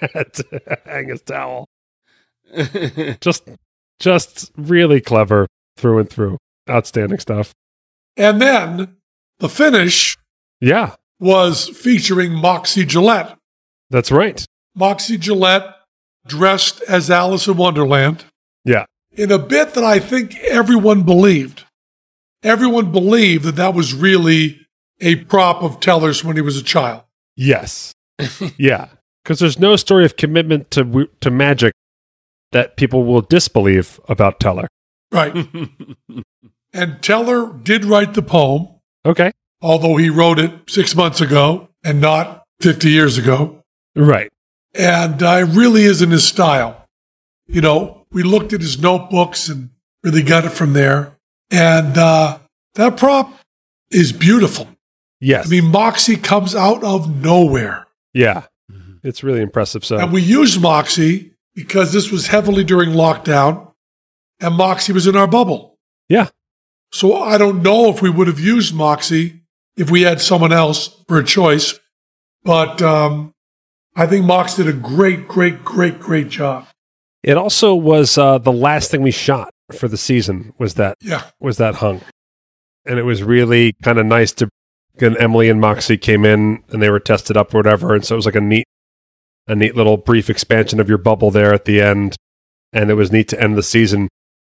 to 0.02 0.78
hang 0.86 1.08
his 1.08 1.22
towel. 1.22 1.66
Just, 3.20 3.48
just 4.00 4.50
really 4.56 5.00
clever 5.00 5.46
through 5.76 5.98
and 5.98 6.08
through. 6.08 6.38
Outstanding 6.70 7.18
stuff. 7.18 7.52
and 8.16 8.40
then 8.40 8.96
the 9.38 9.48
finish 9.48 10.16
Yeah, 10.60 10.94
was 11.20 11.68
featuring 11.68 12.32
Moxie 12.32 12.84
Jillette. 12.86 13.36
that's 13.90 14.10
right. 14.10 14.44
Moxie 14.74 15.18
Jillette 15.18 15.74
dressed 16.26 16.80
as 16.82 17.10
Alice 17.10 17.46
in 17.48 17.56
Wonderland. 17.56 18.24
Yeah. 18.64 18.84
In 19.12 19.32
a 19.32 19.38
bit 19.38 19.74
that 19.74 19.84
I 19.84 19.98
think 19.98 20.36
everyone 20.38 21.02
believed. 21.02 21.64
Everyone 22.42 22.92
believed 22.92 23.44
that 23.44 23.56
that 23.56 23.74
was 23.74 23.92
really 23.94 24.60
a 25.00 25.16
prop 25.16 25.62
of 25.62 25.80
Teller's 25.80 26.24
when 26.24 26.36
he 26.36 26.42
was 26.42 26.56
a 26.56 26.62
child. 26.62 27.02
Yes. 27.36 27.92
yeah. 28.58 28.88
Because 29.22 29.38
there's 29.40 29.58
no 29.58 29.76
story 29.76 30.04
of 30.04 30.16
commitment 30.16 30.70
to 30.72 31.08
to 31.20 31.30
magic 31.30 31.72
that 32.52 32.76
people 32.76 33.04
will 33.04 33.20
disbelieve 33.20 34.00
about 34.08 34.40
Teller. 34.40 34.66
Right. 35.12 35.34
and 36.72 37.02
Teller 37.02 37.52
did 37.52 37.84
write 37.84 38.14
the 38.14 38.22
poem, 38.22 38.68
Okay. 39.04 39.32
although 39.60 39.96
he 39.96 40.08
wrote 40.08 40.38
it 40.38 40.52
six 40.68 40.94
months 40.96 41.20
ago 41.20 41.68
and 41.84 42.00
not 42.00 42.44
50 42.60 42.90
years 42.90 43.18
ago. 43.18 43.62
Right. 43.94 44.30
And 44.74 45.22
uh, 45.22 45.44
it 45.46 45.54
really 45.56 45.82
is 45.82 46.02
in 46.02 46.10
his 46.10 46.26
style. 46.26 46.86
You 47.46 47.60
know, 47.60 48.06
we 48.10 48.22
looked 48.22 48.52
at 48.52 48.60
his 48.60 48.78
notebooks 48.78 49.48
and 49.48 49.70
really 50.02 50.22
got 50.22 50.44
it 50.44 50.50
from 50.52 50.72
there. 50.72 51.16
And 51.50 51.96
uh, 51.96 52.38
that 52.74 52.96
prop 52.96 53.32
is 53.90 54.12
beautiful. 54.12 54.68
Yes. 55.20 55.46
I 55.46 55.50
mean, 55.50 55.66
Moxie 55.70 56.16
comes 56.16 56.54
out 56.54 56.82
of 56.84 57.22
nowhere. 57.22 57.86
yeah. 58.14 58.44
It's 59.04 59.22
really 59.22 59.40
impressive. 59.40 59.84
So 59.84 59.96
And 59.96 60.12
we 60.12 60.20
used 60.22 60.60
Moxie 60.60 61.32
because 61.54 61.92
this 61.92 62.10
was 62.10 62.26
heavily 62.26 62.64
during 62.64 62.90
lockdown 62.90 63.72
and 64.40 64.56
Moxie 64.56 64.92
was 64.92 65.06
in 65.06 65.14
our 65.14 65.28
bubble. 65.28 65.78
Yeah. 66.08 66.28
So 66.92 67.14
I 67.22 67.38
don't 67.38 67.62
know 67.62 67.90
if 67.90 68.02
we 68.02 68.10
would 68.10 68.26
have 68.26 68.40
used 68.40 68.74
Moxie 68.74 69.42
if 69.76 69.88
we 69.88 70.02
had 70.02 70.20
someone 70.20 70.52
else 70.52 71.00
for 71.06 71.18
a 71.18 71.24
choice. 71.24 71.78
But 72.42 72.82
um, 72.82 73.32
I 73.94 74.06
think 74.06 74.26
Mox 74.26 74.54
did 74.56 74.66
a 74.66 74.72
great, 74.72 75.28
great, 75.28 75.64
great, 75.64 76.00
great 76.00 76.28
job. 76.28 76.66
it 77.22 77.36
also 77.36 77.76
was 77.76 78.18
uh, 78.18 78.38
the 78.38 78.52
last 78.52 78.90
thing 78.90 79.02
we 79.02 79.12
shot 79.12 79.50
for 79.72 79.86
the 79.86 79.96
season 79.96 80.52
was 80.58 80.74
that 80.74 80.96
Yeah. 81.00 81.22
was 81.40 81.58
that 81.58 81.76
hung, 81.76 82.00
and 82.84 82.98
it 82.98 83.04
was 83.04 83.22
really 83.22 83.74
kind 83.82 83.98
of 83.98 84.06
nice 84.06 84.32
to. 84.34 84.48
And 85.02 85.16
Emily 85.18 85.48
and 85.48 85.60
Moxie 85.60 85.96
came 85.96 86.24
in 86.24 86.62
and 86.70 86.82
they 86.82 86.90
were 86.90 87.00
tested 87.00 87.36
up 87.36 87.54
or 87.54 87.58
whatever, 87.58 87.94
and 87.94 88.04
so 88.04 88.14
it 88.14 88.16
was 88.16 88.26
like 88.26 88.34
a 88.34 88.40
neat, 88.40 88.64
a 89.46 89.54
neat 89.54 89.76
little 89.76 89.96
brief 89.96 90.28
expansion 90.28 90.80
of 90.80 90.88
your 90.88 90.98
bubble 90.98 91.30
there 91.30 91.54
at 91.54 91.64
the 91.64 91.80
end, 91.80 92.16
and 92.72 92.90
it 92.90 92.94
was 92.94 93.12
neat 93.12 93.28
to 93.28 93.40
end 93.40 93.56
the 93.56 93.62
season, 93.62 94.08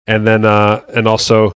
and 0.06 0.26
then 0.26 0.44
uh, 0.44 0.84
and 0.94 1.08
also, 1.08 1.52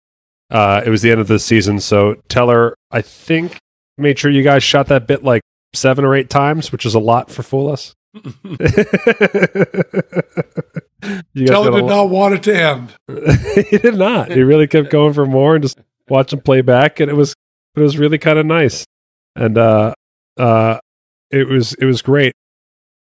uh, 0.50 0.82
it 0.84 0.90
was 0.90 1.02
the 1.02 1.10
end 1.10 1.20
of 1.20 1.28
the 1.28 1.38
season, 1.38 1.80
so 1.80 2.16
Teller 2.28 2.74
I 2.90 3.02
think 3.02 3.58
made 3.96 4.18
sure 4.18 4.30
you 4.30 4.42
guys 4.42 4.62
shot 4.62 4.88
that 4.88 5.06
bit 5.06 5.24
like 5.24 5.42
seven 5.74 6.04
or 6.04 6.14
eight 6.14 6.30
times, 6.30 6.72
which 6.72 6.84
is 6.84 6.94
a 6.94 7.00
lot 7.00 7.30
for 7.30 7.42
Fool 7.42 7.70
Us. 7.70 7.94
You 11.32 11.46
guys 11.46 11.54
Teller 11.54 11.80
did 11.80 11.86
not 11.86 12.10
want 12.10 12.34
it 12.34 12.42
to 12.44 12.60
end. 12.60 12.94
he 13.70 13.78
did 13.78 13.94
not. 13.94 14.30
He 14.30 14.42
really 14.42 14.66
kept 14.66 14.90
going 14.90 15.14
for 15.14 15.26
more 15.26 15.54
and 15.54 15.62
just 15.62 15.78
watch 16.08 16.32
him 16.32 16.40
play 16.40 16.60
back, 16.60 17.00
and 17.00 17.10
it 17.10 17.14
was 17.14 17.34
it 17.76 17.80
was 17.80 17.98
really 17.98 18.18
kind 18.18 18.38
of 18.38 18.46
nice, 18.46 18.84
and 19.36 19.56
uh, 19.56 19.94
uh, 20.36 20.78
it 21.30 21.48
was 21.48 21.74
it 21.74 21.84
was 21.84 22.02
great. 22.02 22.32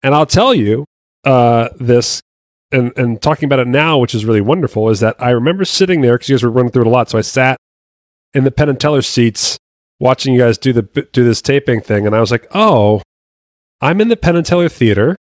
And 0.03 0.15
I'll 0.15 0.27
tell 0.27 0.55
you 0.55 0.85
uh, 1.25 1.69
this, 1.79 2.21
and 2.73 2.93
and 2.97 3.21
talking 3.21 3.47
about 3.47 3.59
it 3.61 3.69
now, 3.69 3.99
which 3.99 4.15
is 4.15 4.25
really 4.25 4.41
wonderful, 4.41 4.89
is 4.91 5.01
that 5.01 5.17
I 5.19 5.31
remember 5.31 5.65
sitting 5.65 6.01
there 6.01 6.15
because 6.15 6.29
you 6.29 6.37
guys 6.37 6.43
were 6.43 6.51
running 6.51 6.73
through 6.73 6.83
it 6.83 6.89
a 6.89 6.91
lot, 6.91 7.11
so 7.11 7.19
I 7.19 7.23
sat 7.23 7.57
in 8.35 8.45
the 8.45 8.51
Penn 8.51 8.69
and 8.69 8.79
Teller 8.81 9.03
seats 9.03 9.59
watching 9.99 10.35
you 10.35 10.41
guys 10.41 10.59
do 10.59 10.73
the 10.73 10.83
do 11.13 11.25
this 11.25 11.41
taping 11.41 11.81
thing, 11.81 12.07
and 12.07 12.15
I 12.15 12.21
was 12.21 12.31
like, 12.31 12.47
oh, 12.53 13.03
I'm 13.81 14.01
in 14.01 14.09
the 14.09 14.17
Penn 14.17 14.37
and 14.37 14.47
Teller 14.47 14.69
theater. 14.69 15.17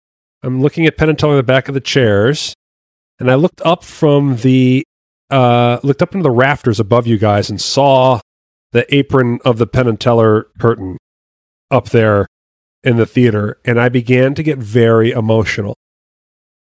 I'm 0.43 0.61
looking 0.61 0.87
at 0.87 0.97
Penn 0.97 1.09
and 1.09 1.19
Teller 1.19 1.35
in 1.35 1.37
the 1.37 1.43
back 1.43 1.69
of 1.69 1.75
the 1.75 1.81
chairs, 1.81 2.55
and 3.19 3.31
I 3.31 3.35
looked 3.35 3.61
up 3.65 3.85
from 3.85 4.37
the 4.37 4.85
uh, 5.31 5.79
looked 5.83 6.03
up 6.03 6.15
into 6.15 6.23
the 6.23 6.31
rafters 6.31 6.79
above 6.79 7.07
you 7.07 7.19
guys 7.19 7.49
and 7.49 7.61
saw 7.61 8.21
the 8.73 8.93
apron 8.95 9.39
of 9.45 9.59
the 9.59 9.67
Penn 9.67 9.87
and 9.87 10.01
Teller 10.01 10.49
curtain 10.59 10.99
up 11.71 11.91
there 11.91 12.27
in 12.83 12.97
the 12.97 13.07
theater, 13.07 13.59
and 13.65 13.81
I 13.81 13.89
began 13.89 14.35
to 14.35 14.43
get 14.43 14.59
very 14.59 15.13
emotional 15.13 15.77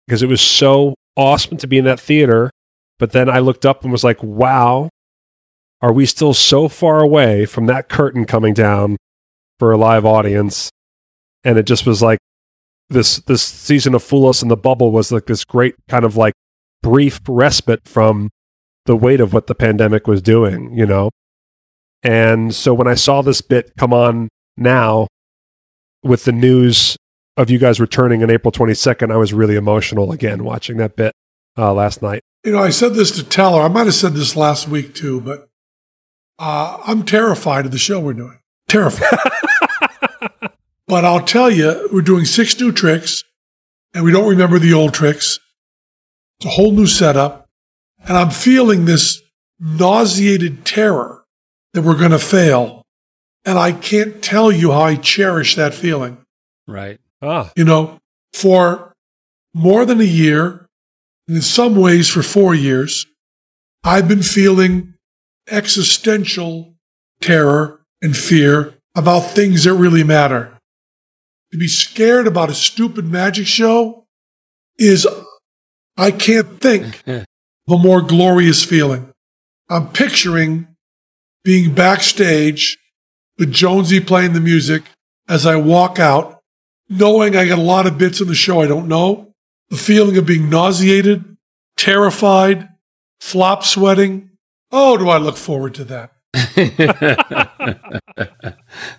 because 0.05 0.21
it 0.21 0.27
was 0.27 0.41
so 0.41 0.95
awesome 1.15 1.57
to 1.57 1.67
be 1.67 1.77
in 1.77 1.85
that 1.85 1.99
theater. 1.99 2.51
But 2.97 3.13
then 3.13 3.29
I 3.29 3.39
looked 3.39 3.65
up 3.65 3.83
and 3.83 3.91
was 3.91 4.03
like, 4.03 4.21
"Wow, 4.21 4.89
are 5.81 5.93
we 5.93 6.05
still 6.05 6.33
so 6.33 6.67
far 6.67 6.99
away 6.99 7.45
from 7.45 7.67
that 7.67 7.87
curtain 7.87 8.25
coming 8.25 8.53
down 8.53 8.97
for 9.57 9.71
a 9.71 9.77
live 9.77 10.05
audience?" 10.05 10.69
And 11.43 11.57
it 11.57 11.65
just 11.65 11.85
was 11.85 12.01
like 12.01 12.19
this 12.89 13.17
this 13.19 13.43
season 13.43 13.95
of 13.95 14.03
Fool 14.03 14.27
Us 14.27 14.41
in 14.41 14.49
the 14.49 14.57
Bubble 14.57 14.91
was 14.91 15.11
like 15.11 15.27
this 15.27 15.45
great 15.45 15.75
kind 15.87 16.03
of 16.03 16.17
like 16.17 16.33
brief 16.81 17.21
respite 17.27 17.87
from 17.87 18.29
the 18.85 18.95
weight 18.95 19.21
of 19.21 19.33
what 19.33 19.47
the 19.47 19.55
pandemic 19.55 20.07
was 20.07 20.21
doing, 20.21 20.73
you 20.73 20.85
know? 20.85 21.11
And 22.03 22.53
so 22.53 22.73
when 22.73 22.87
I 22.87 22.93
saw 22.95 23.21
this 23.21 23.41
bit 23.41 23.73
come 23.77 23.93
on 23.93 24.29
now 24.57 25.07
with 26.03 26.25
the 26.25 26.31
news 26.31 26.95
of 27.37 27.49
you 27.49 27.57
guys 27.57 27.79
returning 27.79 28.23
on 28.23 28.29
April 28.29 28.51
22nd, 28.51 29.11
I 29.11 29.17
was 29.17 29.33
really 29.33 29.55
emotional 29.55 30.11
again 30.11 30.43
watching 30.43 30.77
that 30.77 30.95
bit 30.95 31.13
uh, 31.57 31.73
last 31.73 32.01
night. 32.01 32.21
You 32.43 32.53
know, 32.53 32.59
I 32.59 32.69
said 32.69 32.93
this 32.93 33.11
to 33.11 33.23
Teller. 33.23 33.61
I 33.61 33.67
might 33.67 33.85
have 33.85 33.95
said 33.95 34.13
this 34.13 34.35
last 34.35 34.67
week 34.67 34.95
too, 34.95 35.19
but 35.19 35.49
uh, 36.37 36.77
I'm 36.85 37.03
terrified 37.03 37.65
of 37.65 37.71
the 37.71 37.77
show 37.77 37.99
we're 37.99 38.13
doing. 38.13 38.39
Terrified. 38.69 39.19
but 40.87 41.03
I'll 41.03 41.25
tell 41.25 41.51
you, 41.51 41.89
we're 41.91 42.01
doing 42.01 42.23
six 42.23 42.57
new 42.59 42.71
tricks, 42.71 43.25
and 43.93 44.05
we 44.05 44.11
don't 44.11 44.29
remember 44.29 44.57
the 44.57 44.73
old 44.73 44.93
tricks. 44.93 45.39
It's 46.39 46.45
a 46.45 46.49
whole 46.49 46.71
new 46.71 46.87
setup, 46.87 47.49
and 48.07 48.17
I'm 48.17 48.29
feeling 48.29 48.85
this 48.85 49.21
nauseated 49.59 50.65
terror 50.65 51.18
that 51.73 51.83
we're 51.83 51.97
going 51.97 52.11
to 52.11 52.19
fail. 52.19 52.83
And 53.45 53.57
I 53.57 53.71
can't 53.71 54.21
tell 54.21 54.51
you 54.51 54.71
how 54.71 54.81
I 54.81 54.95
cherish 54.95 55.55
that 55.55 55.73
feeling 55.73 56.17
right. 56.67 56.99
Ah, 57.21 57.51
you 57.55 57.65
know, 57.65 57.99
for 58.33 58.93
more 59.53 59.85
than 59.85 59.99
a 59.99 60.05
year, 60.05 60.67
and 61.27 61.37
in 61.37 61.41
some 61.41 61.75
ways 61.75 62.07
for 62.09 62.23
four 62.23 62.53
years, 62.53 63.05
I've 63.83 64.07
been 64.07 64.23
feeling 64.23 64.93
existential 65.49 66.75
terror 67.21 67.81
and 68.01 68.15
fear 68.15 68.75
about 68.95 69.31
things 69.31 69.63
that 69.63 69.73
really 69.73 70.03
matter. 70.03 70.57
To 71.51 71.57
be 71.57 71.67
scared 71.67 72.27
about 72.27 72.49
a 72.49 72.53
stupid 72.53 73.05
magic 73.05 73.47
show 73.47 74.05
is, 74.77 75.07
I 75.97 76.11
can't 76.11 76.61
think 76.61 77.01
of 77.07 77.25
a 77.67 77.77
more 77.77 78.01
glorious 78.01 78.63
feeling. 78.63 79.11
I'm 79.69 79.89
picturing 79.89 80.67
being 81.43 81.73
backstage 81.73 82.77
with 83.37 83.51
Jonesy 83.51 83.99
playing 83.99 84.33
the 84.33 84.41
music 84.41 84.83
as 85.27 85.45
I 85.45 85.55
walk 85.55 85.99
out 85.99 86.41
knowing 86.89 87.35
I 87.35 87.47
got 87.47 87.59
a 87.59 87.61
lot 87.61 87.87
of 87.87 87.97
bits 87.97 88.19
in 88.19 88.27
the 88.27 88.35
show 88.35 88.61
I 88.61 88.67
don't 88.67 88.87
know, 88.87 89.33
the 89.69 89.77
feeling 89.77 90.17
of 90.17 90.25
being 90.25 90.49
nauseated, 90.49 91.37
terrified, 91.77 92.69
flop 93.19 93.63
sweating. 93.63 94.31
Oh, 94.71 94.97
do 94.97 95.09
I 95.09 95.17
look 95.17 95.37
forward 95.37 95.75
to 95.75 95.83
that? 95.85 96.11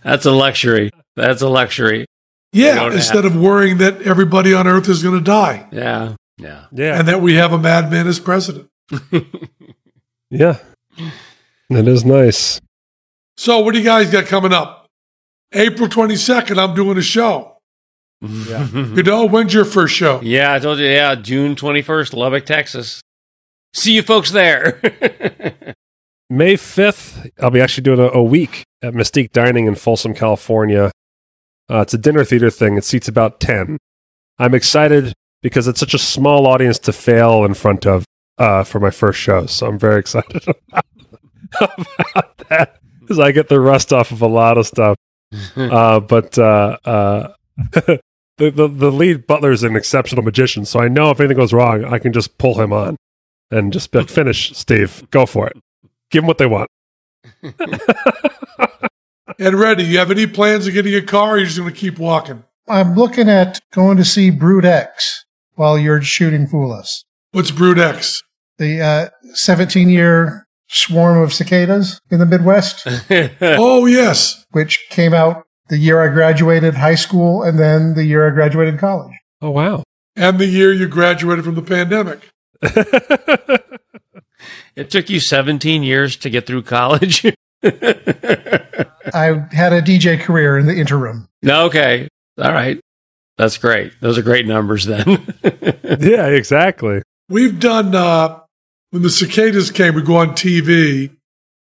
That's 0.04 0.26
a 0.26 0.30
luxury. 0.30 0.90
That's 1.16 1.42
a 1.42 1.48
luxury. 1.48 2.06
Yeah, 2.52 2.76
don't 2.76 2.92
instead 2.94 3.24
of 3.24 3.36
worrying 3.36 3.78
that 3.78 4.02
everybody 4.02 4.54
on 4.54 4.66
earth 4.66 4.88
is 4.88 5.04
going 5.04 5.16
to 5.16 5.24
die 5.24 5.68
Yeah. 5.70 6.16
Yeah. 6.36 6.64
Yeah. 6.72 6.98
and 6.98 7.06
that 7.06 7.20
we 7.20 7.34
have 7.34 7.52
a 7.52 7.58
madman 7.58 8.08
as 8.08 8.18
president. 8.18 8.68
yeah. 10.30 10.58
That 11.70 11.86
is 11.86 12.04
nice. 12.04 12.60
So, 13.36 13.60
what 13.60 13.72
do 13.72 13.78
you 13.78 13.84
guys 13.84 14.10
got 14.10 14.26
coming 14.26 14.52
up? 14.52 14.86
April 15.52 15.88
22nd, 15.88 16.58
I'm 16.58 16.74
doing 16.74 16.98
a 16.98 17.02
show. 17.02 17.56
Yeah. 18.20 18.68
You 18.68 19.02
know, 19.02 19.26
when's 19.26 19.54
your 19.54 19.64
first 19.64 19.94
show? 19.94 20.20
yeah, 20.20 20.52
I 20.52 20.58
told 20.58 20.78
you. 20.80 20.86
Yeah, 20.86 21.14
June 21.14 21.54
21st, 21.54 22.12
Lubbock, 22.12 22.44
Texas. 22.44 23.00
See 23.72 23.94
you 23.94 24.02
folks 24.02 24.32
there. 24.32 24.80
May 26.30 26.54
5th, 26.54 27.30
I'll 27.40 27.50
be 27.50 27.60
actually 27.60 27.84
doing 27.84 28.00
a, 28.00 28.08
a 28.08 28.22
week 28.22 28.64
at 28.82 28.92
Mystique 28.92 29.30
Dining 29.30 29.66
in 29.66 29.76
Folsom, 29.76 30.12
California. 30.12 30.90
Uh, 31.70 31.80
it's 31.80 31.94
a 31.94 31.98
dinner 31.98 32.24
theater 32.24 32.50
thing. 32.50 32.76
It 32.76 32.84
seats 32.84 33.08
about 33.08 33.40
10. 33.40 33.78
I'm 34.38 34.54
excited 34.54 35.12
because 35.40 35.68
it's 35.68 35.80
such 35.80 35.94
a 35.94 35.98
small 35.98 36.46
audience 36.48 36.78
to 36.80 36.92
fail 36.92 37.44
in 37.44 37.54
front 37.54 37.86
of 37.86 38.04
uh, 38.38 38.64
for 38.64 38.80
my 38.80 38.90
first 38.90 39.20
show. 39.20 39.46
So 39.46 39.66
I'm 39.68 39.78
very 39.78 40.00
excited 40.00 40.44
about, 41.56 41.86
about 42.10 42.38
that 42.48 42.80
because 43.00 43.18
I 43.18 43.32
get 43.32 43.48
the 43.48 43.60
rust 43.60 43.92
off 43.92 44.12
of 44.12 44.22
a 44.22 44.28
lot 44.28 44.58
of 44.58 44.66
stuff. 44.66 44.96
Uh, 45.56 46.00
but 46.00 46.36
uh, 46.40 46.76
uh, 46.84 47.32
the, 47.72 48.00
the, 48.36 48.66
the 48.66 48.90
lead 48.90 49.28
butler 49.28 49.52
is 49.52 49.62
an 49.62 49.76
exceptional 49.76 50.24
magician. 50.24 50.64
So 50.64 50.80
I 50.80 50.88
know 50.88 51.10
if 51.10 51.20
anything 51.20 51.36
goes 51.36 51.52
wrong, 51.52 51.84
I 51.84 52.00
can 52.00 52.12
just 52.12 52.36
pull 52.36 52.60
him 52.60 52.72
on 52.72 52.96
and 53.48 53.72
just 53.72 53.92
be 53.92 54.00
like, 54.00 54.08
finish, 54.08 54.50
Steve. 54.56 55.08
Go 55.12 55.26
for 55.26 55.46
it. 55.46 55.56
Give 56.10 56.22
them 56.22 56.26
what 56.26 56.38
they 56.38 56.46
want. 56.46 56.68
And 59.40 59.54
Reddy, 59.54 59.84
you 59.84 59.98
have 59.98 60.10
any 60.10 60.26
plans 60.26 60.66
of 60.66 60.74
getting 60.74 60.94
a 60.94 61.00
car 61.00 61.28
or 61.28 61.32
are 61.32 61.38
you 61.38 61.46
just 61.46 61.58
going 61.58 61.72
to 61.72 61.78
keep 61.78 61.98
walking? 61.98 62.44
I'm 62.68 62.94
looking 62.94 63.28
at 63.30 63.58
going 63.72 63.96
to 63.96 64.04
see 64.04 64.28
Brood 64.28 64.66
X 64.66 65.24
while 65.54 65.78
you're 65.78 66.02
shooting 66.02 66.46
Fool 66.46 66.72
Us. 66.72 67.04
What's 67.32 67.50
Brood 67.50 67.78
X? 67.78 68.22
The 68.58 69.10
17 69.32 69.88
year 69.88 70.46
swarm 70.72 71.20
of 71.20 71.32
cicadas 71.32 72.00
in 72.10 72.18
the 72.20 72.26
Midwest, 72.26 72.86
Oh, 73.40 73.86
yes. 73.86 74.44
which 74.52 74.86
came 74.90 75.12
out 75.12 75.44
the 75.68 75.78
year 75.78 76.00
I 76.00 76.08
graduated 76.12 76.74
high 76.74 76.94
school 76.94 77.42
and 77.42 77.58
then 77.58 77.94
the 77.94 78.04
year 78.04 78.26
I 78.26 78.30
graduated 78.30 78.78
college. 78.78 79.14
Oh, 79.42 79.50
wow. 79.50 79.82
And 80.16 80.38
the 80.38 80.46
year 80.46 80.72
you 80.72 80.86
graduated 80.88 81.44
from 81.44 81.54
the 81.54 81.62
pandemic. 81.62 82.28
it 84.76 84.90
took 84.90 85.08
you 85.10 85.20
17 85.20 85.82
years 85.82 86.16
to 86.16 86.30
get 86.30 86.46
through 86.46 86.62
college. 86.62 87.24
I 87.62 89.46
had 89.52 89.72
a 89.72 89.82
DJ 89.82 90.20
career 90.20 90.58
in 90.58 90.66
the 90.66 90.74
interim. 90.74 91.28
no, 91.42 91.66
okay. 91.66 92.08
All 92.38 92.52
right. 92.52 92.80
That's 93.36 93.56
great. 93.58 93.92
Those 94.00 94.18
are 94.18 94.22
great 94.22 94.46
numbers 94.46 94.84
then. 94.84 95.06
yeah, 96.00 96.26
exactly. 96.26 97.02
We've 97.28 97.58
done, 97.58 97.94
uh, 97.94 98.39
when 98.90 99.02
the 99.02 99.10
cicadas 99.10 99.70
came, 99.70 99.94
we 99.94 100.02
go 100.02 100.16
on 100.16 100.30
TV 100.30 101.10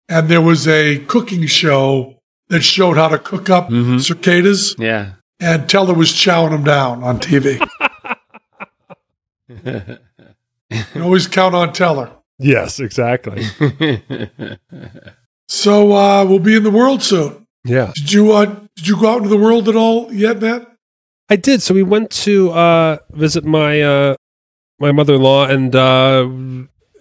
and 0.09 0.27
there 0.29 0.41
was 0.41 0.67
a 0.67 0.99
cooking 1.07 1.45
show 1.47 2.15
that 2.49 2.61
showed 2.61 2.97
how 2.97 3.07
to 3.07 3.17
cook 3.17 3.49
up 3.49 3.69
Mhm. 3.69 3.99
cicadas 4.01 4.75
yeah. 4.77 5.13
and 5.39 5.67
Teller 5.69 5.93
was 5.93 6.11
chowing 6.11 6.51
them 6.51 6.63
down 6.63 7.03
on 7.03 7.19
TV. 7.19 7.59
You 10.93 11.03
always 11.03 11.27
count 11.27 11.53
on 11.55 11.73
Teller. 11.73 12.11
Yes, 12.39 12.79
exactly. 12.79 13.43
So 15.47 15.93
uh, 15.93 16.25
we'll 16.25 16.39
be 16.39 16.55
in 16.55 16.63
the 16.63 16.71
world 16.71 17.03
soon. 17.03 17.45
Yeah. 17.63 17.91
Did 17.95 18.11
you 18.11 18.31
uh, 18.31 18.45
did 18.75 18.87
you 18.87 18.99
go 18.99 19.09
out 19.11 19.17
into 19.17 19.29
the 19.29 19.37
world 19.37 19.69
at 19.69 19.75
all 19.75 20.11
yet, 20.11 20.41
Matt? 20.41 20.65
I 21.29 21.35
did. 21.35 21.61
So 21.61 21.75
we 21.75 21.83
went 21.83 22.09
to 22.25 22.49
uh, 22.51 22.97
visit 23.11 23.45
my 23.45 23.79
uh, 23.79 24.15
my 24.79 24.91
mother 24.91 25.13
in 25.13 25.21
law, 25.21 25.45
and 25.45 25.75
uh, 25.75 26.27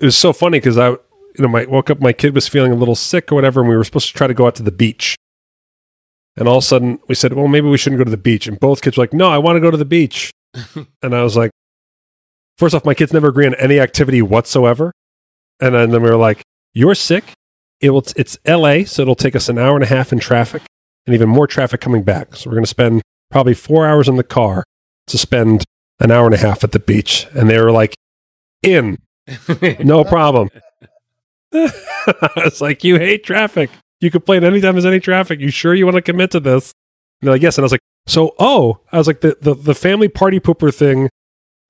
it 0.05 0.09
was 0.09 0.17
so 0.17 0.35
funny 0.35 0.59
because 0.59 0.77
I, 0.77 0.91
you 0.91 1.01
know, 1.39 1.49
my 1.49 1.65
woke 1.65 1.89
up, 1.89 2.01
my 2.01 2.13
kid 2.13 2.35
was 2.35 2.47
feeling 2.47 2.73
a 2.73 2.77
little 2.77 2.95
sick 2.95 3.33
or 3.33 3.35
whatever, 3.35 3.61
and 3.61 3.69
we 3.69 3.77
were 3.77 3.85
supposed 3.85 4.09
to 4.09 4.15
try 4.15 4.27
to 4.27 4.35
go 4.35 4.47
out 4.47 4.55
to 4.57 4.63
the 4.63 4.71
beach. 4.71 5.17
And 6.37 6.47
all 6.47 6.59
of 6.59 6.65
a 6.65 6.67
sudden, 6.67 6.99
we 7.09 7.15
said, 7.15 7.33
"Well, 7.33 7.49
maybe 7.49 7.69
we 7.69 7.79
shouldn't 7.79 7.99
go 7.99 8.05
to 8.05 8.11
the 8.11 8.17
beach." 8.19 8.47
And 8.47 8.61
both 8.61 8.83
kids 8.83 8.99
were 8.99 9.05
like, 9.05 9.15
"No, 9.15 9.31
I 9.31 9.39
want 9.39 9.57
to 9.57 9.61
go 9.61 9.71
to 9.71 9.77
the 9.77 9.85
beach." 9.87 10.31
and 11.03 11.15
I 11.15 11.23
was 11.23 11.37
like, 11.37 11.51
first 12.59 12.75
off, 12.75 12.85
my 12.85 12.95
kids 12.95 13.13
never 13.13 13.29
agree 13.29 13.47
on 13.47 13.55
any 13.55 13.81
activity 13.81 14.23
whatsoever. 14.23 14.93
And 15.61 15.75
then, 15.75 15.91
then 15.91 16.03
we 16.03 16.11
were 16.11 16.17
like, 16.17 16.43
"You're 16.75 16.95
sick. 16.95 17.25
It 17.81 17.91
will. 17.91 18.05
It's 18.17 18.39
L.A., 18.45 18.85
so 18.85 19.03
it'll 19.03 19.15
take 19.15 19.37
us 19.37 19.49
an 19.49 19.59
hour 19.59 19.75
and 19.75 19.85
a 19.85 19.89
half 19.89 20.13
in 20.13 20.19
traffic, 20.19 20.63
and 21.07 21.15
even 21.15 21.29
more 21.29 21.47
traffic 21.47 21.81
coming 21.81 22.03
back. 22.03 22.37
So 22.37 22.51
we're 22.51 22.57
going 22.57 22.65
to 22.65 22.71
spend 22.71 23.03
probably 23.31 23.55
four 23.55 23.87
hours 23.87 24.09
in 24.09 24.17
the 24.17 24.25
car 24.25 24.65
to 25.07 25.19
spend 25.19 25.65
an 26.01 26.11
hour 26.11 26.27
and 26.27 26.35
a 26.35 26.39
half 26.39 26.65
at 26.65 26.73
the 26.73 26.79
beach." 26.79 27.27
And 27.35 27.49
they 27.49 27.61
were 27.61 27.73
like, 27.73 27.95
"In, 28.63 28.99
no 29.85 30.05
problem." 30.05 30.51
it's 31.53 32.61
like, 32.61 32.85
"You 32.85 32.99
hate 32.99 33.25
traffic. 33.25 33.71
You 34.01 34.11
complain 34.11 34.45
anytime 34.45 34.75
there's 34.75 34.85
any 34.85 35.01
traffic. 35.01 35.41
You 35.41 35.51
sure 35.51 35.75
you 35.75 35.85
want 35.87 35.97
to 35.97 36.03
commit 36.03 36.31
to 36.33 36.41
this?" 36.41 36.73
And 37.21 37.29
they're 37.29 37.35
like, 37.35 37.43
"Yes." 37.43 37.57
And 37.59 37.63
I 37.63 37.67
was 37.67 37.73
like, 37.73 37.81
"So, 38.07 38.35
oh," 38.39 38.81
I 38.93 38.99
was 38.99 39.07
like, 39.07 39.21
"the 39.21 39.37
the, 39.41 39.55
the 39.55 39.75
family 39.75 40.09
party 40.09 40.41
pooper 40.41 40.75
thing 40.75 41.09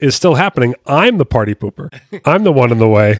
is 0.01 0.15
still 0.15 0.35
happening. 0.35 0.75
I'm 0.87 1.19
the 1.19 1.27
party 1.27 1.55
pooper. 1.55 1.89
I'm 2.25 2.45
the 2.45 2.53
one 2.53 2.73
in 2.73 2.79
the 2.79 2.89
way 2.89 3.19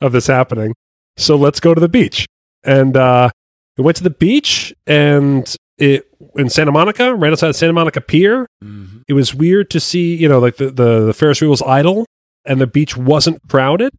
of 0.00 0.12
this 0.12 0.26
happening. 0.26 0.74
So 1.16 1.36
let's 1.36 1.60
go 1.60 1.74
to 1.74 1.80
the 1.80 1.88
beach." 1.88 2.26
And 2.64 2.96
uh, 2.96 3.30
we 3.78 3.84
went 3.84 3.96
to 3.98 4.02
the 4.02 4.10
beach, 4.10 4.74
and 4.86 5.54
it 5.78 6.06
in 6.36 6.50
Santa 6.50 6.72
Monica, 6.72 7.14
right 7.14 7.32
outside 7.32 7.48
of 7.48 7.56
Santa 7.56 7.72
Monica 7.72 8.00
Pier. 8.00 8.46
Mhm. 8.62 9.04
It 9.08 9.14
was 9.14 9.34
weird 9.34 9.70
to 9.70 9.80
see, 9.80 10.14
you 10.14 10.28
know, 10.28 10.38
like 10.38 10.56
the 10.56 10.70
the, 10.70 11.06
the 11.06 11.14
Ferris 11.14 11.40
wheel 11.40 11.50
was 11.50 11.62
idle, 11.62 12.04
and 12.44 12.60
the 12.60 12.66
beach 12.66 12.96
wasn't 12.96 13.46
crowded. 13.48 13.92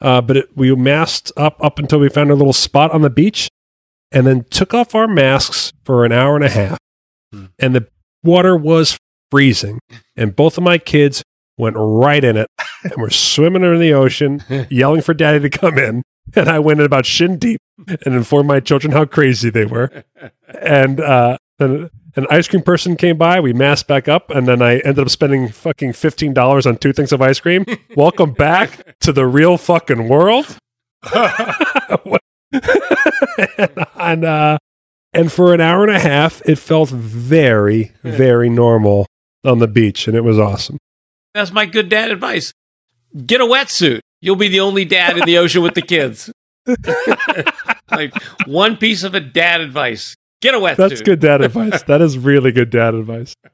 Uh, 0.00 0.20
but 0.20 0.36
it, 0.36 0.56
we 0.56 0.74
masked 0.74 1.30
up 1.36 1.62
up 1.62 1.78
until 1.78 1.98
we 1.98 2.08
found 2.08 2.30
a 2.30 2.34
little 2.34 2.54
spot 2.54 2.90
on 2.92 3.02
the 3.02 3.10
beach, 3.10 3.48
and 4.10 4.26
then 4.26 4.44
took 4.50 4.72
off 4.72 4.94
our 4.94 5.06
masks 5.06 5.72
for 5.84 6.04
an 6.04 6.12
hour 6.12 6.36
and 6.36 6.44
a 6.44 6.50
half. 6.50 6.78
Hmm. 7.32 7.46
And 7.58 7.74
the 7.74 7.86
water 8.24 8.56
was 8.56 8.98
freezing, 9.30 9.78
and 10.16 10.34
both 10.34 10.56
of 10.56 10.64
my 10.64 10.78
kids 10.78 11.22
went 11.58 11.76
right 11.78 12.24
in 12.24 12.36
it 12.36 12.48
and 12.82 12.94
were 12.96 13.10
swimming 13.10 13.62
in 13.62 13.78
the 13.78 13.92
ocean, 13.92 14.42
yelling 14.70 15.02
for 15.02 15.14
daddy 15.14 15.40
to 15.40 15.50
come 15.50 15.78
in. 15.78 16.02
And 16.34 16.48
I 16.48 16.58
went 16.58 16.80
in 16.80 16.86
about 16.86 17.06
shin 17.06 17.38
deep 17.38 17.60
and 17.86 18.14
informed 18.14 18.48
my 18.48 18.60
children 18.60 18.92
how 18.92 19.04
crazy 19.04 19.50
they 19.50 19.66
were. 19.66 20.04
And 20.62 21.00
uh, 21.00 21.38
then 21.58 21.90
an 22.16 22.26
ice 22.30 22.48
cream 22.48 22.62
person 22.62 22.96
came 22.96 23.16
by. 23.16 23.40
We 23.40 23.52
masked 23.52 23.88
back 23.88 24.08
up, 24.08 24.30
and 24.30 24.46
then 24.48 24.62
I 24.62 24.78
ended 24.78 25.00
up 25.00 25.10
spending 25.10 25.48
fucking 25.48 25.92
fifteen 25.92 26.32
dollars 26.32 26.66
on 26.66 26.76
two 26.76 26.92
things 26.92 27.12
of 27.12 27.22
ice 27.22 27.40
cream. 27.40 27.64
Welcome 27.96 28.32
back 28.32 28.98
to 29.00 29.12
the 29.12 29.26
real 29.26 29.56
fucking 29.56 30.08
world. 30.08 30.56
and, 31.14 32.18
and, 33.96 34.24
uh, 34.24 34.58
and 35.12 35.32
for 35.32 35.54
an 35.54 35.60
hour 35.60 35.84
and 35.84 35.94
a 35.94 36.00
half, 36.00 36.42
it 36.46 36.58
felt 36.58 36.90
very, 36.90 37.92
very 38.02 38.48
normal 38.48 39.06
on 39.44 39.58
the 39.58 39.68
beach, 39.68 40.06
and 40.08 40.16
it 40.16 40.24
was 40.24 40.38
awesome. 40.38 40.78
That's 41.34 41.52
my 41.52 41.66
good 41.66 41.88
dad 41.88 42.10
advice. 42.10 42.52
Get 43.26 43.40
a 43.40 43.44
wetsuit. 43.44 44.00
You'll 44.20 44.36
be 44.36 44.48
the 44.48 44.60
only 44.60 44.84
dad 44.84 45.16
in 45.16 45.24
the 45.24 45.38
ocean 45.38 45.62
with 45.62 45.74
the 45.74 45.82
kids. 45.82 46.30
like 47.90 48.12
one 48.46 48.76
piece 48.76 49.02
of 49.02 49.14
a 49.14 49.20
dad 49.20 49.60
advice. 49.60 50.14
Get 50.40 50.54
a 50.54 50.58
wetsuit. 50.58 50.76
That's 50.76 51.00
good 51.02 51.20
dad 51.20 51.42
advice. 51.44 51.82
That 51.84 52.00
is 52.00 52.18
really 52.18 52.52
good 52.52 52.70
dad 52.70 52.94
advice. 52.94 53.34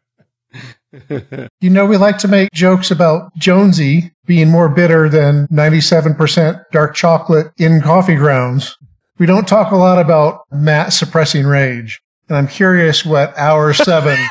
You 1.61 1.69
know, 1.69 1.85
we 1.85 1.99
like 1.99 2.17
to 2.19 2.29
make 2.29 2.51
jokes 2.53 2.91
about 2.91 3.31
Jonesy 3.37 4.13
being 4.25 4.51
more 4.51 4.71
bitter 4.71 5.11
than 5.11 5.47
97% 5.49 6.63
dark 6.73 6.95
chocolate 6.95 7.49
in 7.59 7.83
coffee 7.83 8.15
grounds. 8.15 8.79
We 9.19 9.27
don't 9.27 9.47
talk 9.47 9.73
a 9.73 9.77
lot 9.77 9.99
about 9.99 10.45
Matt 10.51 10.95
suppressing 10.95 11.47
rage. 11.47 12.01
And 12.29 12.37
I'm 12.39 12.49
curious 12.49 13.05
what 13.05 13.37
hour 13.37 13.75
seven. 13.75 14.19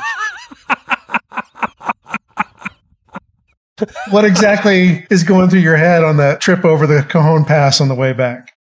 what 4.09 4.25
exactly 4.25 5.05
is 5.09 5.23
going 5.23 5.49
through 5.49 5.59
your 5.59 5.77
head 5.77 6.03
on 6.03 6.17
that 6.17 6.41
trip 6.41 6.65
over 6.65 6.87
the 6.87 7.03
Cajon 7.03 7.45
Pass 7.45 7.79
on 7.79 7.89
the 7.89 7.95
way 7.95 8.13
back? 8.13 8.53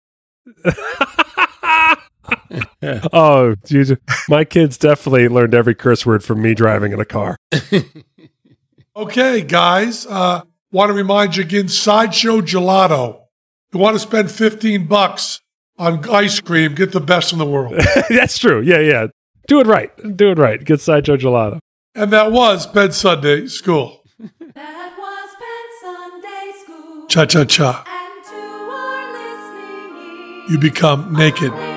Oh, 3.12 3.54
dude, 3.64 3.98
my 4.28 4.44
kids 4.44 4.76
definitely 4.78 5.28
learned 5.28 5.54
every 5.54 5.74
curse 5.74 6.04
word 6.06 6.22
from 6.22 6.42
me 6.42 6.54
driving 6.54 6.92
in 6.92 7.00
a 7.00 7.04
car. 7.04 7.36
Okay, 8.96 9.42
guys. 9.42 10.06
Uh, 10.06 10.42
want 10.70 10.88
to 10.90 10.92
remind 10.94 11.36
you 11.36 11.42
again, 11.42 11.66
Sideshow 11.68 12.40
Gelato. 12.42 13.22
You 13.72 13.80
want 13.80 13.96
to 13.96 13.98
spend 13.98 14.30
15 14.30 14.86
bucks 14.86 15.40
on 15.78 16.08
ice 16.08 16.38
cream, 16.38 16.76
get 16.76 16.92
the 16.92 17.00
best 17.00 17.32
in 17.32 17.40
the 17.40 17.44
world. 17.44 17.74
That's 18.08 18.38
true. 18.38 18.60
Yeah, 18.60 18.78
yeah. 18.78 19.08
Do 19.48 19.58
it 19.58 19.66
right. 19.66 19.90
Do 20.16 20.30
it 20.30 20.38
right. 20.38 20.62
Get 20.64 20.80
Sideshow 20.80 21.16
Gelato. 21.16 21.58
and 21.96 22.12
that 22.12 22.30
was 22.30 22.68
Penn 22.68 22.92
Sunday 22.92 23.46
School. 23.48 24.00
That 24.20 24.94
was 24.96 25.30
Penn 25.40 25.70
Sunday 25.82 26.52
School. 26.62 27.06
Cha 27.08 27.24
cha 27.26 27.44
cha. 27.44 27.84
And 27.88 28.24
to 28.26 28.36
our 28.36 29.12
listening 29.12 30.44
ears, 30.44 30.50
You 30.52 30.58
become 30.60 31.12
naked. 31.14 31.73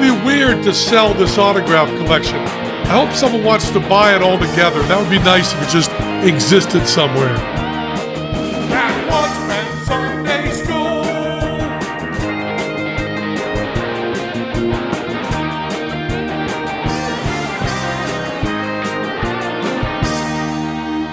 Weird 0.00 0.62
to 0.64 0.72
sell 0.74 1.14
this 1.14 1.38
autograph 1.38 1.88
collection. 1.98 2.36
I 2.36 3.04
hope 3.04 3.14
someone 3.14 3.44
wants 3.44 3.70
to 3.70 3.80
buy 3.80 4.14
it 4.14 4.22
all 4.22 4.38
together. 4.38 4.82
That 4.82 5.00
would 5.00 5.10
be 5.10 5.18
nice 5.18 5.52
if 5.52 5.62
it 5.62 5.68
just 5.68 5.90
existed 6.24 6.86
somewhere. 6.86 7.34
That 8.68 8.94
once 9.10 9.38
meant 9.48 9.86
Sunday 9.86 10.50
school. 10.50 11.02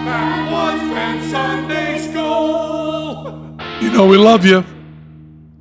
That 0.05 0.51
once 0.51 0.84
meant 0.93 1.23
Sunday 1.32 1.99
school. 1.99 3.57
You 3.82 3.91
know 3.91 4.07
we 4.07 4.17
love 4.17 4.45
you. 4.45 4.63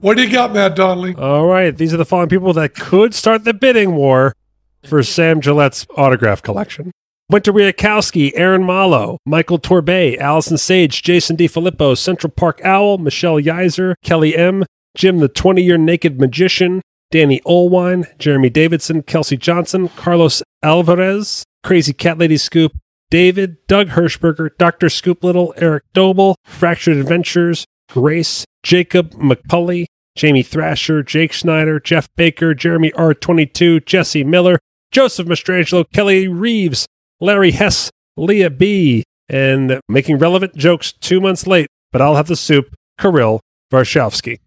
What 0.00 0.16
do 0.16 0.22
you 0.22 0.32
got, 0.32 0.54
Matt 0.54 0.76
Donnelly? 0.76 1.14
All 1.16 1.46
right, 1.46 1.76
these 1.76 1.92
are 1.92 1.98
the 1.98 2.06
following 2.06 2.30
people 2.30 2.54
that 2.54 2.74
could 2.74 3.14
start 3.14 3.44
the 3.44 3.52
bidding 3.52 3.94
war 3.94 4.34
for 4.82 5.02
Sam 5.02 5.42
Jillette's 5.42 5.86
autograph 5.94 6.40
collection. 6.40 6.90
Winter 7.28 7.52
Wiakowski, 7.52 8.32
Aaron 8.34 8.64
Malo, 8.64 9.18
Michael 9.26 9.58
Torbay, 9.58 10.16
Allison 10.16 10.56
Sage, 10.56 11.02
Jason 11.02 11.36
DiFilippo, 11.36 11.98
Central 11.98 12.30
Park 12.30 12.62
Owl, 12.64 12.96
Michelle 12.96 13.36
Yiser, 13.36 13.94
Kelly 14.02 14.34
M, 14.34 14.64
Jim 14.96 15.18
the 15.18 15.28
20 15.28 15.62
year 15.62 15.76
naked 15.76 16.18
magician, 16.18 16.80
Danny 17.10 17.40
Olwine, 17.40 18.06
Jeremy 18.18 18.48
Davidson, 18.48 19.02
Kelsey 19.02 19.36
Johnson, 19.36 19.90
Carlos 19.90 20.42
Alvarez, 20.62 21.44
Crazy 21.62 21.92
Cat 21.92 22.16
Lady 22.16 22.38
Scoop, 22.38 22.72
David, 23.10 23.58
Doug 23.66 23.88
Hirschberger, 23.90 24.48
Dr. 24.56 24.88
Scoop 24.88 25.22
Little, 25.22 25.52
Eric 25.58 25.84
Doble, 25.92 26.36
Fractured 26.44 26.96
Adventures, 26.96 27.66
Grace, 27.90 28.46
Jacob 28.62 29.12
McCully, 29.12 29.86
Jamie 30.16 30.42
Thrasher, 30.42 31.02
Jake 31.02 31.32
Schneider, 31.32 31.80
Jeff 31.80 32.08
Baker, 32.16 32.54
Jeremy 32.54 32.90
R22, 32.92 33.84
Jesse 33.86 34.24
Miller, 34.24 34.58
Joseph 34.90 35.26
Mastrangelo, 35.26 35.84
Kelly 35.92 36.28
Reeves, 36.28 36.86
Larry 37.20 37.52
Hess, 37.52 37.90
Leah 38.16 38.50
B, 38.50 39.04
and 39.28 39.80
making 39.88 40.18
relevant 40.18 40.56
jokes 40.56 40.92
two 40.92 41.20
months 41.20 41.46
late, 41.46 41.68
but 41.92 42.02
I'll 42.02 42.16
have 42.16 42.26
the 42.26 42.36
soup, 42.36 42.74
Kirill 42.98 43.40
Varshavsky. 43.72 44.40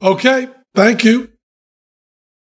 Okay, 0.00 0.48
thank 0.74 1.04
you. 1.04 1.30